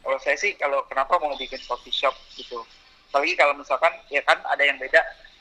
Kalau 0.00 0.16
saya 0.24 0.36
sih 0.40 0.56
kalau 0.56 0.80
kenapa 0.88 1.20
mau 1.20 1.36
bikin 1.36 1.60
coffee 1.68 1.92
shop 1.92 2.16
gitu. 2.32 2.64
Apalagi 3.12 3.36
kalau 3.36 3.52
misalkan 3.52 3.92
ya 4.08 4.24
kan 4.24 4.40
ada 4.42 4.62
yang 4.62 4.74
beda, 4.74 4.96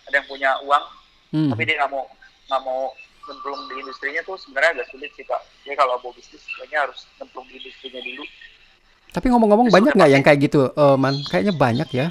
ada 0.05 0.13
yang 0.13 0.27
punya 0.27 0.51
uang 0.61 0.83
Hmm. 1.31 1.47
tapi 1.47 1.63
dia 1.63 1.79
nggak 1.79 1.87
mau 1.87 2.03
nggak 2.45 2.61
mau 2.61 2.91
nyemplung 3.23 3.63
di 3.65 3.79
industrinya 3.79 4.19
tuh 4.21 4.35
sebenarnya 4.35 4.75
agak 4.75 4.91
sulit 4.91 5.07
sih 5.15 5.23
kak. 5.23 5.39
Dia 5.63 5.71
kalau 5.73 5.95
mau 5.97 6.11
bisnis 6.11 6.43
kayaknya 6.51 6.83
harus 6.83 7.07
nyemplung 7.15 7.47
di 7.47 7.55
industrinya 7.55 8.01
dulu. 8.01 8.23
Tapi 9.09 9.27
ngomong-ngomong 9.27 9.67
banyak 9.69 9.93
nggak 9.93 10.11
yang 10.11 10.19
kayak 10.21 10.39
gitu, 10.41 10.67
eh, 10.67 10.97
Man? 10.97 11.15
Kayaknya 11.25 11.53
banyak 11.53 11.89
ya. 11.89 12.07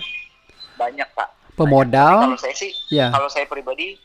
Banyak 0.75 1.09
pak. 1.13 1.29
Pemodal, 1.53 2.25
Kalau 2.27 2.41
saya 2.41 2.57
sih 2.57 2.73
ya. 2.89 3.13
kalau 3.13 3.29
saya 3.29 3.45
pribadi 3.45 4.01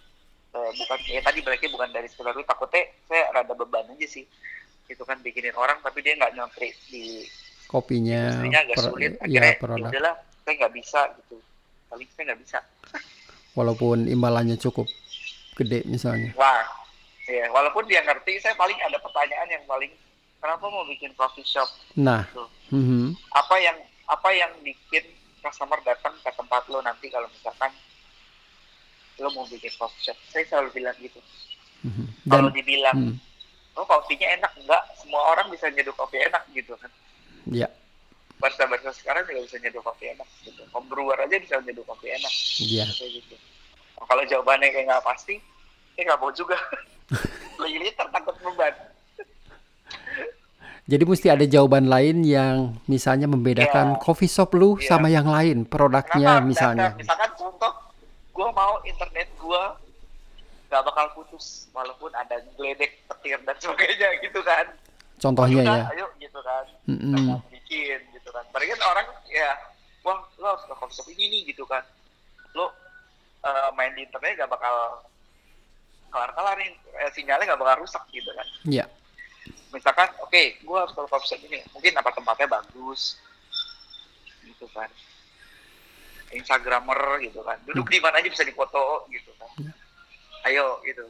eh, 0.51 0.71
bukan 0.75 0.99
ya 1.05 1.23
tadi 1.23 1.39
berarti 1.39 1.65
bukan 1.67 1.87
dari 1.89 2.07
sekedar 2.07 2.31
itu 2.31 2.43
takutnya 2.43 2.83
saya 3.07 3.31
rada 3.31 3.53
beban 3.53 3.87
aja 3.87 4.07
sih 4.09 4.27
itu 4.85 5.01
kan 5.01 5.15
bikinin 5.17 5.51
orang 5.53 5.79
tapi 5.79 5.99
dia 5.99 6.13
nggak 6.13 6.31
nyampe 6.31 6.67
di 6.85 7.23
Kopinya, 7.65 8.29
industrinya 8.29 8.59
agak 8.61 8.75
per- 8.75 8.85
sulit 8.85 9.11
ya 9.15 9.19
akhirnya 9.21 9.47
ya 9.47 9.57
produk. 9.57 9.87
udahlah 9.89 10.15
saya 10.45 10.53
nggak 10.61 10.75
bisa 10.77 11.01
gitu. 11.17 11.41
Paling 11.89 12.09
saya 12.13 12.23
nggak 12.31 12.41
bisa. 12.45 12.59
Walaupun 13.57 14.05
imbalannya 14.05 14.61
cukup 14.61 14.85
gede 15.55 15.87
misalnya. 15.87 16.35
wah 16.35 16.67
ya 17.25 17.47
walaupun 17.49 17.87
dia 17.87 18.03
ngerti 18.03 18.43
saya 18.43 18.53
paling 18.59 18.75
ada 18.83 18.99
pertanyaan 18.99 19.47
yang 19.47 19.63
paling 19.63 19.87
kenapa 20.43 20.67
mau 20.69 20.85
bikin 20.85 21.09
coffee 21.17 21.47
shop? 21.47 21.65
Nah, 21.97 22.27
Tuh. 22.29 22.45
mhm, 22.69 23.17
apa 23.33 23.55
yang 23.57 23.77
apa 24.05 24.29
yang 24.35 24.51
bikin 24.61 25.01
customer 25.41 25.81
datang 25.81 26.13
ke 26.21 26.29
tempat 26.29 26.61
lo 26.69 26.83
nanti 26.85 27.09
kalau 27.09 27.25
misalkan 27.31 27.73
lo 29.17 29.31
mau 29.33 29.47
bikin 29.49 29.73
coffee 29.79 30.11
shop? 30.11 30.17
Saya 30.29 30.45
selalu 30.45 30.69
bilang 30.83 30.97
gitu. 31.01 31.17
Mhm. 31.85 32.05
kalau 32.29 32.49
dan 32.49 32.57
dibilang 32.57 32.97
hmm, 32.97 33.15
oh 33.79 33.85
kopinya 33.87 34.27
enak. 34.37 34.51
Enggak 34.61 34.83
semua 35.01 35.21
orang 35.33 35.49
bisa 35.49 35.65
nyeduh 35.71 35.95
kopi 35.97 36.21
enak 36.21 36.43
gitu 36.53 36.77
kan. 36.77 36.91
Ya, 37.49 37.69
barista-barista 38.37 38.91
sekarang 38.93 39.23
juga 39.25 39.41
bisa 39.43 39.57
nyeduh 39.57 39.81
kopi 39.81 40.05
enak 40.09 40.27
gitu 40.41 40.61
home 40.69 40.87
brewer 40.87 41.17
aja 41.17 41.35
bisa 41.35 41.55
nyeduh 41.59 41.83
kopi 41.83 42.07
enak 42.09 42.33
ya. 42.59 42.85
kayak 42.85 43.11
gitu 43.15 43.35
Oh, 43.95 44.03
kalau 44.03 44.21
jawabannya 44.21 44.67
kayak 44.69 44.85
nggak 44.85 45.03
pasti 45.03 45.39
ya 45.95 46.03
nggak 46.03 46.19
mau 46.19 46.27
juga 46.29 46.59
lagi 47.61 47.77
liter 47.77 48.07
takut 48.09 48.35
beban 48.37 48.75
Jadi 50.85 51.01
mesti 51.03 51.27
ada 51.27 51.41
jawaban 51.43 51.87
lain 51.87 52.21
yang 52.21 52.55
misalnya 52.85 53.25
membedakan 53.25 53.95
Iya. 53.95 53.99
coffee 53.99 54.27
shop 54.27 54.53
lu 54.53 54.75
Iya. 54.75 54.85
sama 54.87 55.07
yang 55.07 55.25
lain, 55.25 55.65
produknya 55.65 56.37
Kenapa? 56.37 56.45
misalnya. 56.45 56.87
Data, 56.87 56.99
misalkan 56.99 57.31
contoh 57.33 57.73
gue 58.29 58.47
mau 58.51 58.73
internet 58.83 59.27
gue 59.33 59.63
nggak 60.67 60.81
bakal 60.83 61.05
putus 61.15 61.45
walaupun 61.71 62.11
ada 62.13 62.37
geledek 62.53 63.01
petir 63.07 63.39
dan 63.39 63.55
sebagainya 63.55 64.09
gitu 64.23 64.43
kan 64.43 64.65
Contohnya 65.15 65.63
ya. 65.63 65.85
ayo 65.89 66.05
gitu 66.19 66.37
kan 66.39 66.65
Mm-mm. 66.85 67.15
kita 67.15 67.33
bikin 67.49 67.99
kan. 68.35 68.43
Kan 68.51 68.81
orang 68.91 69.07
ya 69.31 69.55
wah 70.03 70.19
lo 70.35 70.45
harus 70.51 70.63
ke 70.67 70.75
coffee 70.75 70.95
shop 70.99 71.07
ini 71.15 71.25
nih 71.31 71.41
gitu 71.55 71.63
kan. 71.63 71.81
Lo 72.51 72.75
eh, 73.45 73.69
main 73.79 73.95
di 73.95 74.03
internet 74.03 74.35
gak 74.43 74.51
bakal 74.51 75.07
kelar-kelar 76.11 76.55
nih 76.59 76.71
eh, 76.99 77.11
sinyalnya 77.15 77.55
gak 77.55 77.61
bakal 77.61 77.87
rusak 77.87 78.03
gitu 78.11 78.31
kan. 78.35 78.47
Ya. 78.67 78.85
misalkan 79.69 80.07
oke 80.23 80.43
gue 80.63 80.77
harus 80.77 80.93
ke 80.93 81.01
coffee 81.07 81.29
shop 81.31 81.41
ini. 81.47 81.59
Mungkin 81.71 81.93
apa 81.95 82.11
tempatnya 82.11 82.47
bagus 82.51 83.17
gitu 84.43 84.67
kan. 84.75 84.91
Instagramer 86.35 87.23
gitu 87.23 87.39
kan. 87.41 87.55
Duduk 87.63 87.87
di 87.87 88.03
mana 88.03 88.19
aja 88.19 88.27
bisa 88.27 88.43
dipoto 88.43 89.07
gitu 89.07 89.31
kan. 89.39 89.49
Ya. 89.63 89.71
ayo 90.51 90.83
gitu. 90.83 91.07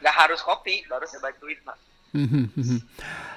Nggak 0.00 0.16
harus 0.16 0.40
kopi 0.40 0.82
baru 0.88 1.04
saya 1.04 1.20
bantuin 1.20 1.60
pak 1.62 1.76
Mhm, 2.16 2.42
mhm. 2.60 2.78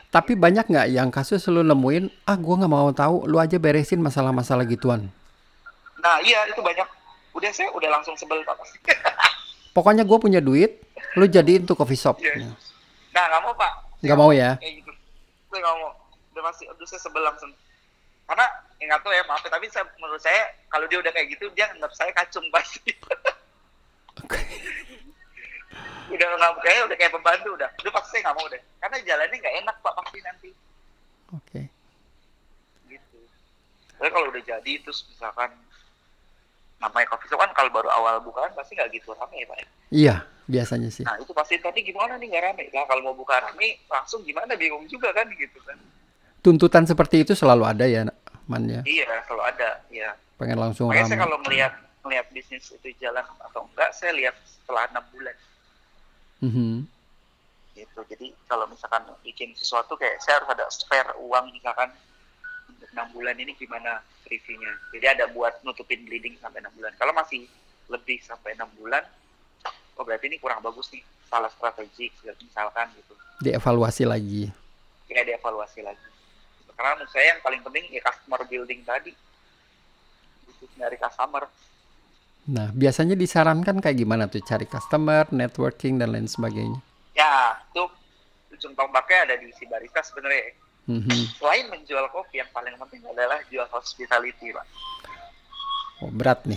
Tapi 0.09 0.33
banyak 0.33 0.65
nggak 0.65 0.87
yang 0.89 1.11
kasus 1.13 1.45
lu 1.51 1.61
nemuin, 1.61 2.09
ah 2.25 2.33
gua 2.33 2.55
nggak 2.57 2.71
mau 2.71 2.89
tahu, 2.89 3.29
lu 3.29 3.37
aja 3.37 3.59
beresin 3.61 3.99
masalah-masalah 4.01 4.63
gituan. 4.65 5.11
nah 5.99 6.15
iya 6.23 6.47
itu 6.47 6.63
banyak 6.63 6.87
udah 7.35 7.51
saya 7.51 7.67
udah 7.75 7.91
langsung 7.91 8.15
sebel 8.15 8.39
pak 8.47 8.55
Pokoknya 9.75 10.07
gua 10.07 10.15
punya 10.17 10.39
duit, 10.39 10.79
lu 11.13 11.27
jadiin 11.27 11.67
tuh 11.67 11.75
coffee 11.75 11.99
shop. 11.99 12.17
Iya. 12.23 12.55
nah 13.11 13.23
nggak 13.27 13.41
mau 13.43 13.53
pak 13.53 13.71
Nggak 13.99 14.17
mau 14.17 14.31
ya? 14.31 14.55
kayak 14.57 14.79
gitu 14.79 14.91
saya 15.51 15.59
nggak 15.59 15.75
mau 15.75 15.89
udah 16.31 16.43
pasti 16.47 16.63
udah 16.65 16.87
saya 16.87 17.01
sebel 17.03 17.23
langsung 17.25 17.51
karena 18.29 18.45
ya 18.79 18.83
nggak 18.87 19.01
tahu 19.03 19.11
ya 19.11 19.23
maaf 19.27 19.41
ya, 19.43 19.49
tapi 19.51 19.65
saya 19.67 19.83
menurut 19.99 20.21
saya 20.21 20.39
kalau 20.71 20.85
dia 20.87 21.01
udah 21.03 21.11
kayak 21.11 21.27
gitu 21.35 21.45
dia 21.51 21.67
anggap 21.67 21.91
saya 21.91 22.11
kacung 22.15 22.45
pasti 22.55 22.95
Oke. 24.23 24.39
Udah 26.09 26.27
nggak 26.35 26.51
kayak 26.65 26.81
udah 26.89 26.97
kayak 26.97 27.13
pembantu 27.13 27.49
udah 27.53 27.69
udah 27.69 27.91
pasti 27.93 28.09
saya 28.17 28.21
nggak 28.27 28.35
mau 28.35 28.47
deh 28.49 28.61
karena 28.81 28.97
jalannya 29.05 29.37
nggak 29.37 29.55
enak 29.63 29.75
pak 29.79 29.93
pasti 30.01 30.19
nanti 30.25 30.49
Oke. 31.29 31.61
gitu 32.89 33.19
tapi 33.97 34.09
kalau 34.09 34.27
udah 34.33 34.43
jadi 34.43 34.73
terus 34.81 35.05
misalkan 35.07 35.49
namanya 36.79 37.07
coffee 37.11 37.27
shop 37.27 37.39
kan 37.43 37.51
kalau 37.51 37.69
baru 37.69 37.89
awal 37.91 38.23
bukaan 38.23 38.49
pasti 38.55 38.73
nggak 38.73 38.89
gitu 38.95 39.11
rame 39.11 39.35
ya 39.35 39.45
pak 39.45 39.57
ya. 39.59 39.67
Iya, 39.89 40.15
biasanya 40.47 40.89
sih. 40.93 41.03
nah 41.03 41.19
itu 41.19 41.33
pasti 41.35 41.59
tadi 41.59 41.83
gimana 41.83 42.15
nih 42.15 42.27
nggak 42.31 42.43
rame 42.49 42.63
lah 42.71 42.85
kalau 42.87 43.01
mau 43.03 43.15
buka 43.15 43.35
rame 43.43 43.83
langsung 43.91 44.23
gimana 44.23 44.55
bingung 44.55 44.87
juga 44.87 45.11
kan 45.11 45.27
gitu 45.29 45.59
kan 45.67 45.77
Tuntutan 46.39 46.87
seperti 46.87 47.27
itu 47.27 47.35
selalu 47.35 47.67
ada 47.67 47.83
ya, 47.83 48.07
Man 48.47 48.63
ya. 48.71 48.79
iya 48.87 49.19
kalau 49.27 49.43
ada 49.43 49.83
ya 49.91 50.15
Pengen 50.39 50.55
langsung 50.55 50.87
makanya 50.87 51.11
saya 51.11 51.19
ramai. 51.19 51.25
kalau 51.27 51.37
melihat 51.43 51.73
melihat 52.07 52.25
bisnis 52.31 52.71
itu 52.71 52.89
jalan 53.03 53.27
atau 53.43 53.67
enggak 53.67 53.91
saya 53.91 54.15
lihat 54.15 54.33
setelah 54.47 54.87
enam 54.87 55.03
bulan 55.11 55.35
Mhm. 56.39 56.87
gitu. 57.75 58.01
Jadi 58.11 58.35
kalau 58.43 58.67
misalkan 58.67 59.07
bikin 59.23 59.55
sesuatu 59.55 59.95
kayak 59.95 60.19
saya 60.19 60.43
harus 60.43 60.51
ada 60.51 60.65
spare 60.67 61.15
uang 61.15 61.47
misalkan 61.55 61.87
untuk 62.67 62.91
enam 62.91 63.07
bulan 63.15 63.35
ini 63.39 63.55
gimana 63.55 64.03
reviewnya? 64.27 64.75
Jadi 64.91 65.05
ada 65.07 65.25
buat 65.31 65.63
nutupin 65.63 66.03
bleeding 66.03 66.35
sampai 66.43 66.59
enam 66.59 66.75
bulan. 66.75 66.91
Kalau 66.99 67.15
masih 67.15 67.47
lebih 67.87 68.19
sampai 68.19 68.59
enam 68.59 68.67
bulan 68.75 68.99
oh 69.95 70.03
berarti 70.03 70.27
ini 70.27 70.39
kurang 70.43 70.59
bagus 70.59 70.91
nih. 70.91 71.03
Salah 71.31 71.47
strategik 71.51 72.11
misalkan 72.43 72.91
gitu. 72.99 73.13
Dievaluasi 73.39 74.03
lagi. 74.03 74.51
ya 75.09 75.25
dievaluasi 75.25 75.81
lagi. 75.81 76.07
Karena 76.75 76.95
menurut 76.95 77.11
saya 77.11 77.35
yang 77.35 77.39
paling 77.43 77.61
penting 77.65 77.85
ya 77.91 78.01
customer 78.03 78.43
building 78.43 78.81
tadi. 78.83 79.11
Itu 80.47 80.67
nyari 80.75 80.99
customer 80.99 81.47
Nah, 82.49 82.71
biasanya 82.71 83.13
disarankan 83.13 83.77
kayak 83.77 83.93
gimana 83.95 84.25
tuh 84.25 84.41
cari 84.41 84.65
customer, 84.65 85.29
networking 85.29 85.95
dan 85.95 86.09
lain 86.09 86.25
sebagainya. 86.25 86.79
ya 87.11 87.29
itu 87.67 87.83
ujung 88.49 88.71
tombaknya 88.73 89.27
ada 89.27 89.35
di 89.35 89.51
si 89.51 89.67
barista 89.67 89.99
sebenarnya 89.99 90.55
Mhm. 90.87 91.35
selain 91.35 91.67
menjual 91.67 92.07
kopi 92.09 92.39
yang 92.39 92.47
paling 92.49 92.71
penting 92.79 93.03
adalah 93.05 93.43
jual 93.45 93.67
hospitality 93.67 94.49
pak 94.49 94.63
Oh, 95.99 96.07
berat 96.09 96.39
nih. 96.45 96.55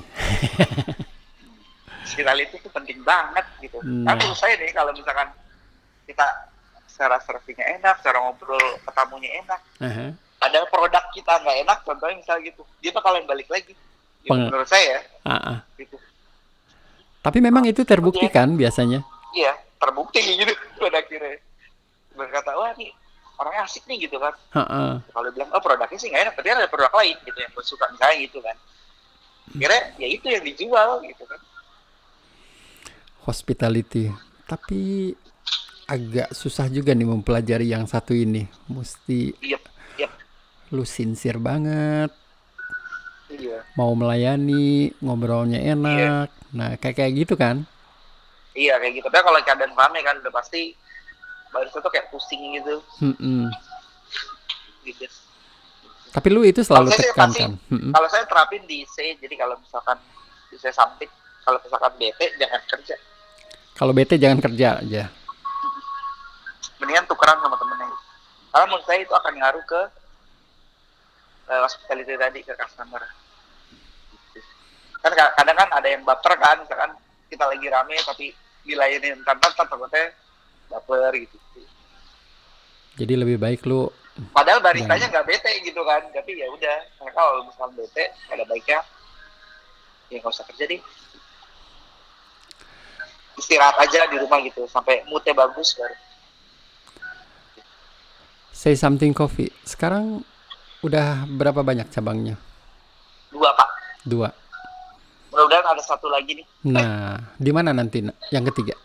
hospitality 2.00 2.54
itu 2.54 2.68
penting 2.70 3.02
banget 3.02 3.42
gitu 3.58 3.74
Hmm. 3.76 4.06
kan 4.06 4.14
menurut 4.16 4.38
saya 4.38 4.54
nih 4.54 4.70
kalau 4.70 4.92
misalkan 4.92 5.28
kita 6.04 6.26
secara 6.86 7.18
servingnya 7.20 7.66
enak 7.74 7.98
cara 7.98 8.18
ngobrol 8.20 8.62
ketamunya 8.80 9.30
enak 9.36 9.60
Aha. 9.80 10.06
padahal 10.38 10.66
produk 10.68 11.04
kita 11.10 11.32
nggak 11.38 11.58
enak 11.60 11.78
contohnya 11.82 12.16
misalnya 12.16 12.42
gitu 12.46 12.62
dia 12.78 12.92
bakalan 12.92 13.24
balik 13.24 13.48
lagi 13.48 13.74
Peng- 14.24 14.48
menurut 14.48 14.66
saya 14.66 15.02
Ah, 15.22 15.34
ah. 15.34 15.58
gitu 15.74 15.96
Tapi 17.20 17.38
memang 17.38 17.62
itu 17.64 17.82
terbukti 17.82 18.26
kan 18.26 18.52
biasanya. 18.52 19.02
iya 19.32 19.52
terbukti 19.76 20.18
gitu 20.18 20.52
pada 20.80 20.98
akhirnya 20.98 21.38
berkata 22.12 22.52
wah 22.52 22.70
nih 22.74 22.92
orangnya 23.34 23.64
asik 23.64 23.82
nih 23.86 24.04
gitu 24.04 24.16
kan 24.16 24.34
Heeh. 24.52 24.92
kalau 25.08 25.28
bilang 25.30 25.50
oh 25.50 25.58
produknya 25.58 25.96
sih 25.96 26.06
nggak 26.06 26.22
enak 26.22 26.34
tapi 26.36 26.48
ada 26.48 26.66
produk 26.66 26.92
lain 26.92 27.16
gitu 27.18 27.34
yang 27.36 27.50
gue 27.50 27.64
suka 27.64 27.84
misalnya 27.88 28.16
gitu 28.20 28.38
kan 28.38 28.56
kira 29.52 29.74
ya 29.96 30.06
itu 30.06 30.26
yang 30.26 30.42
dijual 30.42 31.02
gitu 31.02 31.24
kan 31.24 31.40
Hospitality. 33.22 34.10
Tapi 34.44 35.14
agak 35.84 36.32
susah 36.32 36.66
juga 36.66 36.90
nih 36.90 37.06
mempelajari 37.06 37.70
yang 37.70 37.86
satu 37.86 38.12
ini. 38.12 38.50
Mesti 38.66 39.30
iya 39.38 39.58
iya 39.94 40.08
lu 40.70 40.82
sincere 40.82 41.36
banget, 41.36 42.10
iya 43.32 43.58
mau 43.72 43.92
melayani, 43.92 44.92
ngobrolnya 44.98 45.58
enak. 45.58 46.28
Nah, 46.50 46.76
kayak 46.76 46.96
kayak 46.96 47.12
gitu 47.18 47.34
kan? 47.34 47.64
iya 48.52 48.76
kayak 48.76 49.00
gitu 49.00 49.08
tapi 49.08 49.24
kalau 49.24 49.40
keadaan 49.40 49.72
rame 49.72 50.00
kan 50.00 50.12
udah 50.18 50.28
pasti 50.30 50.76
barista 51.48 51.80
tuh 51.80 51.88
kayak 51.88 52.08
pusing 52.08 52.52
gitu 52.52 52.84
Mm-mm. 53.00 53.48
gitu 54.84 55.08
Tapi 56.10 56.28
lu 56.28 56.44
itu 56.44 56.60
selalu 56.60 56.92
Kalau 56.92 57.00
tekan 57.00 57.28
pasti- 57.32 57.40
kan? 57.40 57.52
Mm-mm. 57.72 57.90
kalau 57.90 58.08
saya 58.08 58.28
terapin 58.28 58.60
di 58.66 58.84
C 58.84 59.16
jadi 59.16 59.34
kalau 59.34 59.56
misalkan 59.56 59.96
di 60.52 60.56
C 60.56 60.68
something 60.68 61.08
kalau 61.40 61.56
misalkan 61.58 61.96
bete 61.96 62.26
jangan 62.36 62.60
kerja 62.68 62.94
Kalau 63.72 63.92
bete 63.96 64.14
jangan 64.20 64.38
kerja 64.38 64.68
aja. 64.78 65.04
mendingan 66.76 67.08
tukeran 67.08 67.40
sama 67.40 67.56
temennya 67.56 67.88
karena 68.50 68.64
menurut 68.68 68.84
saya 68.84 69.00
itu 69.00 69.14
akan 69.14 69.32
ngaruh 69.32 69.64
ke 69.64 69.80
uh, 71.48 71.60
hospitality 71.64 72.20
tadi 72.20 72.40
ke 72.42 72.52
customer 72.52 73.00
kan 75.02 75.12
kadang 75.34 75.56
kan 75.58 75.68
ada 75.74 75.88
yang 75.90 76.02
baper 76.06 76.34
kan 76.38 76.62
misalkan 76.62 76.94
kita 77.26 77.44
lagi 77.44 77.66
rame 77.66 77.96
tapi 78.06 78.26
dilayani 78.62 79.18
entar 79.18 79.34
entar 79.34 79.66
takutnya 79.66 80.14
baper 80.70 81.12
gitu 81.18 81.36
jadi 82.94 83.14
lebih 83.18 83.42
baik 83.42 83.66
lu 83.66 83.90
padahal 84.30 84.62
baristanya 84.62 85.10
nggak 85.10 85.26
bete 85.26 85.52
gitu 85.66 85.82
kan 85.82 86.06
tapi 86.14 86.38
ya 86.38 86.46
udah 86.46 86.76
kalau 87.10 87.42
misalnya 87.50 87.82
bete 87.82 88.04
ada 88.30 88.44
baiknya 88.46 88.80
ya 90.12 90.16
nggak 90.22 90.30
usah 90.30 90.46
kerja 90.46 90.64
deh 90.70 90.80
istirahat 93.40 93.76
aja 93.80 94.06
di 94.06 94.16
rumah 94.22 94.38
gitu 94.44 94.68
sampai 94.70 95.02
moodnya 95.10 95.34
bagus 95.34 95.74
baru 95.74 95.96
Say 98.52 98.78
Something 98.78 99.10
Coffee 99.10 99.50
sekarang 99.66 100.22
udah 100.86 101.26
berapa 101.26 101.66
banyak 101.66 101.90
cabangnya? 101.90 102.38
Dua 103.32 103.50
pak. 103.58 103.68
Dua. 104.06 104.28
Mudah-mudahan 105.32 105.66
ada 105.72 105.82
satu 105.82 106.12
lagi 106.12 106.36
nih. 106.36 106.46
Nah, 106.68 107.16
di 107.40 107.50
mana 107.50 107.72
nanti 107.72 108.04
yang 108.28 108.44
ketiga? 108.52 108.76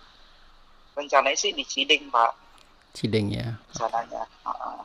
Rencananya 0.95 1.36
sih 1.36 1.52
di 1.52 1.68
Cideng 1.68 2.08
pak. 2.08 2.32
Cideng 2.95 3.28
ya. 3.36 3.60
Rencananya. 3.76 4.24
Uh, 4.48 4.82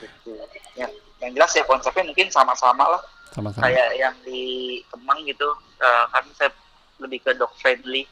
gitu. 0.00 0.32
Ya, 0.74 0.88
yang 1.20 1.30
jelas 1.36 1.52
ya 1.52 1.62
konsepnya 1.68 2.08
mungkin 2.08 2.32
sama-sama 2.32 2.88
lah. 2.88 3.02
Sama-sama. 3.36 3.68
Kayak 3.68 3.88
yang 4.00 4.16
di 4.24 4.80
Kemang 4.88 5.20
gitu, 5.28 5.48
uh, 5.84 6.04
kan 6.08 6.24
saya 6.34 6.50
lebih 6.98 7.20
ke 7.20 7.36
dog 7.36 7.52
friendly. 7.60 8.08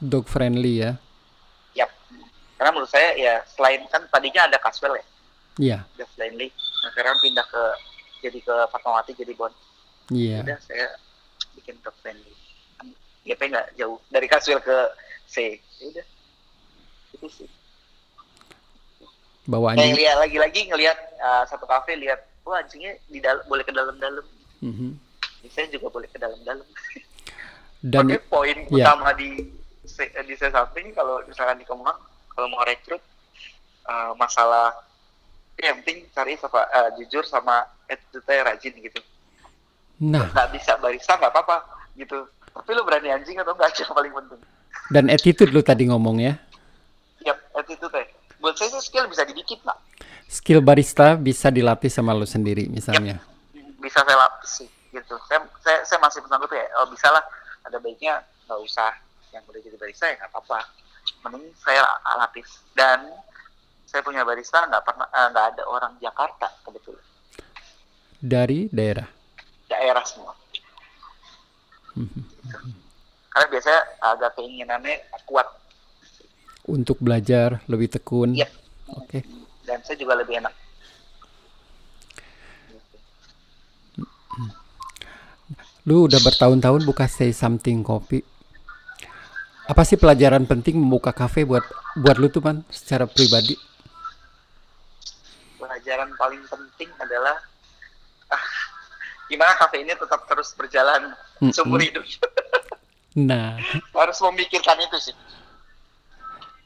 Dog 0.00 0.24
friendly 0.24 0.80
ya? 0.80 0.96
Yap 1.76 1.92
karena 2.60 2.76
menurut 2.76 2.92
saya 2.92 3.16
ya 3.16 3.40
selain 3.56 3.88
kan 3.88 4.04
tadinya 4.12 4.44
ada 4.44 4.60
Caswell 4.60 4.92
ya 4.92 5.04
iya 5.56 5.78
yeah. 5.96 6.08
friendly 6.12 6.52
nah 6.52 6.92
sekarang 6.92 7.16
pindah 7.24 7.46
ke 7.48 7.62
jadi 8.20 8.36
ke 8.36 8.54
Fatmawati 8.68 9.16
jadi 9.16 9.32
Bon 9.32 9.48
iya 10.12 10.44
yeah. 10.44 10.44
udah 10.44 10.58
saya 10.68 10.86
bikin 11.60 11.76
dog 11.84 11.94
friendly 12.00 12.32
GP 13.24 13.52
nggak 13.52 13.68
jauh 13.76 14.00
dari 14.08 14.26
Caswell 14.26 14.64
ke 14.64 14.76
C. 15.28 15.60
Ya 15.80 15.84
udah. 15.92 16.06
Itu 17.16 17.26
sih. 17.28 17.48
Bawa 19.48 19.74
anjing 19.76 19.98
lihat 19.98 20.16
lagi-lagi 20.20 20.68
ngelihat 20.72 20.98
uh, 21.20 21.44
satu 21.48 21.68
kafe 21.68 21.96
lihat 22.00 22.24
wah 22.44 22.60
anjingnya 22.60 22.96
di 23.08 23.20
dalam 23.20 23.44
boleh 23.44 23.64
ke 23.64 23.72
dalam-dalam. 23.72 24.24
Mm 24.60 24.74
-hmm. 24.76 24.90
saya 25.48 25.68
juga 25.72 25.88
boleh 25.88 26.08
ke 26.08 26.18
dalam-dalam. 26.20 26.66
Dan 27.80 28.12
Oke, 28.12 28.20
poin 28.28 28.56
yeah. 28.68 28.92
utama 28.92 29.16
di 29.16 29.40
di 30.28 30.34
saya 30.36 30.52
samping 30.52 30.92
kalau 30.92 31.24
misalkan 31.24 31.56
di 31.56 31.64
Kemang 31.64 31.96
kalau 32.36 32.46
mau 32.52 32.60
rekrut 32.64 33.00
uh, 33.88 34.12
masalah 34.20 34.72
ya, 35.56 35.72
yang 35.72 35.80
penting 35.80 36.04
cari 36.12 36.36
sama, 36.36 36.60
uh, 36.68 36.88
jujur 37.00 37.24
sama 37.24 37.64
attitude 37.88 38.28
rajin 38.28 38.76
gitu 38.76 39.00
nah. 40.00 40.26
Nggak 40.32 40.48
bisa 40.56 40.72
barista 40.80 41.20
nggak 41.20 41.32
apa-apa 41.32 41.56
gitu. 41.94 42.26
Tapi 42.50 42.70
lu 42.74 42.82
berani 42.82 43.14
anjing 43.14 43.38
atau 43.38 43.54
enggak 43.54 43.70
aja 43.76 43.84
paling 43.98 44.12
penting. 44.12 44.40
Dan 44.90 45.06
attitude 45.06 45.54
lu 45.54 45.62
tadi 45.62 45.86
ngomong 45.86 46.18
ya. 46.18 46.34
Yep, 47.22 47.38
attitude 47.54 47.94
ya 47.94 48.06
buat 48.40 48.56
saya 48.56 48.72
sih 48.72 48.82
skill 48.88 49.04
bisa 49.06 49.22
dibikin 49.28 49.60
pak 49.60 49.76
skill 50.24 50.64
barista 50.64 51.12
bisa 51.14 51.52
dilatih 51.52 51.92
sama 51.92 52.16
lu 52.16 52.24
sendiri 52.24 52.66
misalnya. 52.72 53.20
Yep. 53.20 53.28
bisa 53.80 54.00
saya 54.04 54.16
latih 54.16 54.48
sih 54.48 54.68
gitu. 54.94 55.14
Saya 55.28 55.42
saya, 55.60 55.78
saya 55.84 55.98
masih 56.02 56.20
ya. 56.24 56.66
Oh 56.80 56.86
bisa 56.88 57.08
lah. 57.10 57.24
Ada 57.66 57.76
baiknya 57.82 58.22
nggak 58.48 58.60
usah. 58.62 58.92
Yang 59.34 59.42
udah 59.50 59.60
jadi 59.60 59.76
barista 59.76 60.04
ya 60.06 60.14
nggak 60.22 60.30
apa-apa. 60.30 60.60
Mending 61.26 61.50
saya 61.58 61.82
latih. 62.16 62.46
Dan 62.76 63.10
saya 63.88 64.00
punya 64.06 64.22
barista 64.22 64.62
nggak 64.70 64.82
pernah 64.86 65.08
eh, 65.10 65.28
nggak 65.34 65.46
ada 65.56 65.62
orang 65.66 65.92
Jakarta 65.98 66.48
kebetulan. 66.62 67.06
Dari 68.20 68.70
daerah 68.70 69.19
daerah 69.70 70.02
semua 70.02 70.34
karena 73.30 73.46
biasanya 73.46 73.80
agak 74.02 74.30
keinginannya 74.34 74.94
kuat 75.26 75.46
untuk 76.66 76.98
belajar 76.98 77.62
lebih 77.70 77.86
tekun 77.86 78.34
yep. 78.34 78.50
oke 78.90 79.06
okay. 79.06 79.22
dan 79.62 79.78
saya 79.86 79.94
juga 79.94 80.18
lebih 80.18 80.42
enak 80.42 80.54
lu 85.86 86.04
udah 86.10 86.20
bertahun-tahun 86.20 86.82
buka 86.84 87.06
say 87.06 87.30
something 87.30 87.80
kopi 87.86 88.20
apa 89.70 89.86
sih 89.86 89.94
pelajaran 89.94 90.50
penting 90.50 90.82
membuka 90.82 91.14
kafe 91.14 91.46
buat 91.46 91.62
buat 91.94 92.18
lu 92.18 92.26
tuh 92.26 92.42
man 92.42 92.66
secara 92.74 93.06
pribadi? 93.06 93.54
Pelajaran 95.62 96.10
paling 96.18 96.42
penting 96.50 96.90
adalah 96.98 97.38
ah, 97.38 97.49
gimana 99.30 99.54
kafe 99.54 99.86
ini 99.86 99.94
tetap 99.94 100.26
terus 100.26 100.50
berjalan 100.58 101.14
mm 101.38 101.48
-mm. 101.48 101.52
seumur 101.54 101.78
hidup. 101.78 102.02
nah, 103.30 103.54
harus 103.94 104.18
memikirkan 104.26 104.74
itu 104.82 104.98
sih. 105.10 105.16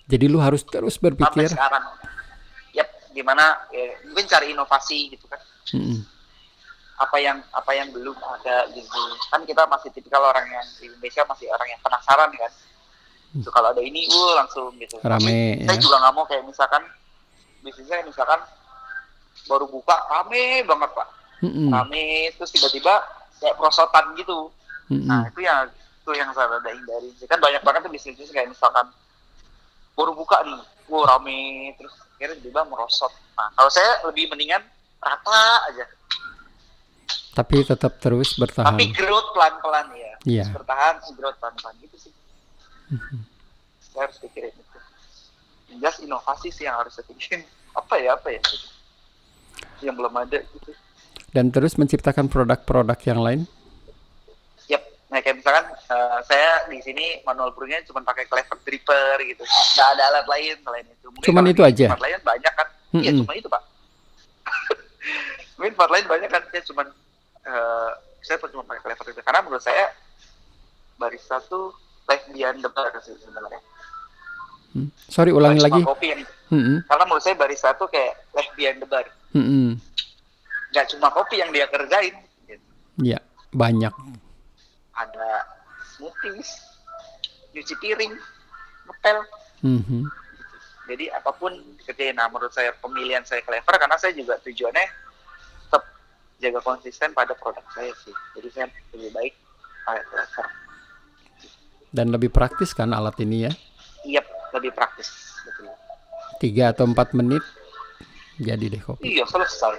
Jadi 0.09 0.25
lu 0.33 0.41
harus 0.41 0.65
terus 0.65 0.97
berpikir. 0.97 1.49
Sampai 1.49 1.53
sekarang. 1.53 1.85
Yap, 2.73 2.89
gimana 3.12 3.69
ya, 3.69 4.01
mungkin 4.09 4.25
cari 4.25 4.57
inovasi 4.57 5.12
gitu 5.12 5.29
kan. 5.29 5.41
Mm 5.77 5.81
-mm. 5.85 5.99
Apa 7.05 7.17
yang 7.21 7.45
apa 7.53 7.71
yang 7.77 7.93
belum 7.93 8.17
ada 8.17 8.65
gitu. 8.73 9.01
Kan 9.29 9.45
kita 9.45 9.69
masih 9.69 9.93
tipikal 9.93 10.25
orang 10.25 10.49
yang 10.49 10.67
di 10.81 10.89
Indonesia 10.89 11.29
masih 11.29 11.53
orang 11.53 11.69
yang 11.69 11.81
penasaran 11.85 12.33
kan 12.33 12.53
so, 13.43 13.51
kalau 13.51 13.75
ada 13.75 13.83
ini 13.83 14.07
uh 14.07 14.33
langsung 14.39 14.71
gitu 14.79 15.01
rame 15.03 15.27
Tapi, 15.27 15.35
ya. 15.65 15.67
saya 15.75 15.79
juga 15.83 15.97
nggak 16.05 16.15
mau 16.15 16.25
kayak 16.29 16.45
misalkan 16.47 16.83
bisnisnya 17.65 18.07
misalkan 18.07 18.39
baru 19.51 19.67
buka 19.67 19.97
rame 20.12 20.62
banget 20.62 20.91
pak 20.95 21.09
mm-hmm. 21.45 21.68
rame 21.68 22.32
terus 22.36 22.51
tiba-tiba 22.57 23.05
kayak 23.40 23.57
prosotan 23.61 24.16
gitu. 24.16 24.49
Mm-hmm. 24.88 25.09
nah 25.09 25.24
itu 25.28 25.40
yang 25.40 25.68
itu 26.05 26.11
yang 26.12 26.28
saya 26.36 26.61
ada 26.61 26.70
hindari. 26.72 27.09
Kan 27.24 27.40
banyak 27.40 27.62
banget 27.64 27.80
tuh 27.88 27.92
bisnis 27.92 28.32
kayak 28.32 28.53
misalkan 28.53 28.88
baru 29.97 30.12
buka 30.12 30.42
nih 30.45 30.61
wow 30.90 31.09
rame 31.09 31.72
terus 31.80 31.92
akhirnya 32.16 32.36
tiba 32.40 32.61
merosot. 32.68 33.12
Nah 33.36 33.49
kalau 33.57 33.70
saya 33.72 34.05
lebih 34.09 34.28
mendingan 34.28 34.61
rata 35.01 35.40
aja. 35.72 35.84
Tapi 37.34 37.66
tetap 37.66 37.99
terus 37.99 38.36
bertahan. 38.38 38.76
Tapi 38.76 38.95
growth 38.95 39.34
pelan-pelan 39.34 39.90
ya. 39.97 40.12
Yeah. 40.24 40.49
bertahan 40.55 41.03
growth 41.18 41.40
pelan-pelan 41.42 41.74
gitu 41.82 41.97
sih. 42.09 42.12
Saya 43.80 44.07
harus 44.07 44.20
pikirin 44.22 44.55
itu. 44.55 44.78
Jelas 45.74 45.99
inovasi 45.99 46.55
sih 46.55 46.68
yang 46.68 46.78
harus 46.78 46.95
saya 46.95 47.09
pikirin. 47.11 47.42
Apa 47.74 47.99
ya 47.99 48.14
apa 48.14 48.30
ya? 48.30 48.38
Gitu. 48.38 48.70
yang 49.82 50.01
belum 50.01 50.14
ada 50.16 50.40
gitu 50.40 50.72
dan 51.35 51.51
terus 51.51 51.74
menciptakan 51.74 52.30
produk-produk 52.30 52.99
yang 53.05 53.20
lain 53.20 53.41
yep 54.70 54.80
nah 55.11 55.18
kayak 55.18 55.43
misalkan 55.43 55.66
uh, 55.91 56.22
saya 56.24 56.70
di 56.70 56.78
sini 56.80 57.20
manual 57.26 57.51
brewingnya 57.53 57.82
cuma 57.91 58.01
pakai 58.07 58.24
clever 58.30 58.59
dripper 58.62 59.18
gitu 59.26 59.43
nggak 59.43 59.89
ada 59.99 60.03
alat 60.14 60.26
lain 60.30 60.57
selain 60.62 60.87
itu 60.87 61.07
Mungkin 61.11 61.26
cuman 61.26 61.45
itu 61.51 61.62
aja 61.66 61.87
tempat 61.91 62.03
lain 62.07 62.18
banyak 62.22 62.53
kan 62.55 62.68
iya 62.70 62.99
mm 62.99 63.03
-hmm. 63.03 63.18
cuma 63.26 63.32
itu 63.35 63.49
pak 63.51 63.62
mungkin 65.59 65.72
tempat 65.74 65.91
lain 65.91 66.07
banyak 66.07 66.30
kan 66.30 66.43
saya 66.55 66.62
cuma 66.62 66.82
uh, 67.51 67.91
saya 68.22 68.39
cuma 68.41 68.64
pakai 68.64 68.80
clever 68.87 69.05
dripper 69.11 69.24
karena 69.26 69.41
menurut 69.43 69.61
saya 69.61 69.91
barista 70.97 71.43
tuh 71.51 71.74
life 72.09 72.24
beyond 72.32 72.61
the 72.61 72.70
bar 72.70 72.93
sih 73.03 73.16
sebenarnya. 73.18 73.61
Hmm. 74.74 74.89
Sorry 75.07 75.30
ulangi 75.30 75.62
lagi. 75.62 75.80
Kopi 75.87 76.07
yang, 76.11 76.22
hmm. 76.51 76.85
Karena 76.91 77.05
menurut 77.07 77.22
saya 77.22 77.35
barista 77.39 77.72
tuh 77.78 77.89
kayak 77.89 78.18
life 78.35 78.53
beyond 78.59 78.78
the 78.82 78.89
bar. 78.89 79.07
Hmm. 79.32 79.78
Gak 80.75 80.91
cuma 80.91 81.09
kopi 81.14 81.39
yang 81.39 81.55
dia 81.55 81.70
kerjain. 81.70 82.14
Gitu. 82.51 82.64
Iya, 82.99 83.22
banyak. 83.55 83.95
Ada 84.95 85.31
smoothies, 85.95 86.51
nyuci 87.55 87.75
piring, 87.79 88.12
ngepel. 88.91 89.18
Hmm. 89.62 90.11
Jadi 90.91 91.09
apa 91.14 91.31
pun 91.33 91.55
kerjain. 91.87 92.18
Nah 92.18 92.27
menurut 92.27 92.51
saya 92.51 92.75
pemilihan 92.83 93.22
saya 93.22 93.41
clever 93.47 93.79
karena 93.79 93.97
saya 93.97 94.12
juga 94.12 94.37
tujuannya 94.43 94.87
tetap 95.70 95.83
jaga 96.43 96.61
konsisten 96.61 97.14
pada 97.14 97.33
produk 97.39 97.64
saya 97.72 97.95
sih. 98.03 98.12
Jadi 98.37 98.49
saya 98.51 98.66
lebih 98.93 99.11
baik 99.14 99.33
pakai 99.87 100.05
clever 100.11 100.47
dan 101.95 102.11
lebih 102.11 102.35
praktis 102.35 102.75
kan 102.75 102.91
alat 102.91 103.14
ini 103.22 103.47
ya? 103.47 103.53
Iya, 104.03 104.20
lebih 104.51 104.75
praktis. 104.75 105.39
Betul. 105.47 105.70
Tiga 106.43 106.75
atau 106.75 106.91
empat 106.91 107.14
menit 107.14 107.41
jadi 108.43 108.66
deh 108.66 108.83
kopi. 108.83 109.14
Iya, 109.14 109.25
selesai. 109.31 109.79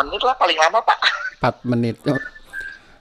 Menit 0.00 0.22
lah 0.24 0.34
paling 0.40 0.56
lama 0.56 0.80
pak. 0.80 0.98
Empat 1.36 1.56
menit. 1.68 1.96
Oh. 2.08 2.16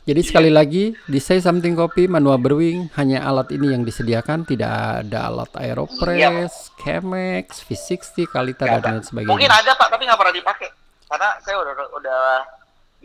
Jadi 0.09 0.21
sekali 0.25 0.49
lagi 0.49 0.97
di 1.05 1.19
Say 1.21 1.37
Something 1.37 1.77
Kopi 1.77 2.09
manual 2.09 2.41
brewing 2.41 2.89
hanya 2.97 3.21
alat 3.29 3.53
ini 3.53 3.77
yang 3.77 3.85
disediakan, 3.85 4.41
tidak 4.41 5.05
ada 5.05 5.29
alat 5.29 5.53
Aeropress, 5.53 6.73
iya. 6.73 6.73
Chemex, 6.81 7.61
V60, 7.61 8.25
Kalita 8.25 8.65
dan 8.65 8.81
lain 8.81 9.05
sebagainya. 9.05 9.29
Mungkin 9.37 9.51
ada 9.53 9.71
pak, 9.77 9.87
tapi 9.93 10.09
nggak 10.09 10.17
pernah 10.17 10.33
dipakai. 10.33 10.69
Karena 11.05 11.29
saya 11.45 11.61
udah 11.61 11.73
udah 11.93 12.21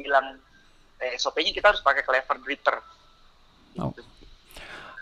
bilang 0.00 0.26
eh, 1.04 1.12
SOP-nya 1.20 1.52
kita 1.52 1.76
harus 1.76 1.84
pakai 1.84 2.02
clever 2.08 2.40
dripper 2.40 2.76
Oh. 3.74 3.90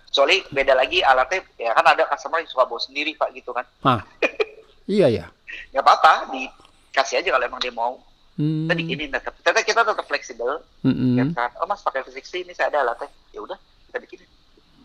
Kecuali 0.09 0.45
beda 0.49 0.77
lagi 0.77 1.01
alatnya, 1.01 1.41
ya 1.57 1.73
kan 1.73 1.87
ada 1.89 2.05
customer 2.09 2.45
yang 2.45 2.49
suka 2.49 2.69
bawa 2.69 2.81
sendiri 2.81 3.17
pak 3.17 3.33
gitu 3.33 3.53
kan. 3.53 3.65
Ah, 3.81 4.01
iya 4.89 5.09
ya. 5.09 5.27
Nggak 5.73 5.85
apa-apa, 5.85 6.33
dikasih 6.33 7.25
aja 7.25 7.29
kalau 7.33 7.45
emang 7.49 7.61
dia 7.61 7.73
mau. 7.73 7.97
Hmm. 8.41 8.65
Kita 8.65 8.75
bikinin 8.79 9.11
tetap. 9.13 9.35
Kita, 9.37 9.61
kita 9.61 9.81
tetap 9.85 10.05
fleksibel. 10.09 10.65
Ya 10.83 11.25
kan? 11.37 11.51
Oh 11.61 11.69
mas 11.69 11.85
pakai 11.85 12.01
V60 12.07 12.49
ini 12.49 12.53
saya 12.57 12.73
ada 12.73 12.89
alatnya. 12.89 13.13
Ya 13.33 13.41
udah, 13.45 13.59
kita 13.91 13.99
bikinin. 14.01 14.29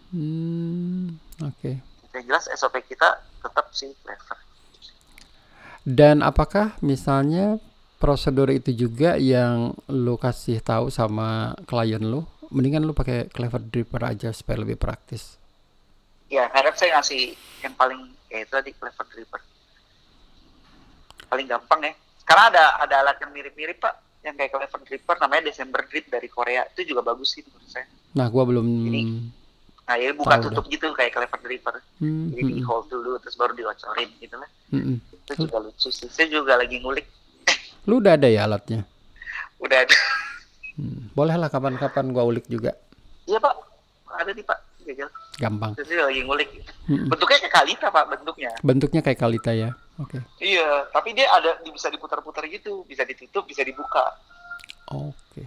Hmm, 0.08 1.20
Oke. 1.44 1.84
Yang 2.16 2.24
jelas 2.28 2.46
SOP 2.56 2.80
kita 2.88 3.24
tetap 3.44 3.66
si 3.76 3.92
clever. 4.04 4.38
Dan 5.88 6.20
apakah 6.20 6.76
misalnya 6.84 7.60
prosedur 8.00 8.52
itu 8.52 8.76
juga 8.76 9.16
yang 9.16 9.72
lu 9.88 10.20
kasih 10.20 10.60
tahu 10.60 10.92
sama 10.92 11.56
klien 11.68 12.04
lu? 12.04 12.28
Mendingan 12.52 12.88
lu 12.88 12.96
pakai 12.96 13.28
clever 13.32 13.60
dripper 13.60 14.04
aja 14.04 14.32
supaya 14.32 14.64
lebih 14.64 14.80
praktis. 14.80 15.36
Ya, 16.28 16.48
harap 16.52 16.76
saya 16.76 17.00
ngasih 17.00 17.36
yang 17.64 17.76
paling 17.76 18.12
ya 18.28 18.44
itu 18.44 18.52
tadi 18.52 18.72
clever 18.76 19.06
dripper. 19.12 19.42
Paling 21.28 21.48
gampang 21.48 21.82
ya. 21.84 21.94
Karena 22.28 22.44
ada 22.52 22.64
ada 22.78 22.96
alat 23.02 23.18
yang 23.18 23.32
mirip-mirip 23.32 23.80
pak, 23.80 23.94
yang 24.20 24.36
kayak 24.36 24.52
clever 24.52 24.82
dripper 24.84 25.16
namanya 25.18 25.48
December 25.48 25.82
drip 25.88 26.06
dari 26.08 26.28
Korea. 26.28 26.68
Itu 26.68 26.84
juga 26.86 27.02
bagus 27.02 27.32
sih 27.32 27.42
menurut 27.42 27.66
saya. 27.66 27.88
Nah, 28.14 28.28
gua 28.28 28.44
belum 28.44 28.68
Ini- 28.68 29.32
Nah, 29.88 29.96
ya 29.96 30.12
buka 30.12 30.36
tutup 30.44 30.68
gitu 30.68 30.92
kayak 30.92 31.16
clever 31.16 31.40
dripper. 31.40 31.80
Hmm, 31.98 32.28
Jadi 32.28 32.42
di 32.44 32.60
hmm, 32.60 32.68
hold 32.68 32.92
dulu 32.92 33.16
terus 33.18 33.40
baru 33.40 33.56
diocorin 33.56 34.12
gitu 34.20 34.36
lah. 34.36 34.50
hmm, 34.68 34.84
hmm. 34.84 34.98
Itu 35.24 35.48
juga 35.48 35.58
lucu 35.64 35.88
sih. 35.88 36.12
Saya 36.12 36.28
juga 36.28 36.60
lagi 36.60 36.76
ngulik. 36.78 37.08
Lu 37.88 38.04
udah 38.04 38.20
ada 38.20 38.28
ya 38.28 38.44
alatnya? 38.44 38.84
Udah 39.58 39.80
ada. 39.80 39.96
Hmm. 40.76 41.08
Boleh 41.10 41.34
lah 41.34 41.48
kapan-kapan 41.48 42.12
gua 42.12 42.28
ulik 42.28 42.44
juga. 42.46 42.76
Iya 43.24 43.40
pak, 43.40 43.56
ada 44.12 44.30
nih 44.30 44.44
pak. 44.44 44.60
Gagal. 44.84 45.10
Gampang. 45.40 45.72
Saya 45.78 46.04
lagi 46.04 46.22
ngulik. 46.22 46.50
Hmm. 46.84 47.08
Bentuknya 47.08 47.38
kayak 47.42 47.56
kalita 47.56 47.88
pak 47.88 48.04
bentuknya. 48.08 48.52
Bentuknya 48.60 49.02
kayak 49.02 49.20
kalita 49.20 49.52
ya. 49.52 49.70
Oke. 49.98 50.22
Iya, 50.38 50.86
tapi 50.94 51.18
dia 51.18 51.26
ada 51.28 51.58
bisa 51.66 51.90
diputar-putar 51.90 52.46
gitu, 52.48 52.86
bisa 52.86 53.02
ditutup, 53.02 53.44
bisa 53.44 53.66
dibuka. 53.66 54.14
Oke. 54.94 55.42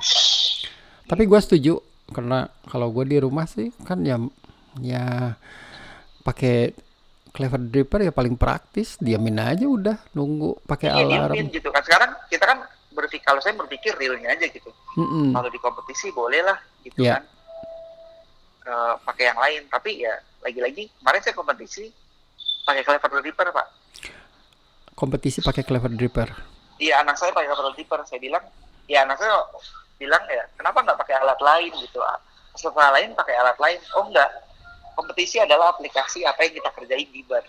Tapi 1.06 1.22
gua 1.24 1.38
setuju 1.38 1.78
karena 2.10 2.50
kalau 2.66 2.90
gua 2.90 3.06
di 3.06 3.18
rumah 3.18 3.46
sih 3.46 3.70
kan 3.86 4.02
ya 4.02 4.18
ya 4.82 5.34
pakai 6.20 6.74
clever 7.30 7.62
dripper 7.62 8.02
ya 8.02 8.12
paling 8.12 8.34
praktis, 8.34 8.98
diamin 8.98 9.38
aja 9.38 9.66
udah 9.66 9.96
nunggu 10.12 10.66
pakai 10.66 10.90
Iya, 10.90 11.06
alarm. 11.06 11.34
diamin 11.38 11.46
gitu 11.54 11.70
kan. 11.70 11.82
Sekarang 11.86 12.10
kita 12.26 12.42
kan 12.42 12.58
berpikir 12.90 13.22
kalau 13.22 13.38
saya 13.38 13.54
berpikir 13.54 13.94
realnya 13.94 14.34
aja 14.34 14.50
gitu. 14.50 14.70
Mm-mm. 14.98 15.30
Kalau 15.30 15.46
di 15.46 15.58
kompetisi 15.62 16.10
boleh 16.10 16.42
lah 16.42 16.58
gitu. 16.82 17.06
Iya. 17.06 17.22
kan. 17.22 17.24
Eh, 18.60 18.94
pakai 19.06 19.24
yang 19.30 19.38
lain, 19.38 19.62
tapi 19.70 20.02
ya 20.02 20.14
lagi-lagi 20.42 20.90
kemarin 21.00 21.20
saya 21.22 21.34
kompetisi 21.38 21.86
pakai 22.66 22.82
clever 22.82 23.22
dripper 23.22 23.48
pak. 23.54 23.66
Kompetisi 25.00 25.40
pakai 25.40 25.64
clever 25.64 25.88
dripper. 25.88 26.28
Iya 26.76 27.00
anak 27.00 27.16
saya 27.16 27.32
pakai 27.32 27.48
clever 27.48 27.72
dripper. 27.72 28.04
Saya 28.04 28.20
bilang, 28.20 28.44
ya 28.84 29.08
anak 29.08 29.16
saya 29.16 29.32
bilang 29.96 30.20
ya 30.28 30.44
kenapa 30.54 30.84
nggak 30.84 30.98
pakai 31.00 31.16
alat 31.16 31.40
lain 31.40 31.72
gitu. 31.80 32.04
Setelah 32.52 33.00
lain 33.00 33.16
pakai 33.16 33.32
alat 33.40 33.56
lain. 33.56 33.80
Oh 33.96 34.04
enggak. 34.04 34.28
Kompetisi 34.92 35.40
adalah 35.40 35.72
aplikasi 35.72 36.28
apa 36.28 36.44
yang 36.44 36.60
kita 36.60 36.68
kerjain 36.76 37.08
di 37.08 37.24
bar. 37.24 37.40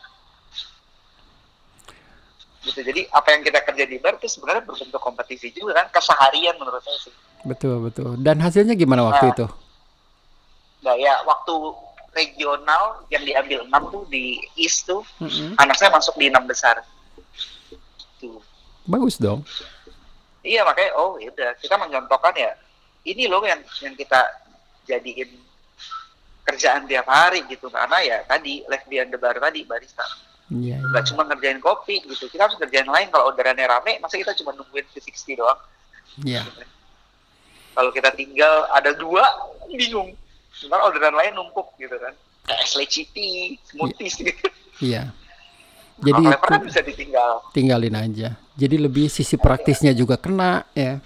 Gitu. 2.62 2.80
Jadi 2.80 3.02
apa 3.10 3.28
yang 3.34 3.42
kita 3.42 3.60
kerja 3.66 3.84
di 3.84 3.98
bar 3.98 4.16
itu 4.16 4.30
sebenarnya 4.30 4.64
berbentuk 4.64 5.02
kompetisi 5.02 5.52
juga 5.52 5.76
kan 5.76 5.92
keseharian 5.92 6.56
menurut 6.56 6.80
saya 6.80 7.00
sih. 7.02 7.14
Betul, 7.42 7.84
betul. 7.84 8.16
Dan 8.22 8.40
hasilnya 8.40 8.78
gimana 8.78 9.04
waktu 9.04 9.28
Nah. 9.28 9.34
itu? 9.36 9.48
Nah 10.82 10.96
ya 10.96 11.20
waktu 11.26 11.54
regional 12.14 13.02
yang 13.10 13.24
diambil 13.26 13.66
6 13.66 13.92
tuh 13.92 14.04
di 14.08 14.38
East 14.56 14.86
tuh 14.86 15.02
Mm-mm. 15.20 15.58
anak 15.58 15.76
saya 15.76 15.90
masuk 15.92 16.16
di 16.16 16.30
enam 16.30 16.46
besar. 16.46 16.80
Bagus 18.86 19.18
dong. 19.22 19.46
Iya 20.42 20.66
makanya 20.66 20.92
oh 20.98 21.22
ya 21.22 21.30
udah. 21.30 21.52
Kita 21.62 21.78
mencontohkan 21.78 22.34
ya 22.34 22.52
ini 23.06 23.30
loh 23.30 23.42
yang 23.46 23.62
yang 23.82 23.94
kita 23.94 24.22
jadiin 24.90 25.30
kerjaan 26.46 26.90
tiap 26.90 27.06
hari 27.06 27.46
gitu. 27.46 27.70
Karena 27.70 27.98
ya 28.02 28.18
tadi 28.26 28.66
left 28.66 28.90
behind 28.90 29.14
the 29.14 29.20
bar 29.22 29.38
tadi 29.38 29.66
barista. 29.66 30.06
Iya, 30.52 30.84
iya. 30.84 30.84
nggak 30.84 31.04
cuma 31.08 31.24
ngerjain 31.30 31.62
kopi 31.64 32.04
gitu. 32.04 32.28
Kita 32.28 32.50
harus 32.50 32.60
ngerjain 32.60 32.90
lain. 32.90 33.08
Kalau 33.08 33.32
orderannya 33.32 33.66
rame 33.70 34.02
masa 34.04 34.20
kita 34.20 34.36
cuma 34.36 34.52
nungguin 34.58 34.84
V60 34.92 35.40
doang? 35.40 35.60
Iya. 36.28 36.44
kalau 37.72 37.88
kita 37.96 38.12
tinggal 38.12 38.68
ada 38.76 38.92
dua 38.92 39.24
bingung. 39.72 40.12
Sementara 40.52 40.92
orderan 40.92 41.16
lain 41.16 41.40
numpuk 41.40 41.72
gitu 41.80 41.96
kan. 41.96 42.12
Kayak 42.44 42.68
sleciti 42.68 43.56
smoothies 43.72 44.20
gitu. 44.20 44.48
Iya. 44.84 45.14
Jadi 46.02 46.20
kalau 46.20 46.34
itu 46.34 46.48
kan 46.50 46.62
bisa 46.66 46.82
ditinggal. 46.82 47.32
tinggalin 47.54 47.96
aja. 47.96 48.36
Jadi 48.54 48.76
lebih 48.78 49.08
sisi 49.08 49.36
praktisnya 49.36 49.92
juga 49.92 50.16
kena 50.16 50.68
ya. 50.72 51.00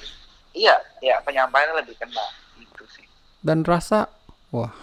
iya 0.51 0.73
ya 0.97 1.21
penyampaiannya 1.21 1.77
lebih 1.77 1.93
kena 1.95 2.23
gitu 2.57 2.83
sih 2.89 3.05
Dan 3.39 3.61
rasa 3.61 4.09
wah, 4.49 4.73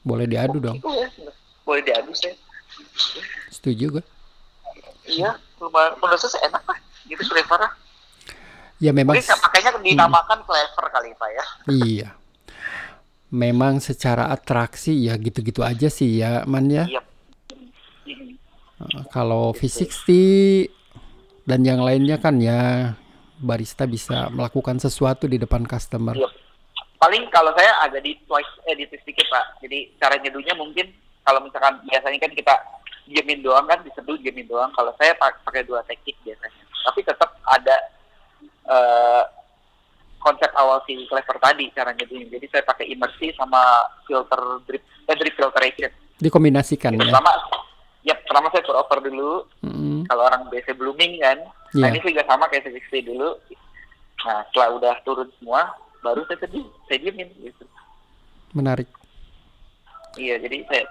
boleh 0.00 0.24
diadu 0.24 0.58
dong. 0.58 0.76
itu 0.76 0.88
ya 0.88 1.08
boleh 1.60 1.82
diadu 1.82 2.12
sih 2.12 2.32
Setuju 3.50 3.98
gue. 3.98 4.04
iya 5.04 5.36
menurut 5.60 6.16
saya 6.16 6.46
enak 6.46 6.62
lah 6.64 6.78
gitu 7.04 7.22
flavor 7.26 7.68
Ya 8.80 8.90
memang 8.90 9.12
mungkin 9.12 9.36
makanya 9.36 9.70
dinamakan 9.78 10.40
clever 10.40 10.84
kali 10.88 11.12
pak 11.12 11.30
ya 11.30 11.44
iya. 11.68 12.08
Memang 13.28 13.78
secara 13.78 14.26
atraksi 14.26 15.04
ya 15.04 15.14
gitu-gitu 15.14 15.60
aja 15.60 15.86
sih 15.86 16.18
ya, 16.18 16.42
Man 16.44 16.66
ya. 16.66 16.88
iya 16.88 17.02
Uh, 18.80 19.04
Kalau 19.12 19.52
V60 19.52 20.72
dan 21.50 21.66
yang 21.66 21.82
lainnya 21.82 22.22
kan 22.22 22.38
ya 22.38 22.94
barista 23.42 23.88
bisa 23.90 24.30
melakukan 24.30 24.78
sesuatu 24.78 25.26
di 25.26 25.34
depan 25.40 25.66
customer. 25.66 26.14
Iya. 26.14 26.28
paling 27.00 27.26
kalau 27.32 27.48
saya 27.56 27.80
agak 27.80 28.04
di 28.04 28.12
twice 28.28 28.54
eh 28.68 28.76
di 28.76 28.84
twist 28.84 29.02
dikit 29.08 29.24
pak 29.32 29.56
jadi 29.64 29.88
cara 29.96 30.20
nyeduhnya 30.20 30.52
mungkin 30.52 30.84
kalau 31.24 31.40
misalkan 31.40 31.80
biasanya 31.88 32.20
kan 32.20 32.32
kita 32.36 32.54
diemin 33.08 33.40
doang 33.40 33.64
kan 33.64 33.80
diseduh 33.80 34.20
diemin 34.20 34.44
doang 34.44 34.68
kalau 34.76 34.92
saya 35.00 35.16
pak- 35.16 35.40
pakai 35.40 35.64
dua 35.64 35.80
teknik 35.88 36.12
biasanya 36.20 36.60
tapi 36.84 37.00
tetap 37.00 37.32
ada 37.48 37.76
eh, 38.68 39.22
konsep 40.20 40.52
awal 40.52 40.84
si 40.84 40.92
clever 41.08 41.40
tadi 41.40 41.72
cara 41.72 41.96
nyeduhnya 41.96 42.36
jadi 42.36 42.46
saya 42.52 42.62
pakai 42.68 42.92
imersi 42.92 43.32
sama 43.32 43.64
filter 44.04 44.60
drip 44.68 44.84
eh, 45.08 45.16
drip 45.16 45.34
filtration 45.40 45.88
Dikombinasikan 46.20 47.00
ya. 47.00 47.00
pertama 47.00 47.32
ya 48.02 48.14
pertama 48.18 48.48
saya 48.48 48.62
pour 48.62 48.76
over 48.76 48.98
dulu 49.00 49.32
Mm, 49.60 50.06
kalau 50.06 50.22
orang 50.24 50.42
biasa 50.46 50.72
blooming 50.72 51.18
kan 51.18 51.38
nah 51.72 51.86
Iya. 51.86 51.94
ini 51.94 52.02
juga 52.04 52.22
sama 52.24 52.44
kayak 52.46 52.66
60 52.66 52.80
dulu 53.04 53.30
nah 54.20 54.42
setelah 54.44 54.68
udah 54.74 54.94
turun 55.00 55.28
semua 55.34 55.70
baru 55.98 56.24
saya 56.24 56.38
sedih 56.40 56.64
saya 56.84 56.98
diemin 56.98 57.28
gitu 57.38 57.64
menarik. 58.52 58.88
iya 60.14 60.36
jadi 60.36 60.60
saya 60.64 60.84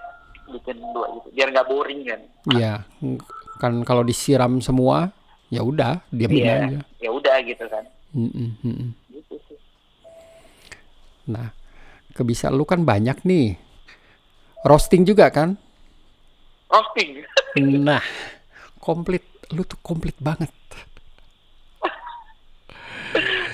bikin 0.48 0.80
dua 0.88 1.06
gitu 1.14 1.28
biar 1.30 1.48
nggak 1.48 1.68
boring 1.68 2.00
kan 2.04 2.20
Iya, 2.48 2.72
kan 3.56 3.72
kalau 3.82 4.00
disiram 4.00 4.58
semua 4.58 5.12
ya 5.46 5.60
udah 5.60 6.00
diamin 6.08 6.38
iya 6.38 6.54
aja. 6.58 6.78
ya 6.98 7.10
udah 7.10 7.36
gitu 7.42 7.66
kan 7.66 7.84
Mm, 8.10 8.26
mm, 8.26 8.50
mm, 8.58 8.72
mm. 8.72 8.90
gitu 9.12 9.34
sih 9.44 9.58
Nah, 11.26 11.54
kebisaan 12.10 12.52
lu 12.52 12.64
kan 12.64 12.82
banyak 12.82 13.22
nih. 13.22 13.54
Roasting 14.60 15.04
juga 15.04 15.30
kan? 15.30 15.54
Roasting 16.70 17.26
Nah, 17.76 17.98
komplit. 18.78 19.20
Lu 19.50 19.62
tuh 19.62 19.74
komplit 19.80 20.14
banget. 20.16 20.46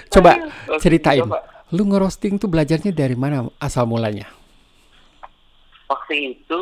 Coba 0.09 0.37
Roasting 0.67 0.81
ceritain. 0.81 1.25
Pak. 1.25 1.43
Lu 1.69 1.83
ngerosting 1.85 2.37
tuh 2.37 2.47
belajarnya 2.47 2.93
dari 2.93 3.15
mana 3.15 3.49
asal 3.59 3.85
mulanya? 3.85 4.29
waktu 5.87 6.35
itu 6.35 6.61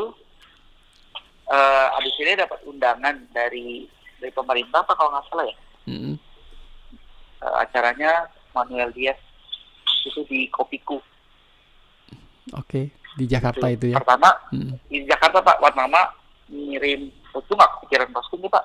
eh 1.47 1.87
abis 1.95 2.13
ini 2.15 2.37
dapat 2.37 2.61
undangan 2.63 3.17
dari 3.31 3.89
dari 4.15 4.29
pemerintah 4.31 4.81
apa 4.81 4.93
kalau 4.93 5.11
nggak 5.11 5.27
salah 5.27 5.45
ya 5.45 5.57
Mm, 5.85 6.17
Eh, 7.41 7.55
acaranya 7.59 8.25
Manuel 8.53 8.89
Diaz 8.91 9.17
itu 10.05 10.25
di 10.25 10.49
Kopiku 10.49 11.01
Oke, 12.53 12.89
di 13.15 13.25
Jakarta 13.25 13.65
itu 13.67 13.91
ya. 13.91 13.97
pertama 13.97 14.29
Mm, 14.49 14.77
di 14.87 15.05
Jakarta 15.05 15.41
Pak 15.41 15.57
buat 15.59 15.73
mama 15.73 16.05
ngirim 16.49 17.09
itu 17.11 17.53
nggak 17.53 17.73
kepikiran 17.81 18.09
kostum 18.15 18.41
nih 18.41 18.53
Pak. 18.53 18.65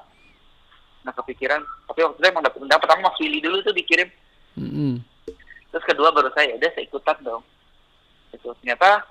Nggak 1.06 1.16
kepikiran 1.24 1.62
tapi 1.88 2.00
waktu 2.06 2.18
itu 2.20 2.28
emang 2.28 2.44
dapet 2.46 2.60
undangan 2.60 2.84
pertama 2.84 3.02
Mas 3.10 3.20
Willy 3.20 3.40
dulu 3.40 3.58
tuh 3.64 3.76
dikirim. 3.76 4.10
Mm, 4.60 4.72
mm. 4.74 4.96
terus 5.70 5.86
kedua 5.86 6.10
baru 6.10 6.34
saya 6.34 6.58
udah 6.58 6.70
saya 6.74 6.84
ikutan 6.84 7.18
dong. 7.22 7.44
Itu 8.34 8.52
ternyata 8.60 9.06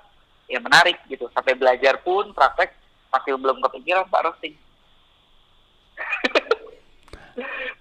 ya 0.51 0.59
menarik 0.61 0.99
gitu. 1.09 1.31
Sampai 1.33 1.55
belajar 1.55 2.03
pun 2.03 2.35
praktek 2.35 2.75
masih 3.09 3.39
belum 3.39 3.63
kepikiran 3.65 4.09
Pak 4.09 4.23
roasting. 4.25 4.55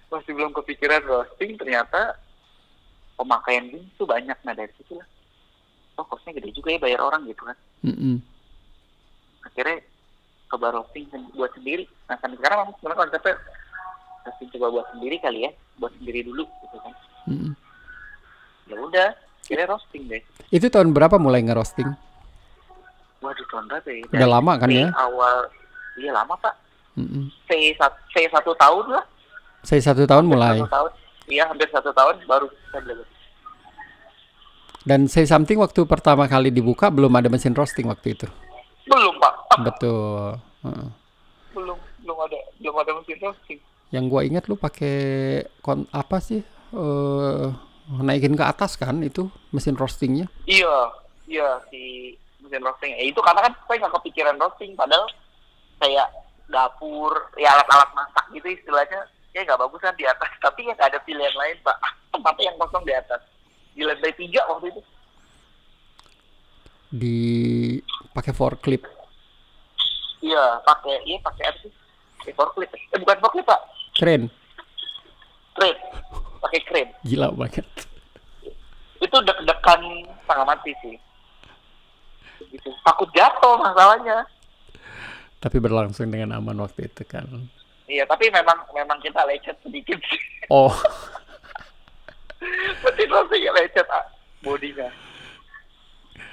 Masih 0.08 0.32
belum 0.32 0.56
kepikiran 0.56 1.04
roasting 1.04 1.60
ternyata 1.60 2.16
pemakaian 3.20 3.68
gini 3.68 3.84
tuh 4.00 4.08
banyak. 4.08 4.40
Nah 4.40 4.56
dari 4.56 4.72
situ 4.80 4.96
lah 4.96 5.04
oh 5.98 6.06
kosnya 6.06 6.30
gede 6.38 6.54
juga 6.54 6.70
ya 6.70 6.78
bayar 6.78 7.00
orang 7.02 7.26
gitu 7.26 7.42
kan. 7.42 7.58
Mm, 7.82 7.98
mm. 7.98 8.16
akhirnya 9.50 9.76
coba 10.48 10.72
roasting 10.72 11.04
buat 11.32 11.52
sendiri 11.52 11.84
nah 12.04 12.16
kan 12.16 12.32
sekarang 12.32 12.56
memang 12.62 12.74
sebenarnya 12.74 13.00
konsepnya 13.00 13.34
roasting 14.24 14.48
coba 14.50 14.66
buat 14.70 14.86
sendiri 14.90 15.16
kali 15.18 15.38
ya 15.42 15.50
buat 15.76 15.92
sendiri 15.94 16.20
dulu 16.22 16.44
gitu 16.44 16.76
kan 16.78 16.92
Mm-mm. 17.26 17.52
ya 18.66 18.76
udah 18.76 19.08
akhirnya 19.40 19.66
roasting 19.66 20.02
deh 20.06 20.22
Itu 20.48 20.66
tahun 20.66 20.90
berapa 20.90 21.16
mulai 21.16 21.40
ngerosting? 21.40 21.88
waduh 23.18 23.46
tahun 23.46 23.64
berapa 23.66 23.88
ya 23.88 24.04
Udah 24.08 24.28
lama 24.30 24.52
kan 24.56 24.68
ya? 24.68 24.88
awal 24.94 25.36
iya 25.94 26.10
lama 26.10 26.34
pak 26.34 26.54
sat- 27.74 28.00
C 28.08 28.26
satu 28.26 28.52
tahun 28.54 28.84
lah 28.90 29.04
Saya 29.60 29.80
satu 29.82 30.04
tahun 30.04 30.24
mulai. 30.24 30.58
satu 30.58 30.68
tahun 30.68 30.90
iya 31.26 31.44
hampir 31.44 31.68
satu 31.68 31.90
tahun 31.90 32.14
baru 32.24 32.46
saya 32.68 32.80
belajar 32.82 33.06
Dan 34.82 35.04
say 35.04 35.24
something 35.24 35.58
waktu 35.58 35.84
pertama 35.84 36.24
kali 36.24 36.48
dibuka 36.48 36.88
belum 36.88 37.12
ada 37.12 37.28
mesin 37.28 37.52
roasting 37.52 37.84
waktu 37.86 38.14
itu. 38.14 38.24
belum 38.84 39.14
pak 39.18 39.34
Betul. 39.64 40.38
Belum 41.56 41.78
belum 42.04 42.18
ada 42.22 42.38
belum 42.60 42.74
ada 42.78 42.90
mesin 42.98 43.18
roasting 43.18 43.58
Yang 43.88 44.04
gua 44.12 44.20
ingat 44.22 44.44
lu 44.46 44.54
pakai 44.54 44.96
kon 45.64 45.88
apa 45.90 46.20
sih? 46.20 46.44
eh 46.68 47.48
naikin 47.88 48.36
ke 48.36 48.44
atas 48.44 48.76
kan 48.76 49.00
itu 49.00 49.32
mesin 49.48 49.72
roastingnya. 49.72 50.28
Iya, 50.44 50.92
iya 51.24 51.48
si 51.72 52.12
mesin 52.44 52.60
roasting. 52.60 52.92
Ya, 52.92 53.04
itu 53.08 53.20
karena 53.24 53.48
kan 53.48 53.52
saya 53.64 53.76
nggak 53.80 53.94
kepikiran 54.00 54.36
roasting, 54.36 54.76
padahal 54.76 55.08
kayak 55.80 56.08
dapur, 56.48 57.12
ya 57.40 57.56
alat-alat 57.56 57.90
masak 57.96 58.24
gitu 58.36 58.48
istilahnya, 58.52 59.08
ya 59.32 59.40
nggak 59.44 59.60
bagus 59.60 59.80
kan 59.80 59.96
di 59.96 60.04
atas. 60.04 60.28
Tapi 60.44 60.68
ya 60.68 60.76
nggak 60.76 60.90
ada 60.92 61.00
pilihan 61.04 61.32
lain, 61.32 61.56
Pak. 61.64 61.76
Tempatnya 62.12 62.52
yang 62.52 62.58
kosong 62.60 62.84
di 62.84 62.92
atas. 62.92 63.22
Di 63.72 63.82
lantai 63.86 64.12
tiga 64.16 64.44
waktu 64.52 64.66
itu. 64.68 64.82
Di 66.88 67.16
pakai 68.12 68.32
forklift. 68.36 68.88
Iya, 70.18 70.44
pakai, 70.66 70.94
iya 71.06 71.18
pakai 71.22 71.44
apa 71.46 71.58
sih? 71.62 71.72
Pakai 72.22 72.34
forklift. 72.34 72.74
Eh 72.74 72.98
bukan 72.98 73.18
forklift, 73.22 73.46
Pak. 73.46 73.60
Keren. 73.98 74.22
Crane. 75.54 75.80
Pakai 76.38 76.60
crane. 76.66 76.92
Gila 77.02 77.34
banget. 77.34 77.66
Itu 78.98 79.16
deg-degan 79.22 79.82
setengah 80.26 80.46
mati 80.46 80.72
sih. 80.82 80.96
Gitu. 82.50 82.70
Takut 82.86 83.10
jatuh 83.14 83.58
masalahnya. 83.58 84.26
Tapi 85.38 85.56
berlangsung 85.62 86.10
dengan 86.10 86.38
aman 86.38 86.58
waktu 86.62 86.90
itu 86.90 87.02
kan. 87.06 87.26
Iya, 87.86 88.04
tapi 88.04 88.28
memang 88.28 88.68
memang 88.74 88.98
kita 89.00 89.22
lecet 89.24 89.54
sedikit 89.64 89.96
sih. 90.02 90.22
Oh, 90.50 90.70
roasting 93.18 93.42
ya 93.42 93.52
lecet 93.54 93.86
ah, 93.90 94.04
bodinya. 94.44 94.88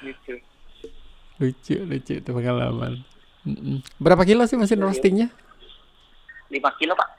Gitu. 0.04 0.38
lucu 1.36 1.76
lucu 1.84 2.14
itu 2.16 2.30
pengalaman. 2.32 3.04
Berapa 4.02 4.26
kilo 4.26 4.42
sih 4.50 4.58
mesin 4.58 4.82
roastingnya? 4.82 5.30
5 6.50 6.80
kilo 6.82 6.94
pak. 6.98 7.10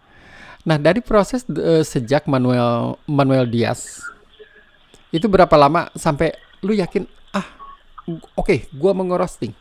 Nah, 0.66 0.76
dari 0.82 0.98
proses 0.98 1.46
eh, 1.46 1.86
sejak 1.86 2.26
Manuel 2.26 2.98
Manuel 3.06 3.46
Diaz 3.46 4.02
itu 5.14 5.30
berapa 5.30 5.54
lama 5.54 5.86
sampai 5.94 6.34
lu 6.66 6.74
yakin 6.74 7.06
ah 7.30 7.46
oke 8.34 8.66
gua 8.74 8.90
mau 8.90 9.06
ngerosting. 9.06 9.54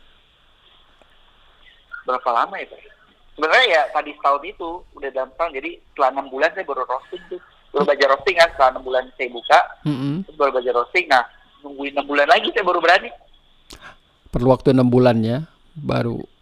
Berapa 2.02 2.30
lama 2.34 2.58
itu? 2.58 2.74
Sebenarnya 3.38 3.66
ya 3.70 3.82
tadi 3.94 4.10
setahun 4.18 4.42
itu 4.42 4.70
udah 4.98 5.10
gampang. 5.14 5.54
Jadi 5.54 5.78
setelah 5.92 6.10
enam 6.18 6.26
bulan 6.26 6.50
saya 6.50 6.66
baru 6.66 6.82
roasting 6.82 7.22
tuh. 7.30 7.40
Baru 7.70 7.82
belajar 7.86 8.08
roasting 8.10 8.36
kan 8.38 8.48
setelah 8.50 8.70
enam 8.74 8.84
bulan 8.86 9.04
saya 9.14 9.28
buka. 9.30 9.60
Mm-mm. 9.86 10.14
Terus 10.26 10.36
baru 10.38 10.50
belajar 10.58 10.72
roasting. 10.74 11.06
Nah 11.06 11.22
nungguin 11.62 11.92
enam 11.94 12.06
bulan 12.06 12.26
lagi 12.26 12.48
saya 12.50 12.64
baru 12.66 12.78
berani. 12.82 13.10
Perlu 14.34 14.48
waktu 14.50 14.74
enam 14.74 14.90
bulan 14.90 15.22
ya 15.22 15.46
baru. 15.78 16.35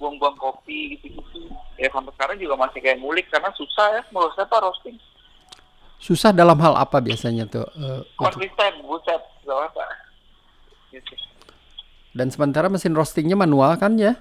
Buang-buang 0.00 0.40
kopi 0.40 0.96
gitu-gitu. 0.96 1.52
Ya 1.76 1.92
sampai 1.92 2.10
sekarang 2.16 2.40
juga 2.40 2.56
masih 2.56 2.80
kayak 2.80 2.98
ngulik 3.04 3.28
karena 3.28 3.52
susah 3.52 4.00
ya 4.00 4.02
menurut 4.08 4.32
saya 4.32 4.48
pak 4.48 4.64
roasting. 4.64 4.96
Susah 6.00 6.32
dalam 6.32 6.56
hal 6.64 6.80
apa 6.80 6.96
biasanya 7.04 7.44
tuh? 7.44 7.68
Konsisten, 8.16 8.80
buset, 8.88 9.20
gak 9.44 9.68
apa. 9.68 9.84
Gitu. 10.88 11.12
Dan 12.16 12.32
sementara 12.32 12.72
mesin 12.72 12.96
roastingnya 12.96 13.36
manual 13.36 13.76
kan 13.76 14.00
ya? 14.00 14.16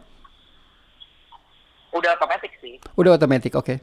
Udah 1.96 2.20
otomatis 2.20 2.52
sih. 2.60 2.78
Udah 3.00 3.16
otomatis, 3.16 3.56
oke. 3.56 3.80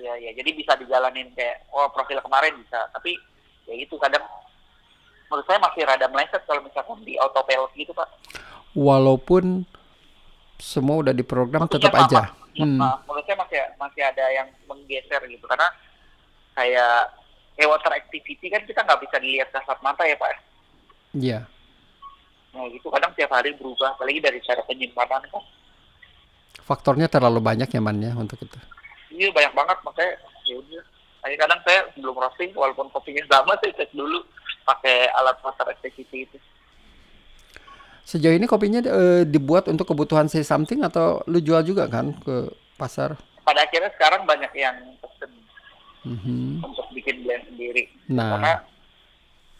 Iya 0.00 0.16
iya, 0.16 0.30
jadi 0.32 0.56
bisa 0.56 0.72
dijalanin 0.80 1.28
kayak 1.36 1.68
oh 1.76 1.84
profil 1.92 2.24
kemarin 2.24 2.56
bisa, 2.56 2.88
tapi 2.88 3.20
ya 3.68 3.76
itu 3.76 3.92
kadang 4.00 4.24
menurut 5.28 5.44
saya 5.44 5.60
masih 5.60 5.84
rada 5.84 6.08
meleset 6.08 6.40
kalau 6.48 6.64
misalkan 6.64 6.96
di 7.04 7.20
autopilot 7.20 7.68
gitu 7.76 7.92
pak. 7.92 8.08
Walaupun 8.72 9.68
semua 10.60 11.00
udah 11.00 11.10
diprogram 11.10 11.64
Maksudnya 11.64 11.88
tetap 11.88 11.94
sama. 11.96 12.06
aja. 12.06 12.22
Ya, 12.50 12.64
Hmm. 12.66 12.78
menurut 13.06 13.24
saya 13.24 13.38
masih 13.38 13.58
masih 13.76 14.02
ada 14.04 14.24
yang 14.28 14.48
menggeser 14.66 15.22
gitu 15.24 15.46
karena 15.46 15.64
kayak 16.52 17.14
kayak 17.54 17.70
water 17.70 17.92
activity 17.94 18.46
kan 18.46 18.62
kita 18.62 18.80
nggak 18.82 19.00
bisa 19.00 19.16
dilihat 19.16 19.48
kasat 19.48 19.78
mata 19.80 20.02
ya 20.04 20.14
pak. 20.14 20.36
Iya. 21.12 21.38
Nah 22.50 22.66
gitu 22.68 22.90
kadang 22.90 23.14
tiap 23.14 23.30
hari 23.30 23.54
berubah, 23.54 23.94
apalagi 23.94 24.18
dari 24.18 24.38
cara 24.42 24.60
penyimpanan 24.62 25.22
kan. 25.24 25.42
Faktornya 26.60 27.06
terlalu 27.06 27.38
banyak 27.40 27.66
ya 27.66 27.80
man 27.80 27.98
ya 27.98 28.12
untuk 28.12 28.38
itu. 28.38 28.58
Iya 29.10 29.30
banyak 29.30 29.54
banget 29.54 29.78
makanya 29.80 30.12
ya 30.44 30.54
udah. 30.58 30.82
Kadang 31.20 31.60
saya 31.62 31.80
sebelum 31.94 32.16
roasting 32.16 32.50
walaupun 32.52 32.90
kopinya 32.90 33.22
sama 33.26 33.54
saya 33.58 33.72
cek 33.74 33.92
dulu 33.92 34.20
pakai 34.64 35.06
alat 35.14 35.38
water 35.40 35.66
activity 35.70 36.26
itu. 36.26 36.36
Sejauh 38.02 38.34
ini 38.34 38.46
kopinya 38.46 38.80
eh, 38.82 39.22
dibuat 39.22 39.68
untuk 39.68 39.86
kebutuhan 39.86 40.26
say 40.26 40.42
something 40.42 40.82
atau 40.82 41.22
lu 41.26 41.38
jual 41.38 41.62
juga 41.62 41.86
kan 41.86 42.10
ke 42.16 42.50
pasar? 42.74 43.14
Pada 43.44 43.62
akhirnya 43.62 43.90
sekarang 43.94 44.24
banyak 44.24 44.52
yang 44.54 44.76
pesen 44.98 45.30
Mhm. 46.00 46.64
untuk 46.64 46.86
bikin 46.96 47.20
blend 47.22 47.44
sendiri. 47.44 47.84
Karena 48.08 48.56
Nah, 48.56 48.64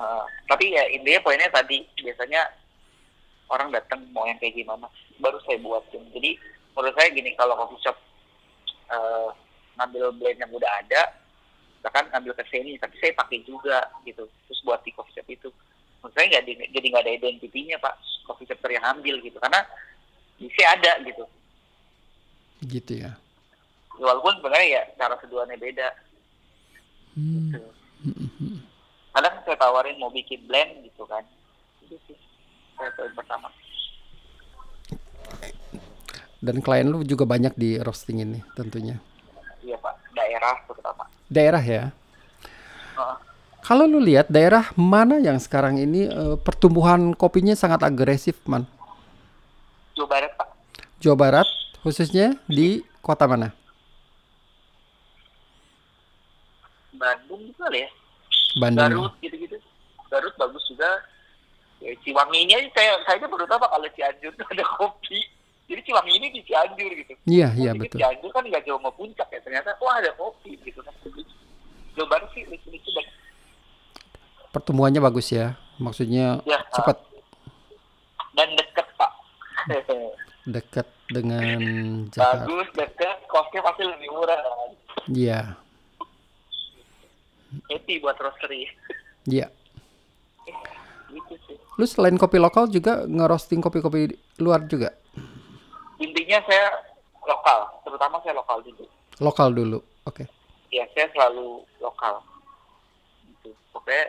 uh, 0.01 0.25
tapi 0.49 0.73
ya 0.73 0.89
intinya 0.89 1.21
poinnya 1.21 1.53
tadi 1.53 1.85
biasanya 2.01 2.49
orang 3.53 3.69
datang 3.69 4.01
mau 4.15 4.25
yang 4.25 4.41
kayak 4.41 4.57
gimana 4.57 4.89
baru 5.21 5.37
saya 5.45 5.61
buatin. 5.61 6.01
Jadi 6.17 6.41
menurut 6.73 6.97
saya 6.97 7.13
gini 7.13 7.37
kalau 7.37 7.61
coffee 7.61 7.83
shop 7.85 7.97
uh, 8.89 9.29
ngambil 9.77 10.17
blend 10.17 10.41
yang 10.41 10.49
udah 10.49 10.71
ada, 10.81 11.03
bahkan 11.85 12.09
ngambil 12.09 12.33
ke 12.41 12.45
sini 12.49 12.81
tapi 12.81 12.97
saya 12.99 13.13
pakai 13.13 13.45
juga 13.45 13.85
gitu 14.03 14.25
terus 14.49 14.61
buat 14.65 14.81
di 14.81 14.91
coffee 14.97 15.15
shop 15.15 15.29
itu. 15.29 15.51
Menurut 16.01 16.13
saya 16.17 16.27
nggak 16.29 16.45
di- 16.45 16.71
jadi 16.73 16.87
nggak 16.89 17.05
ada 17.05 17.13
identitinya 17.15 17.77
pak 17.79 17.95
coffee 18.25 18.49
shop 18.49 18.65
yang 18.67 18.85
ambil 18.89 19.21
gitu 19.21 19.37
karena 19.37 19.61
bisa 20.37 20.63
ada 20.67 20.93
gitu. 21.05 21.25
gitu 22.65 22.93
ya. 22.99 23.13
Walaupun 23.97 24.33
sebenarnya 24.37 24.69
ya 24.71 24.83
cara 24.97 25.15
seduhannya 25.21 25.57
beda. 25.57 25.89
Hmm. 27.13 27.53
Gitu. 27.53 27.61
kadang 29.11 29.35
saya 29.45 29.59
tawarin 29.59 29.99
mau 29.99 30.09
bikin 30.09 30.41
blend 30.47 30.87
gitu 30.87 31.03
kan 31.05 31.21
itu 31.83 31.99
sih 32.07 32.17
saya 32.79 32.89
poin 32.95 33.11
pertama 33.13 33.51
Dan 36.41 36.65
klien 36.65 36.89
lu 36.89 37.05
juga 37.05 37.29
banyak 37.29 37.53
di 37.53 37.77
roasting 37.77 38.25
ini 38.25 38.41
tentunya. 38.57 38.97
iya 39.61 39.77
pak 39.77 39.93
daerah 40.17 40.57
terutama 40.65 41.05
Daerah 41.29 41.61
ya. 41.61 41.85
Kalau 43.71 43.87
lu 43.87 44.03
lihat 44.03 44.27
daerah 44.27 44.75
mana 44.75 45.23
yang 45.23 45.39
sekarang 45.39 45.79
ini 45.79 46.11
eh, 46.11 46.35
pertumbuhan 46.43 47.15
kopinya 47.15 47.55
sangat 47.55 47.87
agresif, 47.87 48.35
man? 48.43 48.67
Jawa 49.95 50.11
Barat 50.11 50.33
pak. 50.35 50.49
Jawa 50.99 51.15
Barat, 51.15 51.49
khususnya 51.87 52.35
di 52.51 52.83
kota 52.99 53.31
mana? 53.31 53.55
Bandung 56.99 57.47
juga 57.47 57.71
lah 57.71 57.79
ya. 57.87 57.91
Bandung. 58.59 59.07
Garut 59.07 59.15
gitu-gitu. 59.23 59.57
Garut 60.11 60.35
bagus 60.35 60.67
juga. 60.67 60.91
Ya 61.79 61.95
Ciwanginya 62.03 62.59
saya 62.75 62.99
saya 63.07 63.23
aja 63.23 63.27
baru 63.31 63.47
tahu 63.47 63.63
Pak, 63.63 63.71
kalau 63.71 63.89
Cianjur 63.95 64.33
tuh 64.35 64.47
ada 64.51 64.65
kopi. 64.67 65.19
Jadi 65.71 65.81
Ciwangi 65.87 66.13
ini 66.19 66.27
di 66.35 66.43
Cianjur 66.43 66.91
gitu. 66.91 67.15
Iya, 67.23 67.55
iya 67.55 67.71
betul. 67.79 68.03
Cianjur 68.03 68.35
kan 68.35 68.43
nggak 68.43 68.67
jauh 68.67 68.83
sama 68.83 68.91
puncak 68.99 69.31
ya. 69.31 69.39
Ternyata 69.47 69.79
wah 69.79 70.03
ada 70.03 70.11
kopi 70.19 70.59
gitu 70.59 70.83
kan. 70.83 70.91
Jawa 71.95 72.19
Barat 72.19 72.35
sih 72.35 72.43
lucu-lucu 72.51 72.91
banget 72.99 73.20
Pertumbuhannya 74.51 74.99
bagus 75.01 75.31
ya. 75.31 75.55
Maksudnya 75.77 76.43
ya 76.45 76.59
cepat 76.71 76.99
dan 78.33 78.49
deket 78.53 78.87
pak 78.95 79.11
dekat 80.47 80.87
dengan 81.09 81.43
Jakarta. 82.09 82.45
bagus 82.45 82.69
deket 82.75 83.17
kosnya 83.27 83.61
pasti 83.61 83.83
lebih 83.83 84.09
murah 84.09 84.37
kan 84.37 84.71
Iya. 85.07 85.41
happy 87.67 87.99
buat 87.99 88.17
roastery 88.17 88.69
Iya. 89.31 89.49
gitu 91.09 91.35
sih 91.45 91.57
Lu 91.75 91.85
selain 91.85 92.15
kopi 92.15 92.37
lokal 92.37 92.69
juga 92.69 93.03
ngerosting 93.03 93.59
kopi-kopi 93.59 94.13
luar 94.37 94.65
juga? 94.65 94.93
intinya 95.97 96.41
saya 96.43 96.71
lokal 97.23 97.59
terutama 97.83 98.17
saya 98.21 98.33
lokal 98.35 98.61
dulu 98.61 98.85
Lokal 99.19 99.49
dulu. 99.51 99.79
Oke. 100.03 100.25
ya 100.69 100.87
saya 100.91 101.11
selalu 101.11 101.61
lokal 101.77 102.23
gitu 103.27 103.53
pokoknya 103.71 104.09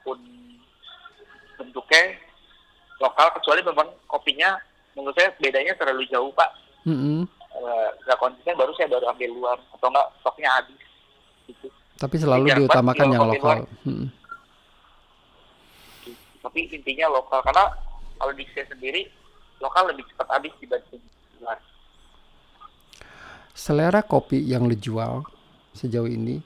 apa 0.00 0.16
pun 0.16 0.18
bentuknya 1.60 2.16
lokal 2.96 3.28
kecuali 3.36 3.60
memang 3.60 3.88
kopinya 4.08 4.56
menurut 4.96 5.12
saya 5.12 5.28
bedanya 5.36 5.76
terlalu 5.76 6.08
jauh 6.08 6.32
pak. 6.32 6.48
Mm-mm. 6.88 7.28
Eh, 7.50 7.88
nggak 8.08 8.16
konsisten 8.16 8.56
baru 8.56 8.72
saya 8.72 8.88
baru 8.88 9.12
ambil 9.12 9.30
luar 9.36 9.58
atau 9.76 9.92
enggak 9.92 10.08
stoknya 10.24 10.48
habis 10.56 10.80
gitu. 11.44 11.68
Tapi 12.00 12.16
selalu 12.16 12.48
banget 12.48 12.58
diutamakan 12.64 13.06
yang 13.12 13.28
lokal. 13.28 13.58
Mm-mm. 13.84 14.08
tapi 16.40 16.72
intinya 16.72 17.20
lokal 17.20 17.44
karena 17.44 17.68
kalau 18.16 18.32
di 18.32 18.48
saya 18.56 18.64
sendiri 18.72 19.04
lokal 19.60 19.92
lebih 19.92 20.08
cepat 20.08 20.40
habis 20.40 20.56
dibanding 20.56 21.04
luar. 21.36 21.60
Selera 23.52 24.00
kopi 24.00 24.40
yang 24.40 24.64
lu 24.64 24.72
jual 24.72 25.20
sejauh 25.76 26.08
ini 26.08 26.40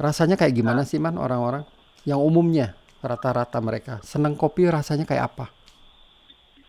rasanya 0.00 0.40
kayak 0.40 0.56
gimana 0.56 0.88
sih 0.88 0.96
man 0.96 1.20
orang-orang? 1.20 1.68
Yang 2.08 2.20
umumnya 2.24 2.68
rata-rata 3.04 3.60
mereka 3.60 4.00
seneng 4.00 4.34
kopi 4.34 4.64
rasanya 4.66 5.04
kayak 5.04 5.30
apa? 5.32 5.46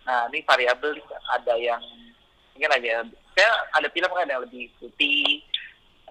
nah 0.06 0.30
ini 0.30 0.46
variabel 0.46 1.02
ada 1.34 1.54
yang 1.58 1.82
mungkin 2.54 2.72
aja 2.78 3.02
saya 3.34 3.52
ada 3.74 3.88
film 3.90 4.12
kan 4.14 4.30
yang 4.30 4.44
lebih 4.46 4.70
putih 4.78 5.42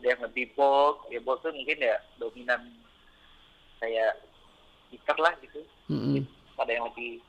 ada 0.01 0.07
yang 0.17 0.21
lebih 0.27 0.51
bold 0.59 1.07
ya 1.15 1.23
bold 1.23 1.39
tuh 1.45 1.55
mungkin 1.55 1.79
ya 1.79 1.95
dominan 2.19 2.59
kayak 3.79 4.19
bitter 4.91 5.17
lah 5.23 5.31
gitu 5.39 5.63
Mm-mm. 5.87 6.27
ada 6.59 6.73
yang 6.75 6.91
lebih 6.91 7.23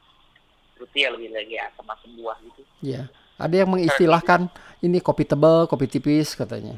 putih 0.75 1.05
ya 1.05 1.09
lebih 1.13 1.29
lagi 1.37 1.55
asam 1.61 1.85
asam 1.85 2.09
buah 2.17 2.37
gitu 2.41 2.65
Ya, 2.85 3.09
ada 3.41 3.55
yang 3.55 3.71
mengistilahkan 3.71 4.45
ini 4.85 5.01
kopi 5.01 5.25
tebal, 5.25 5.65
kopi 5.65 5.89
tipis 5.89 6.37
katanya. 6.37 6.77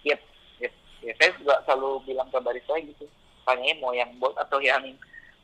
Yep, 0.00 0.20
yep. 0.64 0.72
Ya, 1.04 1.12
saya 1.20 1.30
juga 1.36 1.60
selalu 1.68 2.08
bilang 2.08 2.28
ke 2.32 2.38
barista 2.40 2.72
gitu. 2.80 3.04
Tanyain 3.44 3.78
mau 3.80 3.92
yang 3.92 4.10
bold 4.18 4.34
atau 4.40 4.58
yang 4.60 4.82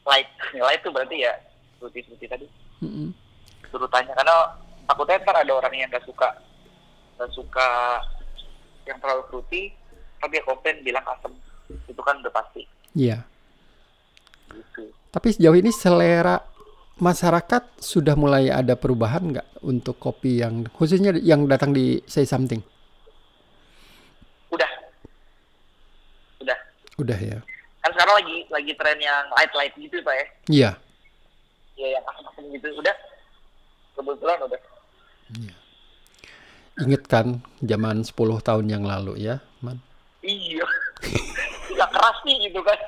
light. 0.09 0.28
Light 0.66 0.80
tuh 0.80 0.92
berarti 0.92 1.24
ya 1.24 1.32
putih-putih 1.80 2.28
tadi. 2.28 2.46
Mm-mm. 2.84 3.12
Suruh 3.72 3.88
tanya 3.88 4.12
karena 4.16 4.57
takutnya 4.88 5.22
ntar 5.24 5.36
ada 5.40 5.53
orang 5.53 5.72
yang 5.76 5.88
nggak 5.88 6.05
suka 6.05 6.28
nggak 7.16 7.30
suka 7.36 7.68
yang 8.88 8.96
terlalu 8.98 9.24
putih, 9.28 9.64
tapi 10.18 10.40
dia 10.40 10.44
komplain 10.44 10.80
bilang 10.80 11.05
asam. 11.09 11.32
Itu 11.86 12.01
kan 12.01 12.18
udah 12.24 12.32
pasti. 12.32 12.64
Iya. 12.96 13.22
Gitu. 14.51 14.90
Tapi 15.12 15.28
sejauh 15.30 15.57
ini 15.59 15.70
selera 15.70 16.42
masyarakat 17.01 17.80
sudah 17.80 18.12
mulai 18.14 18.53
ada 18.53 18.76
perubahan 18.76 19.32
nggak 19.32 19.48
untuk 19.64 19.96
kopi 19.96 20.44
yang 20.44 20.68
khususnya 20.76 21.16
yang 21.16 21.48
datang 21.48 21.72
di 21.72 22.01
Say 22.05 22.28
Something? 22.28 22.61
Udah, 24.53 24.70
udah. 26.44 26.59
Udah 27.01 27.18
ya. 27.18 27.38
Kan 27.80 27.90
sekarang 27.96 28.14
lagi 28.20 28.36
lagi 28.52 28.72
tren 28.76 28.98
yang 29.00 29.24
light 29.32 29.52
light 29.56 29.74
gitu 29.76 29.96
pak 30.04 30.14
ya. 30.14 30.26
Iya. 30.48 30.70
Ya 31.80 31.88
yang 31.96 32.04
asam-asam 32.12 32.44
gitu 32.52 32.68
udah. 32.76 32.96
Kebetulan 33.96 34.38
udah. 34.44 34.60
Ingat 36.80 37.02
kan 37.08 37.26
zaman 37.60 38.04
10 38.04 38.16
tahun 38.40 38.66
yang 38.68 38.84
lalu 38.88 39.20
ya, 39.20 39.40
Man. 39.60 39.80
Iya. 40.24 40.64
Nggak 41.76 41.90
keras 41.92 42.18
nih 42.24 42.36
gitu 42.48 42.60
kan. 42.64 42.78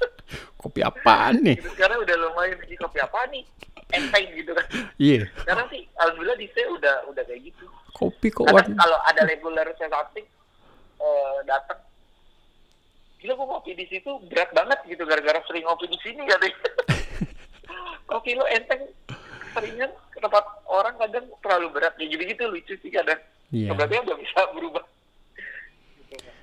Kopi 0.62 0.80
apaan 0.80 1.44
nih? 1.44 1.56
gitu. 1.60 1.70
Sekarang 1.76 2.00
udah 2.00 2.16
lumayan 2.24 2.56
sih 2.64 2.78
kopi 2.80 2.96
apa 2.96 3.28
nih? 3.28 3.44
Enteng 3.92 4.26
gitu 4.32 4.56
kan. 4.56 4.66
Iya. 4.96 5.28
Sekarang 5.44 5.68
sih 5.68 5.84
alhamdulillah 6.00 6.38
di 6.40 6.48
saya 6.56 6.66
udah 6.72 6.94
udah 7.12 7.22
kayak 7.28 7.52
gitu. 7.52 7.68
Kopi 7.92 8.32
kok 8.32 8.48
kalau 8.48 8.98
ada 9.04 9.22
regular 9.28 9.68
saya 9.76 9.92
eh 11.04 11.36
datang 11.44 11.78
Gila 13.24 13.40
kok 13.40 13.48
kopi 13.48 13.72
di 13.72 13.88
situ 13.88 14.20
berat 14.28 14.52
banget 14.52 14.84
gitu 14.84 15.08
gara-gara 15.08 15.40
sering 15.48 15.64
ngopi 15.64 15.88
di 15.88 15.96
sini 16.04 16.28
katanya. 16.28 16.60
kopi 18.12 18.36
lo 18.36 18.44
enteng 18.52 18.84
seringnya 19.56 19.88
ke 20.12 20.20
tempat 20.20 20.44
orang 20.68 20.92
kadang 21.00 21.24
terlalu 21.40 21.72
berat 21.72 21.96
ya 21.96 22.04
gitu-gitu 22.04 22.44
lucu 22.52 22.76
sih 22.84 22.92
kadang. 22.92 23.16
Iya. 23.48 23.72
Sebenarnya 23.72 24.04
udah 24.04 24.16
bisa 24.20 24.40
berubah. 24.52 24.84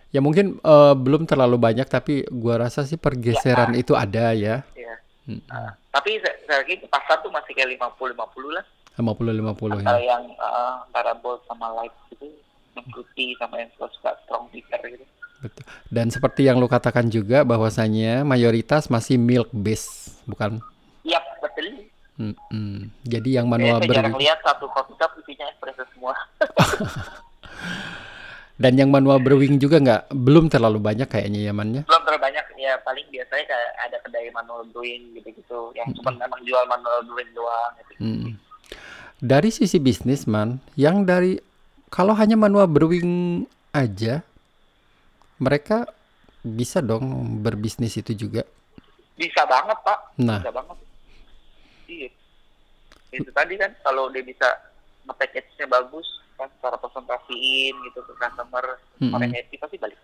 Ya 0.10 0.26
mungkin 0.26 0.58
eh, 0.58 0.94
belum 0.98 1.30
terlalu 1.30 1.62
banyak 1.62 1.86
tapi 1.86 2.26
gua 2.34 2.66
rasa 2.66 2.82
sih 2.82 2.98
pergeseran 2.98 3.78
itu 3.78 3.94
ada 3.94 4.34
ya. 4.34 4.66
Ya. 4.74 4.96
Mm, 5.30 5.38
Nah, 5.46 5.78
tapi 5.94 6.18
saya, 6.18 6.66
yakin 6.66 6.90
pasar 6.90 7.22
tuh 7.22 7.30
masih 7.30 7.54
kayak 7.54 7.78
50-50 7.78 8.58
lah. 8.58 8.66
50 8.98 9.38
50 9.38 9.86
antara 9.86 10.02
ya. 10.02 10.18
yang 10.18 10.24
uh, 10.36 10.82
antara 10.90 11.14
bold 11.14 11.46
sama 11.46 11.70
light 11.78 11.94
gitu 12.10 12.26
yang 12.74 12.86
putih 12.90 13.38
sama 13.38 13.62
yang 13.62 13.70
suka 13.78 14.18
strong 14.26 14.50
bitter 14.52 14.82
gitu 14.90 15.06
Betul. 15.42 15.66
Dan 15.90 16.14
seperti 16.14 16.46
yang 16.46 16.62
lu 16.62 16.70
katakan 16.70 17.10
juga 17.10 17.42
bahwasanya 17.42 18.22
mayoritas 18.22 18.88
masih 18.94 19.18
milk 19.18 19.50
base, 19.50 20.14
bukan? 20.30 20.62
Yap, 21.02 21.26
betul 21.42 21.90
Mm, 22.22 22.38
mm. 22.38 22.78
Jadi 23.10 23.30
yang 23.34 23.50
manual 23.50 23.82
saya 23.82 23.98
jarang 23.98 24.14
lihat 24.22 24.38
satu 24.46 24.70
coffee 24.70 24.94
cup 24.94 25.10
isinya 25.18 25.50
espresso 25.50 25.82
semua 25.90 26.14
dan 28.62 28.78
yang 28.78 28.94
manual 28.94 29.18
brewing 29.18 29.58
juga 29.58 29.82
nggak 29.82 30.14
belum 30.14 30.46
terlalu 30.46 30.78
banyak 30.78 31.10
kayaknya 31.10 31.50
yamannya. 31.50 31.82
belum 31.90 32.02
terlalu 32.06 32.22
banyak 32.22 32.46
ya 32.62 32.78
paling 32.86 33.10
biasanya 33.10 33.46
kayak 33.50 33.72
ada 33.90 33.98
kedai 34.06 34.30
manual 34.30 34.62
brewing 34.70 35.18
gitu-gitu 35.18 35.74
yang 35.74 35.90
cuma 35.98 36.14
memang 36.14 36.46
jual 36.46 36.62
manual 36.70 37.02
brewing 37.10 37.32
doang 37.34 37.72
gitu. 37.82 37.92
Mm. 37.98 38.30
Dari 39.22 39.50
sisi 39.50 39.82
bisnis 39.82 40.30
man, 40.30 40.62
yang 40.78 41.06
dari 41.10 41.42
kalau 41.90 42.14
hanya 42.14 42.38
manual 42.38 42.70
brewing 42.70 43.46
aja, 43.74 44.22
mereka 45.42 45.78
bisa 46.46 46.80
dong 46.82 47.06
berbisnis 47.46 47.98
itu 47.98 48.14
juga. 48.16 48.44
bisa 49.16 49.42
banget 49.46 49.78
pak 49.86 50.00
Nah. 50.18 50.42
bisa 50.42 50.52
banget 50.52 50.78
iya 51.88 52.10
itu 53.12 53.30
tadi 53.32 53.54
kan 53.60 53.72
kalau 53.84 54.08
dia 54.10 54.24
bisa 54.24 54.48
nge-package-nya 55.06 55.68
bagus 55.68 56.08
kan 56.40 56.50
cara 56.64 56.78
presentasiin 56.80 57.74
gitu 57.86 58.00
ke 58.02 58.14
customer 58.18 58.66
Mm-mm. 58.98 59.14
orang 59.14 59.32
happy 59.36 59.56
pasti 59.58 59.78
balik 59.78 60.00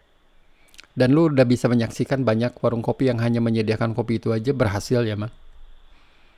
Dan 0.97 1.13
lu 1.15 1.29
udah 1.31 1.45
bisa 1.45 1.69
menyaksikan 1.69 2.25
banyak 2.25 2.51
warung 2.57 2.81
kopi 2.81 3.07
yang 3.09 3.19
hanya 3.21 3.39
menyediakan 3.39 3.93
kopi 3.97 4.17
itu 4.19 4.29
aja 4.33 4.51
berhasil 4.51 5.01
ya 5.05 5.15
man. 5.15 5.31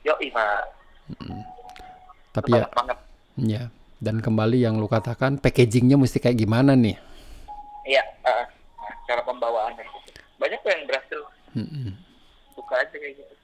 yo 0.04 0.14
pak 0.34 0.64
Tapi 2.36 2.50
ya, 2.52 2.64
banget 2.76 2.98
ya. 3.36 3.62
Dan 4.00 4.24
kembali 4.24 4.64
yang 4.64 4.80
lu 4.80 4.88
katakan 4.88 5.36
packagingnya 5.36 6.00
mesti 6.00 6.18
kayak 6.24 6.38
gimana 6.40 6.72
nih? 6.72 6.96
Iya, 7.84 8.02
uh, 8.24 8.44
cara 9.10 9.26
pembawaannya. 9.26 9.82
Banyak 10.38 10.58
tuh 10.62 10.70
yang 10.70 10.82
berhasil 10.86 11.20
Mm-mm. 11.58 11.90
buka 12.54 12.78
aja 12.78 12.94
kayak 12.94 13.18
gitu. 13.18 13.34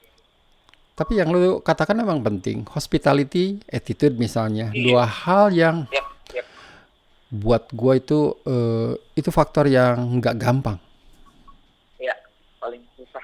Tapi 0.96 1.12
yang 1.18 1.28
lu 1.28 1.58
katakan 1.60 1.98
memang 1.98 2.22
penting, 2.22 2.62
hospitality, 2.70 3.60
attitude 3.68 4.14
misalnya, 4.16 4.70
Iya. 4.72 4.84
dua 4.86 5.04
hal 5.04 5.46
yang 5.52 5.76
Yap, 5.90 6.06
yap. 6.32 6.46
buat 7.28 7.68
gua 7.74 7.98
itu 7.98 8.32
eh, 8.46 8.94
itu 9.12 9.28
faktor 9.28 9.66
yang 9.66 10.22
nggak 10.22 10.38
gampang. 10.38 10.78
Iya, 11.98 12.14
paling 12.56 12.80
susah. 12.96 13.20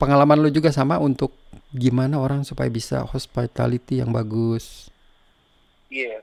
Pengalaman 0.00 0.40
lu 0.40 0.48
juga 0.48 0.72
sama 0.72 0.96
untuk 0.96 1.34
gimana 1.76 2.16
orang 2.16 2.40
supaya 2.40 2.72
bisa 2.72 3.04
hospitality 3.04 4.00
yang 4.00 4.08
bagus. 4.08 4.88
Iya, 5.90 6.22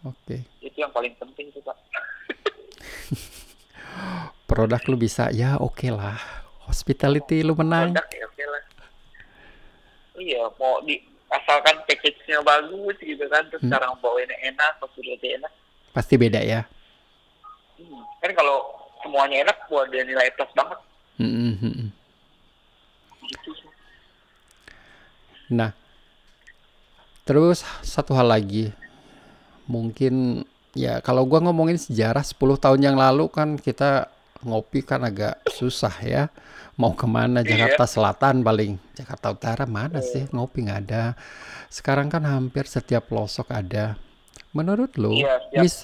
Oke, 0.00 0.40
itu 0.60 0.76
yang 0.76 0.88
paling 0.90 1.12
penting 1.16 1.52
tuh, 1.52 1.60
Pak. 1.60 1.76
Produk 4.46 4.82
lu 4.90 4.96
bisa 4.98 5.30
ya 5.30 5.58
oke 5.58 5.86
lah. 5.90 6.18
Hospitality 6.66 7.42
lu 7.42 7.54
menang. 7.58 7.94
Produk 7.94 8.08
ya 8.10 8.24
oke 8.26 8.44
lah. 8.46 8.62
Iya, 10.20 10.42
mau 10.60 10.84
di 10.84 11.00
asalkan 11.30 11.80
package-nya 11.86 12.42
bagus 12.42 12.98
gitu 12.98 13.24
kan, 13.30 13.46
terus 13.48 13.62
Hmm. 13.62 13.72
cara 13.72 13.94
bawainnya 14.02 14.34
enak, 14.42 14.82
facility 14.82 15.38
enak. 15.38 15.52
Pasti 15.94 16.18
beda 16.18 16.42
ya. 16.42 16.66
Hmm. 17.78 18.02
Kan 18.18 18.34
kalau 18.34 18.66
semuanya 19.00 19.46
enak, 19.48 19.56
buat 19.70 19.88
dia 19.88 20.02
nilai 20.04 20.28
plus 20.34 20.50
banget. 20.52 20.78
Mm-mm, 21.22 21.52
mm-mm. 21.62 21.88
Gitu 23.30 23.50
sih. 23.54 23.70
Nah, 25.54 25.72
terus 27.24 27.62
satu 27.86 28.12
hal 28.12 28.28
lagi, 28.28 28.74
mungkin 29.70 30.44
ya 30.76 31.02
kalau 31.02 31.26
gua 31.26 31.42
ngomongin 31.42 31.76
sejarah 31.76 32.22
10 32.22 32.38
tahun 32.58 32.80
yang 32.80 32.96
lalu 32.96 33.26
kan 33.30 33.58
kita 33.58 34.10
ngopi 34.44 34.80
kan 34.84 35.04
agak 35.04 35.40
susah 35.52 35.92
ya. 36.02 36.22
Mau 36.80 36.96
ke 36.96 37.04
mana? 37.04 37.44
Iya. 37.44 37.68
Jakarta 37.68 37.84
Selatan 37.84 38.40
paling, 38.40 38.80
Jakarta 38.96 39.36
Utara 39.36 39.64
mana 39.68 40.00
sih 40.00 40.24
ngopi 40.32 40.64
nggak 40.64 40.80
ada. 40.88 41.12
Sekarang 41.68 42.08
kan 42.08 42.24
hampir 42.24 42.64
setiap 42.64 43.12
pelosok 43.12 43.52
ada. 43.52 44.00
Menurut 44.56 44.96
lu, 44.96 45.14
Iya, 45.14 45.38
siap. 45.52 45.62
mis 45.62 45.76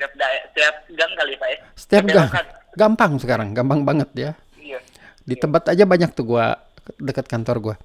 Setiap, 0.00 0.12
setiap 0.16 0.74
gang 0.96 1.12
kali, 1.12 1.32
Pak 1.36 1.48
ya. 1.50 1.58
setiap 1.76 2.04
Setiap 2.06 2.30
gang 2.30 2.30
gampang 2.78 3.12
sekarang, 3.18 3.48
gampang 3.52 3.82
banget 3.82 4.10
ya. 4.14 4.30
Iya. 4.56 4.78
Di 5.26 5.34
tempat 5.34 5.74
aja 5.74 5.84
banyak 5.84 6.14
tuh 6.14 6.24
gua 6.24 6.56
dekat 6.96 7.26
kantor 7.26 7.56
gua. 7.58 7.76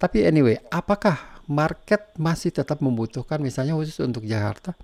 Tapi 0.00 0.26
anyway, 0.26 0.58
apakah 0.72 1.44
market 1.46 2.10
masih 2.16 2.50
tetap 2.50 2.80
membutuhkan 2.80 3.38
misalnya 3.38 3.76
khusus 3.76 4.00
untuk 4.02 4.24
Jakarta? 4.24 4.74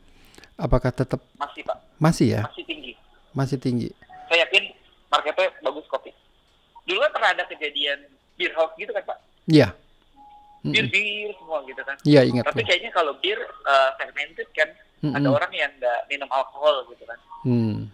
Apakah 0.59 0.91
tetap 0.91 1.23
Masih, 1.35 1.63
Pak. 1.63 1.79
masih 1.97 2.27
ya? 2.29 2.43
Masih 2.45 2.65
tinggi. 2.65 2.93
Masih 3.31 3.57
tinggi. 3.57 3.89
saya 4.27 4.45
yakin 4.45 4.65
marketnya 5.09 5.49
bagus 5.63 5.87
kopi. 5.87 6.11
Dulu 6.85 6.99
kan 7.01 7.11
pernah 7.15 7.31
ada 7.33 7.45
kejadian 7.47 7.99
beer 8.35 8.53
house 8.53 8.75
gitu 8.75 8.91
kan 8.91 9.05
Pak. 9.07 9.19
Iya. 9.47 9.71
Bir 10.61 10.85
bir 10.85 11.31
semua 11.33 11.63
gitu 11.63 11.81
kan 11.81 11.95
Iya 12.03 12.27
ingat 12.27 12.45
tapi 12.45 12.61
gua. 12.61 12.69
kayaknya 12.69 12.91
kalau 12.91 13.15
bir 13.17 13.39
eh, 13.41 13.91
fermented 13.95 14.49
kan 14.53 14.69
ada 15.07 15.23
Mm-mm. 15.23 15.31
orang 15.33 15.53
yang 15.55 15.71
nggak 15.73 16.01
minum 16.09 16.27
alkohol 16.29 16.83
gitu 16.91 17.07
kan 17.07 17.15
Hmm. 17.39 17.87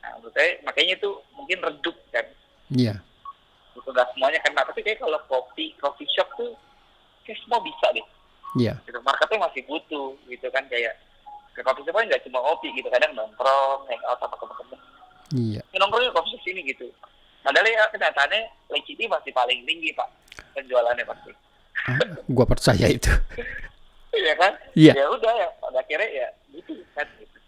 nah 0.00 0.16
menurut 0.16 0.32
saya 0.32 0.56
makanya 0.62 0.96
itu 0.96 1.10
mungkin 1.30 1.60
redup 1.60 1.92
kan 2.08 2.24
Iya. 2.72 2.96
gitu 3.70 3.84
nggak 3.86 4.08
semuanya 4.10 4.40
kan 4.40 4.50
nah, 4.50 4.64
tapi 4.64 4.80
kayak 4.80 4.98
kalau 4.98 5.20
kopi 5.22 5.76
coffee 5.76 6.08
shop 6.08 6.26
tuh 6.34 6.56
kayak 7.22 7.36
semua 7.38 7.60
bisa 7.60 7.86
deh 7.92 8.06
Iya. 8.56 8.74
gitu 8.82 8.98
marketnya 8.98 9.38
masih 9.44 9.62
butuh 9.62 10.16
gitu 10.24 10.48
kan 10.48 10.64
kayak 10.66 10.96
ke 11.52 11.60
coffee 11.60 11.84
shop 11.84 11.94
kan 11.94 12.04
nggak 12.04 12.22
cuma 12.24 12.38
kopi 12.42 12.68
gitu 12.72 12.88
kadang 12.88 13.12
nongkrong 13.12 13.80
hangout 13.86 14.18
sama 14.18 14.36
temen-temen 14.36 14.78
Iya. 15.32 15.60
ya, 15.64 15.76
nongkrongnya 15.78 16.12
coffee 16.12 16.32
shop 16.32 16.42
sini 16.42 16.60
gitu 16.64 16.86
padahal 17.42 17.66
ya 17.66 17.84
kenyataannya 17.88 18.40
Lake 18.70 18.86
City 18.86 19.04
masih 19.06 19.32
paling 19.32 19.64
tinggi 19.64 19.90
pak 19.92 20.08
penjualannya 20.52 21.04
pasti 21.04 21.32
Ah, 21.82 21.98
gua 22.30 22.46
percaya 22.46 22.86
itu. 22.86 23.10
Iya 24.12 24.36
kan 24.36 24.52
Iya. 24.76 24.92
ya 24.92 25.06
udah 25.08 25.32
ya 25.34 25.48
pada 25.56 25.80
akhirnya 25.80 26.04
ya 26.04 26.28
gitu 26.52 26.76
kan 26.92 27.08
gitu 27.16 27.38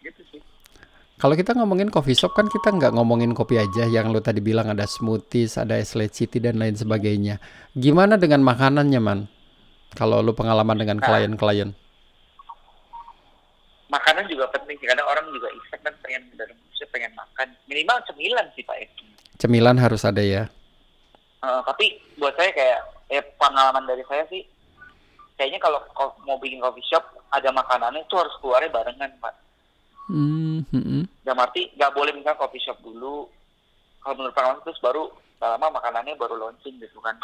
gitu 0.00 0.20
sih 0.32 0.40
Kalau 1.20 1.36
kita 1.36 1.52
ngomongin 1.52 1.92
coffee 1.92 2.16
shop 2.16 2.32
kan 2.32 2.48
kita 2.48 2.72
nggak 2.72 2.96
ngomongin 2.96 3.36
kopi 3.36 3.60
aja 3.60 3.84
yang 3.84 4.08
lu 4.08 4.24
tadi 4.24 4.40
bilang 4.40 4.72
ada 4.72 4.88
smoothies, 4.88 5.60
ada 5.60 5.76
es 5.76 5.92
city 5.92 6.40
dan 6.40 6.56
lain 6.56 6.72
sebagainya. 6.72 7.36
Gimana 7.76 8.16
dengan 8.16 8.40
makanannya, 8.40 9.00
Man? 9.04 9.28
Kalau 9.92 10.24
lu 10.24 10.32
pengalaman 10.32 10.80
dengan 10.80 10.96
Nah. 10.96 11.04
Makanan 13.90 14.24
juga 14.30 14.46
penting 14.54 14.78
sih 14.78 14.86
kadang 14.86 15.04
orang 15.10 15.26
juga 15.34 15.50
iseng 15.50 15.82
kan 15.82 15.94
pengen 16.00 16.22
dari 16.38 16.54
manusia 16.54 16.86
pengen 16.94 17.12
makan. 17.18 17.48
Minimal 17.66 17.98
cemilan 18.06 18.46
sih 18.54 18.62
pak 18.62 18.76
ya. 18.78 18.88
Cemilan 19.42 19.76
harus 19.76 20.06
ada 20.06 20.22
ya. 20.22 20.46
Eh, 21.42 21.60
tapi 21.66 21.98
buat 22.16 22.32
saya 22.38 22.54
kayak 22.54 22.80
eh, 23.10 23.24
pengalaman 23.36 23.84
dari 23.84 24.06
saya 24.06 24.24
sih 24.30 24.46
kayaknya 25.34 25.58
kalau 25.58 25.82
mau 26.22 26.38
bikin 26.38 26.62
coffee 26.62 26.86
shop 26.86 27.02
ada 27.34 27.50
makanannya 27.50 28.06
itu 28.06 28.14
harus 28.14 28.34
keluarnya 28.38 28.70
barengan 28.70 29.10
pak. 29.18 29.34
Hmm, 30.06 30.62
hmm, 30.70 30.84
hmm. 30.86 31.04
Dalam 31.26 31.42
arti 31.42 31.70
nggak 31.74 31.92
boleh 31.94 32.14
misalnya 32.14 32.38
coffee 32.38 32.62
shop 32.62 32.78
dulu. 32.80 33.26
Kalau 34.00 34.14
menurut 34.16 34.32
pengalaman 34.32 34.64
terus 34.64 34.80
baru 34.80 35.10
lama 35.40 35.66
makanannya 35.76 36.14
baru 36.16 36.38
launching 36.38 36.78
gitu 36.78 37.02
kan. 37.02 37.18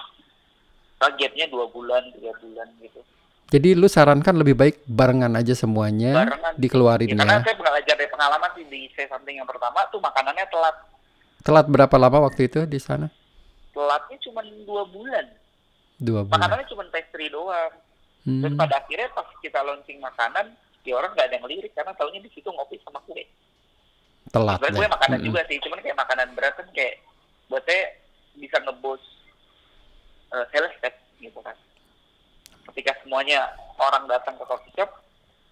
Gapnya 0.96 1.46
dua 1.52 1.70
bulan 1.70 2.02
tiga 2.16 2.32
bulan 2.40 2.66
gitu 2.82 3.04
Jadi 3.46 3.68
lu 3.72 3.86
sarankan 3.86 4.34
lebih 4.34 4.54
baik 4.54 4.82
barengan 4.84 5.30
aja 5.32 5.54
semuanya, 5.54 6.10
Barengan. 6.18 6.52
dikeluarin 6.58 7.06
ya, 7.06 7.14
karena 7.16 7.38
ya. 7.38 7.44
saya 7.46 7.54
belajar 7.54 7.94
dari 7.94 8.10
pengalaman 8.10 8.50
sih 8.52 8.64
di 8.66 8.80
say 8.90 9.06
something 9.06 9.38
yang 9.38 9.46
pertama 9.46 9.86
tuh 9.88 10.02
makanannya 10.02 10.46
telat 10.46 10.76
Telat 11.40 11.66
berapa 11.66 11.94
lama 11.94 12.26
waktu 12.26 12.50
itu 12.50 12.66
di 12.66 12.76
sana? 12.76 13.06
telatnya 13.70 14.16
cuma 14.18 14.40
dua 14.64 14.82
bulan 14.88 15.26
Dua 15.96 16.24
bulan. 16.24 16.32
makanannya 16.32 16.66
cuma 16.66 16.82
pastry 16.88 17.28
doang 17.28 17.70
terus 18.24 18.50
Hmm, 18.50 18.58
pada 18.58 18.82
akhirnya 18.82 19.06
pas 19.12 19.28
kita 19.38 19.62
launching 19.62 20.02
makanan 20.02 20.50
ya 20.82 20.98
orang 20.98 21.14
nggak 21.14 21.26
ada 21.28 21.34
yang 21.36 21.44
ngelirik 21.46 21.70
karena 21.70 21.94
taunya 21.94 22.18
di 22.18 22.30
situ 22.32 22.48
ngopi 22.48 22.74
sama 22.82 22.98
kue 23.04 23.22
telat 24.26 24.58
Sebenarnya 24.58 24.74
gue 24.80 24.88
makanan 24.90 25.18
Mm-mm. 25.20 25.28
juga 25.28 25.40
sih, 25.46 25.58
cuman 25.62 25.78
kayak 25.78 25.94
makanan 25.94 26.28
berat 26.34 26.54
kan 26.56 26.66
kayak 26.72 26.98
buat 27.46 27.62
saya 27.62 27.84
bisa 28.34 28.56
ngebos 28.58 29.02
uh, 30.32 30.44
sales 30.50 30.74
kan 30.80 30.90
gitu 31.16 31.38
kan. 31.38 31.54
Ketika 32.72 32.92
semuanya 33.02 33.46
orang 33.78 34.04
datang 34.10 34.34
ke 34.36 34.44
coffee 34.44 34.74
shop 34.74 34.90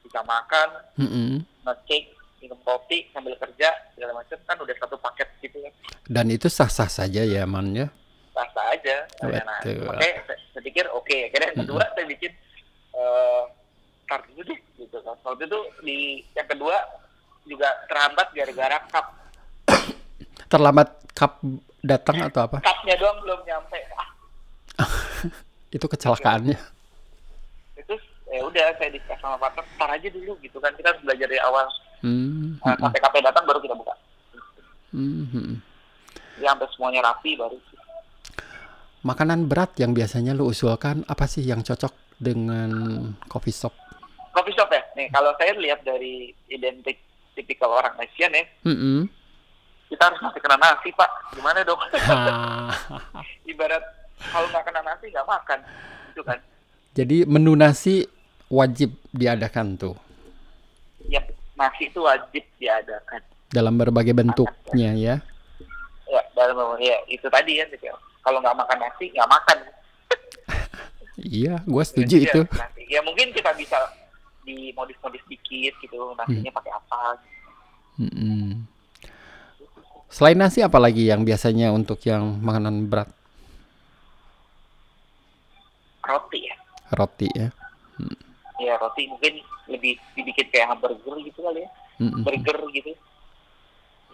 bisa 0.05 0.21
makan, 0.27 0.69
Mm-mm. 1.01 1.43
nge-cake, 1.65 2.13
minum 2.43 2.59
kopi 2.61 3.09
sambil 3.15 3.33
kerja 3.41 3.73
segala 3.97 4.21
macam 4.21 4.37
kan 4.45 4.57
udah 4.61 4.77
satu 4.77 4.97
paket 5.01 5.29
gitu 5.41 5.57
kan. 5.65 5.73
Dan 6.05 6.27
itu 6.29 6.53
sah-sah 6.53 6.91
saja 6.91 7.25
ya, 7.25 7.49
Man 7.49 7.73
ya. 7.73 7.89
Rasa 8.35 8.61
aja. 8.75 8.97
Nah, 9.25 9.31
Betul. 9.63 9.87
makanya 9.89 10.27
saya, 10.29 10.39
saya 10.53 10.63
pikir 10.67 10.85
oke. 10.91 11.17
Akhirnya 11.31 11.49
yang 11.55 11.61
kedua 11.65 11.83
saya 11.95 12.07
bikin 12.11 12.33
eh 12.95 13.43
tar 14.05 14.21
dulu 14.29 14.43
deh 14.45 14.59
gitu 14.77 14.97
kan. 15.01 15.17
Waktu 15.25 15.45
itu 15.49 15.59
di 15.87 15.99
yang 16.37 16.49
kedua 16.51 16.77
juga 17.47 17.69
terhambat 17.89 18.29
gara-gara 18.35 18.77
cup. 18.91 19.07
Terlambat 20.53 20.89
cup 21.15 21.41
datang 21.81 22.17
atau 22.27 22.41
apa? 22.51 22.59
Cupnya 22.61 22.95
doang 22.99 23.19
belum 23.23 23.41
nyampe. 23.47 23.79
Ah, 23.97 24.09
Itu 25.77 25.87
kecelakaannya. 25.87 26.74
Ya 28.35 28.43
udah 28.43 28.67
saya 28.75 28.91
discuss 28.91 29.19
sama 29.19 29.39
partner 29.39 29.63
tar 29.79 29.91
aja 29.91 30.09
dulu 30.11 30.35
gitu 30.43 30.59
kan 30.59 30.75
kita 30.75 30.91
harus 30.91 31.03
belajar 31.03 31.27
dari 31.31 31.41
awal 31.41 31.67
Hmm, 32.05 32.61
nah, 32.61 32.77
mm-mm. 32.77 32.85
sampai 32.85 33.01
KP 33.01 33.15
datang 33.23 33.45
baru 33.47 33.59
kita 33.59 33.73
buka 33.73 33.95
Hmm, 34.93 35.25
hmm. 35.25 35.57
ya 36.37 36.53
sampai 36.53 36.69
semuanya 36.71 37.01
rapi 37.07 37.33
baru 37.35 37.57
Makanan 39.05 39.49
berat 39.49 39.77
yang 39.77 39.93
biasanya 39.93 40.33
lu 40.33 40.49
usulkan 40.49 41.05
apa 41.05 41.25
sih 41.25 41.45
yang 41.45 41.61
cocok 41.61 41.93
dengan 42.17 42.71
coffee 43.29 43.53
shop? 43.53 43.73
coffee 44.33 44.53
shop 44.53 44.67
ya 44.69 44.83
nih 44.95 45.09
kalau 45.09 45.31
saya 45.37 45.55
lihat 45.55 45.81
dari 45.81 46.29
identik 46.49 46.99
tipikal 47.33 47.71
orang 47.71 47.95
Asian 47.97 48.33
ya 48.33 48.45
Mm-mm. 48.67 49.07
kita 49.89 50.03
harus 50.05 50.21
masih 50.21 50.41
kena 50.41 50.59
nasi 50.59 50.91
pak 50.93 51.11
gimana 51.33 51.63
dong 51.63 51.79
ibarat 53.51 53.85
kalau 54.29 54.47
nggak 54.51 54.65
kena 54.65 54.81
nasi 54.83 55.07
nggak 55.09 55.25
makan 55.25 55.59
itu 56.11 56.23
kan 56.23 56.39
Jadi 56.95 57.27
menu 57.27 57.55
nasi 57.55 58.07
wajib 58.49 58.93
diadakan 59.11 59.75
tuh 59.75 59.97
ya 61.05 61.21
nasi 61.55 61.87
itu 61.87 62.01
wajib 62.01 62.45
diadakan 62.57 63.21
dalam 63.49 63.75
berbagai 63.75 64.11
bentuknya 64.13 64.91
ya. 64.93 65.17
ya 66.05 66.21
dalam 66.33 66.57
ya 66.77 66.99
itu 67.07 67.25
tadi 67.27 67.61
ya 67.61 67.65
gitu. 67.67 67.87
kalau 68.21 68.41
nggak 68.41 68.57
makan 68.57 68.79
nasi 68.81 69.09
nggak 69.11 69.31
makan 69.31 69.59
Iya, 71.15 71.63
gua 71.65 71.87
setuju 71.87 72.19
Iya, 72.19 72.27
itu. 72.27 72.41
nasi. 72.51 72.83
ya 72.91 73.01
mungkin 73.01 73.31
kita 73.31 73.55
bisa 73.55 73.79
dimodif-modif 74.43 75.23
dikit 75.25 75.73
gitu 75.79 75.97
nasinya 76.13 76.51
Hmm. 76.51 76.59
pakai 76.59 76.73
apa 76.75 77.03
Mm-mm. 77.95 78.67
Selain 80.11 80.35
nasi 80.35 80.59
apa 80.61 80.79
lagi 80.79 81.07
yang 81.07 81.23
biasanya 81.23 81.71
untuk 81.71 82.03
yang 82.03 82.39
makanan 82.39 82.87
berat? 82.87 83.07
roti 86.03 86.45
ya 86.45 86.57
Roti 86.93 87.27
ya. 87.33 87.49
Ya 88.65 88.75
roti 88.77 89.07
mungkin 89.07 89.39
lebih 89.67 89.97
dibikin 90.13 90.49
kayak 90.49 90.71
hamburger 90.71 91.17
gitu 91.21 91.41
kali 91.41 91.63
ya. 91.63 91.71
Mm-mm. 91.97 92.23
burger 92.23 92.59
gitu. 92.73 92.91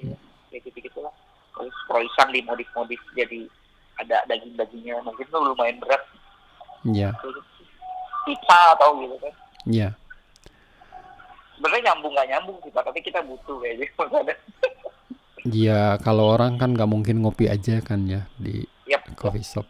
Ya 0.01 0.17
kayak 0.51 0.63
gitu 0.67 0.79
gitu 0.83 0.99
lah. 1.01 1.15
Terus 1.51 1.77
croissant 1.85 2.31
dimodif-modif 2.31 2.99
jadi 3.13 3.47
ada 3.97 4.25
daging-dagingnya. 4.27 5.01
Mungkin 5.01 5.23
itu 5.23 5.37
lumayan 5.37 5.79
berat. 5.79 6.03
Iya, 6.83 7.13
Kayak 7.13 7.37
gitu. 7.37 7.41
pizza 8.23 8.59
atau 8.75 8.97
gitu 8.99 9.17
kan. 9.19 9.35
Iya. 9.65 9.91
sebenarnya 11.55 11.93
nyambung 11.93 12.17
nggak 12.17 12.29
nyambung 12.31 12.57
sih 12.65 12.73
Pak, 12.73 12.89
tapi 12.89 13.05
kita 13.05 13.21
butuh 13.21 13.61
kayak 13.61 13.77
gitu 13.79 13.93
Makanya, 14.01 14.37
Iya, 15.43 15.81
kalau 16.01 16.33
orang 16.33 16.57
kan 16.57 16.73
nggak 16.73 16.89
mungkin 16.89 17.21
ngopi 17.21 17.49
aja 17.49 17.81
kan 17.81 18.05
ya 18.05 18.25
di 18.37 18.65
yap. 18.85 19.05
coffee 19.13 19.45
shop. 19.45 19.69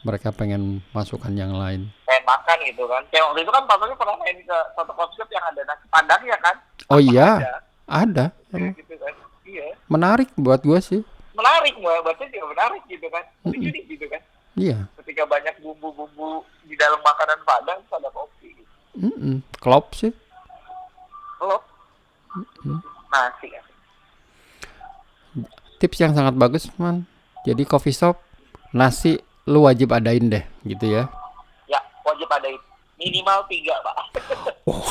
Mereka 0.00 0.32
pengen 0.32 0.80
masukkan 0.90 1.28
yang 1.30 1.52
lain. 1.52 1.92
Makan 2.22 2.58
gitu 2.64 2.84
kan 2.84 3.02
kayak 3.08 3.24
waktu 3.26 3.40
itu 3.42 3.50
kan 3.50 3.62
Pak 3.64 3.76
pernah 3.94 4.16
main 4.16 4.36
ke 4.38 4.56
satu 4.74 4.92
shop 5.14 5.28
yang 5.28 5.44
ada 5.44 5.62
nasi 5.64 5.84
padang 5.88 6.22
ya 6.22 6.38
kan 6.38 6.56
Oh 6.90 6.98
iya, 6.98 7.38
Ada. 7.38 7.54
ada. 7.86 8.24
Kayak 8.50 8.74
gitu 8.78 8.94
kan 8.96 9.12
iya 9.44 9.66
Menarik 9.86 10.28
buat 10.34 10.60
gua 10.62 10.80
sih. 10.80 11.02
menarik 11.30 11.72
mbak 11.78 12.04
berarti 12.04 12.28
juga 12.28 12.46
menarik 12.52 12.82
gitu 12.84 13.06
kan 13.08 13.24
Mm-mm. 13.48 13.64
unik 13.64 13.84
gitu 13.88 14.06
kan 14.06 14.20
Iya. 14.58 14.78
ketika 15.00 15.24
banyak 15.24 15.54
bumbu-bumbu 15.58 16.42
di 16.66 16.74
dalam 16.76 17.00
makanan 17.00 17.38
padang 17.42 17.80
ada 17.80 18.10
kopi 18.10 18.52
gitu. 18.52 18.72
Mm-mm. 18.98 19.40
Klop 19.56 19.94
sih. 19.94 20.12
Lo 21.40 21.64
nasi 23.08 23.48
kan 23.48 23.64
Tips 25.80 25.96
yang 25.96 26.12
sangat 26.12 26.36
bagus, 26.36 26.68
man. 26.76 27.08
Jadi 27.42 27.64
coffee 27.64 27.94
shop 27.94 28.20
nasi 28.70 29.16
lu 29.48 29.64
wajib 29.64 29.88
adain 29.90 30.28
deh, 30.28 30.44
gitu 30.62 30.92
ya. 30.92 31.08
Ya 32.30 32.38
wajib 32.38 32.38
ada 32.38 32.48
itu. 32.48 32.66
minimal 32.96 33.38
tiga 33.46 33.74
pak 33.80 33.96
Oh, 34.70 34.86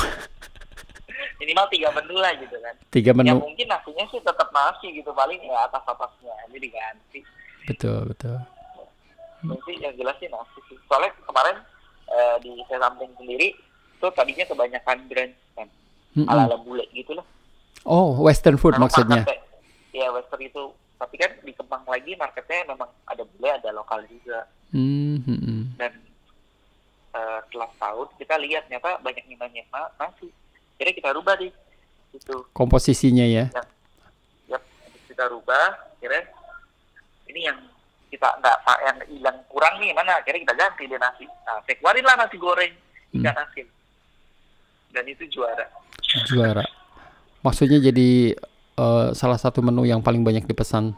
minimal 1.38 1.66
tiga 1.68 1.88
menu 1.90 2.16
lah 2.16 2.32
gitu 2.36 2.56
kan 2.58 2.74
tiga 2.90 3.10
ya 3.10 3.16
menu. 3.16 3.40
mungkin 3.40 3.66
nasinya 3.66 4.04
sih 4.06 4.20
tetap 4.20 4.48
nasi 4.50 4.86
gitu 4.92 5.10
paling 5.10 5.40
ya 5.40 5.64
atas 5.64 5.84
atasnya 5.86 6.34
jadi 6.46 6.58
diganti 6.60 7.20
Betul, 7.60 8.08
betul. 8.08 8.34
Mungkin 9.40 9.78
yang 9.78 9.94
jelas 9.94 10.16
sih 10.18 10.26
nasi 10.26 10.58
sih 10.66 10.76
soalnya 10.84 11.12
kemarin 11.22 11.56
eh, 12.08 12.36
di 12.40 12.50
saya 12.66 12.82
samping 12.82 13.12
sendiri 13.14 13.54
tuh 13.96 14.10
tadinya 14.10 14.42
kebanyakan 14.42 14.98
brand 15.06 15.32
kan 15.54 15.68
Mm-mm. 16.12 16.26
ala 16.26 16.44
ala 16.44 16.56
bule 16.58 16.84
gitu 16.90 17.14
lah 17.14 17.24
Oh, 17.80 18.12
western 18.20 18.56
food 18.56 18.76
Memang 18.76 18.90
maksudnya. 18.90 19.22
ya 19.90 20.10
western 20.10 20.42
itu 20.42 20.62
tapi 20.96 21.16
kan 21.16 21.32
dikembang 21.40 21.80
lagi 21.86 22.12
marketnya 22.14 22.68
memang 22.68 22.90
ada 23.06 23.24
bule 23.24 23.48
ada 23.48 23.72
lokal 23.72 24.04
juga 24.04 24.44
hmm, 24.70 25.16
hmm. 25.24 25.62
dan 25.80 25.92
eh, 27.10 27.38
setelah 27.46 27.70
tahun 27.76 28.06
kita 28.16 28.34
lihat 28.38 28.62
ternyata 28.66 28.98
banyak 29.00 29.24
yang 29.26 29.38
nanya 29.40 29.62
"Ma, 29.68 29.86
nasi 29.96 30.28
jadi 30.76 30.90
kita 30.92 31.10
rubah 31.12 31.34
deh 31.36 31.50
itu 32.10 32.34
Komposisinya 32.50 33.22
ya. 33.22 33.46
yap 34.46 34.62
kita 35.06 35.24
rubah 35.26 35.78
kira 35.98 36.26
ini 37.26 37.46
yang 37.46 37.58
kita 38.10 38.26
nggak 38.42 38.56
yang 38.82 38.98
hilang 39.06 39.38
kurang 39.46 39.78
nih 39.78 39.94
mana 39.94 40.18
akhirnya 40.18 40.42
kita 40.42 40.54
ganti 40.54 40.82
deh 40.84 40.98
nasi 40.98 41.24
nah, 41.46 41.62
saya 41.62 41.76
keluarin 41.78 42.02
lah 42.02 42.16
nasi 42.18 42.36
goreng 42.36 42.72
ikan 43.10 43.34
Hmm. 43.34 43.42
asin 43.42 43.66
dan 44.90 45.04
itu 45.06 45.26
juara 45.26 45.66
Juara. 46.26 46.66
Maksudnya 47.40 47.78
jadi 47.78 48.34
eh, 48.76 49.08
salah 49.14 49.38
satu 49.38 49.62
menu 49.62 49.86
yang 49.86 50.02
paling 50.02 50.26
banyak 50.26 50.42
dipesan. 50.42 50.90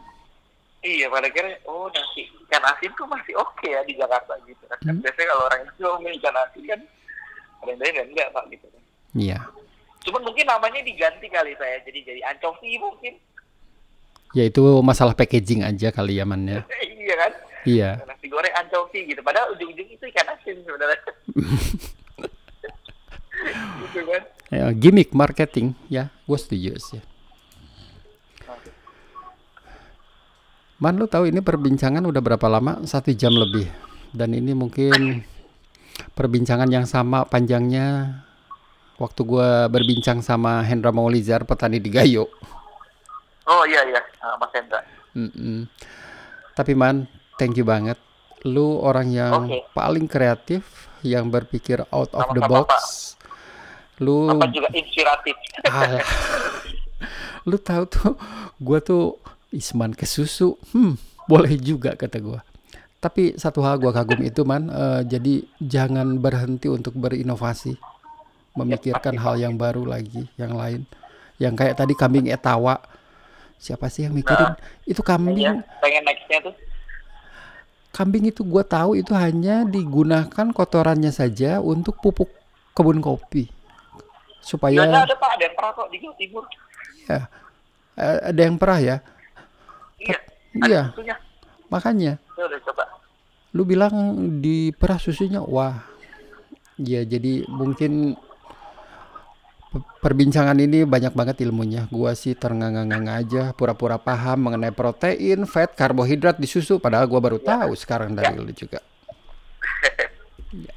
Iya 0.83 1.07
pada 1.07 1.25
akhirnya 1.25 1.55
oh 1.63 1.87
nasi 1.89 2.27
ikan 2.43 2.63
asin 2.65 2.91
tuh 2.93 3.05
masih 3.05 3.33
oke 3.33 3.65
ya 3.65 3.81
di 3.81 3.95
Jakarta 3.95 4.35
gitu 4.43 4.63
kan 4.65 4.77
Hmm. 4.83 4.99
biasanya 4.99 5.27
kalau 5.29 5.43
orang 5.45 5.61
itu 5.63 5.79
ngomongin 5.81 6.13
ikan 6.17 6.35
asin 6.37 6.63
kan 6.65 6.79
ada 7.63 7.71
yang 7.71 7.95
lain 7.95 8.07
enggak 8.09 8.27
pak 8.29 8.43
gitu 8.49 8.65
kan 8.67 8.81
Iya. 9.13 9.37
cuman 10.01 10.21
mungkin 10.21 10.45
namanya 10.45 10.81
diganti 10.81 11.27
kali 11.27 11.55
saya 11.55 11.79
jadi 11.81 11.99
jadi 12.03 12.21
ancovi 12.27 12.75
mungkin 12.77 13.15
Ya 14.33 14.43
itu 14.43 14.59
masalah 14.81 15.13
packaging 15.13 15.61
aja 15.61 15.87
kali 15.89 16.17
ya 16.17 16.25
man 16.25 16.41
ya. 16.43 16.65
iya 16.97 17.15
kan 17.17 17.31
Iya. 17.63 17.89
nasi 18.03 18.27
goreng 18.27 18.51
ancovi 18.53 19.05
gitu 19.05 19.21
padahal 19.21 19.53
ujung-ujung 19.53 19.87
itu 19.87 20.03
ikan 20.05 20.27
asin 20.29 20.57
sebenarnya 20.59 20.99
gitu 23.83 24.01
kan 24.05 24.23
Ya, 24.49 24.69
gimmick 24.69 25.09
marketing 25.11 25.73
ya, 25.87 26.13
gue 26.23 26.37
setuju 26.37 26.77
sih. 26.77 27.01
Man 30.83 30.99
lu 30.99 31.07
tahu 31.07 31.31
ini 31.31 31.39
perbincangan 31.39 32.03
udah 32.03 32.19
berapa 32.19 32.43
lama? 32.51 32.83
Satu 32.83 33.15
jam 33.15 33.31
lebih. 33.31 33.71
Dan 34.11 34.35
ini 34.35 34.51
mungkin 34.51 35.23
perbincangan 36.11 36.67
yang 36.67 36.83
sama 36.83 37.23
panjangnya 37.23 38.19
waktu 38.99 39.21
gua 39.23 39.71
berbincang 39.71 40.19
sama 40.19 40.59
Hendra 40.59 40.91
Maulizar 40.91 41.47
petani 41.47 41.79
di 41.79 41.87
Gayo. 41.87 42.27
oh 43.43 43.63
iya 43.63 43.79
iya 43.87 43.99
Ah, 44.19 44.35
Mas 44.35 44.51
Hendra 44.51 44.79
Mm-mm. 45.15 45.67
Tapi 46.51 46.75
man, 46.75 47.07
thank 47.39 47.55
you 47.55 47.63
banget. 47.63 47.95
Lu 48.43 48.81
orang 48.83 49.07
yang 49.07 49.47
Oke. 49.47 49.63
paling 49.71 50.05
kreatif, 50.05 50.91
yang 50.99 51.31
berpikir 51.31 51.79
out 51.95 52.11
of 52.11 52.27
the 52.35 52.43
box. 52.43 52.69
Lu 54.03 54.27
apa 54.27 54.51
juga 54.51 54.67
inspiratif 54.75 55.37
Alah. 55.63 56.03
Lu 57.49 57.55
tahu 57.55 57.83
tuh, 57.87 58.13
gua 58.59 58.83
tuh 58.83 59.22
Isman 59.53 59.93
ke 59.93 60.09
susu. 60.09 60.57
Hmm, 60.73 60.97
boleh 61.29 61.53
juga 61.61 61.93
kata 61.93 62.17
gua. 62.17 62.41
Tapi 62.97 63.37
satu 63.37 63.61
hal 63.61 63.77
gua 63.77 63.93
kagum 63.93 64.19
itu 64.25 64.41
man, 64.41 64.67
eh, 64.67 65.01
jadi 65.05 65.45
jangan 65.61 66.17
berhenti 66.17 66.67
untuk 66.67 66.97
berinovasi. 66.97 67.77
Memikirkan 68.57 69.17
hal 69.17 69.37
yang 69.37 69.57
baru 69.57 69.85
lagi, 69.85 70.29
yang 70.37 70.53
lain. 70.57 70.85
Yang 71.37 71.53
kayak 71.57 71.75
tadi 71.77 71.93
kambing 71.93 72.29
etawa. 72.29 72.81
Siapa 73.61 73.87
sih 73.87 74.09
yang 74.09 74.13
mikirin? 74.17 74.57
itu 74.83 74.99
kambing, 74.99 75.63
pengen 75.79 76.03
nextnya 76.03 76.43
tuh 76.43 76.51
kambing 77.93 78.25
itu 78.33 78.41
gua 78.41 78.65
tahu 78.65 78.97
itu 78.97 79.13
hanya 79.13 79.61
digunakan 79.69 80.49
kotorannya 80.49 81.13
saja 81.13 81.61
untuk 81.61 82.01
pupuk 82.01 82.27
kebun 82.73 82.97
kopi. 82.99 83.47
Supaya 84.41 84.83
Iya, 84.83 85.07
ada 85.07 85.15
pak 85.15 85.29
ada 85.39 85.43
yang 85.45 85.55
pernah 85.55 85.71
kok 85.77 85.87
di 85.93 85.97
Jawa 86.01 86.15
Timur 86.19 86.43
ya, 87.05 87.19
ada 88.27 88.41
yang 88.41 88.57
perah 88.57 88.81
ya. 88.81 88.97
Iya 90.55 90.63
Iya. 90.63 90.81
susunya 90.89 91.15
Makanya. 91.67 92.13
Saya 92.31 92.45
udah 92.45 92.59
coba. 92.63 92.83
Lu 93.51 93.63
bilang 93.63 93.93
di 94.37 94.69
perah 94.69 94.97
susunya 94.97 95.41
wah. 95.41 95.81
Ya 96.75 97.01
jadi 97.01 97.45
mungkin 97.47 98.13
pe- 99.67 99.85
perbincangan 99.99 100.53
ini 100.55 100.85
banyak 100.85 101.11
banget 101.11 101.41
ilmunya. 101.41 101.89
Gua 101.89 102.13
sih 102.13 102.33
ternganga-nganga 102.33 103.13
aja 103.15 103.43
pura-pura 103.51 103.97
paham 103.97 104.45
mengenai 104.45 104.69
protein 104.69 105.45
fat 105.45 105.73
karbohidrat 105.73 106.37
di 106.37 106.45
susu. 106.45 106.77
Padahal 106.77 107.05
gua 107.05 107.19
baru 107.19 107.37
tahu 107.37 107.73
sekarang 107.73 108.13
dari 108.13 108.37
lu 108.37 108.53
juga. 108.53 108.77
Ya. 110.53 110.73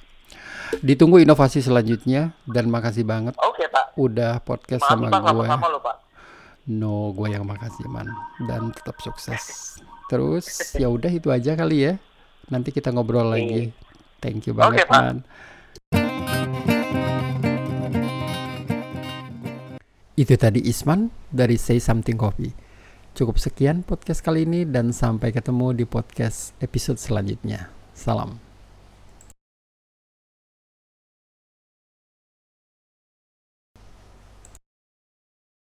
ditunggu 0.80 1.20
inovasi 1.20 1.60
selanjutnya 1.60 2.32
dan 2.44 2.66
makasih 2.66 3.04
banget 3.04 3.36
oke 3.38 3.64
pak. 3.68 3.92
udah 3.94 4.40
podcast 4.40 4.82
makasih 4.82 4.98
sama 4.98 5.12
pak 5.12 5.20
gue 5.22 5.28
sama-sama 5.46 5.66
lo 5.68 5.78
pak 5.78 5.96
No, 6.66 7.14
gue 7.14 7.30
yang 7.30 7.46
makasih 7.46 7.86
man 7.86 8.10
dan 8.42 8.74
tetap 8.74 8.98
sukses. 8.98 9.78
Terus 10.10 10.74
ya 10.74 10.90
udah 10.90 11.14
itu 11.14 11.30
aja 11.30 11.54
kali 11.54 11.86
ya. 11.86 11.94
Nanti 12.50 12.74
kita 12.74 12.90
ngobrol 12.90 13.30
lagi. 13.30 13.70
Thank 14.18 14.50
you 14.50 14.54
banget 14.58 14.82
Pak. 14.90 14.90
man. 14.90 15.16
Itu 20.18 20.34
tadi 20.34 20.66
Isman 20.66 21.14
dari 21.30 21.54
Say 21.54 21.78
Something 21.78 22.18
Coffee. 22.18 22.50
Cukup 23.14 23.38
sekian 23.38 23.86
podcast 23.86 24.26
kali 24.26 24.42
ini 24.42 24.66
dan 24.66 24.90
sampai 24.90 25.30
ketemu 25.30 25.70
di 25.70 25.84
podcast 25.86 26.50
episode 26.58 26.98
selanjutnya. 26.98 27.70
Salam. 27.94 28.45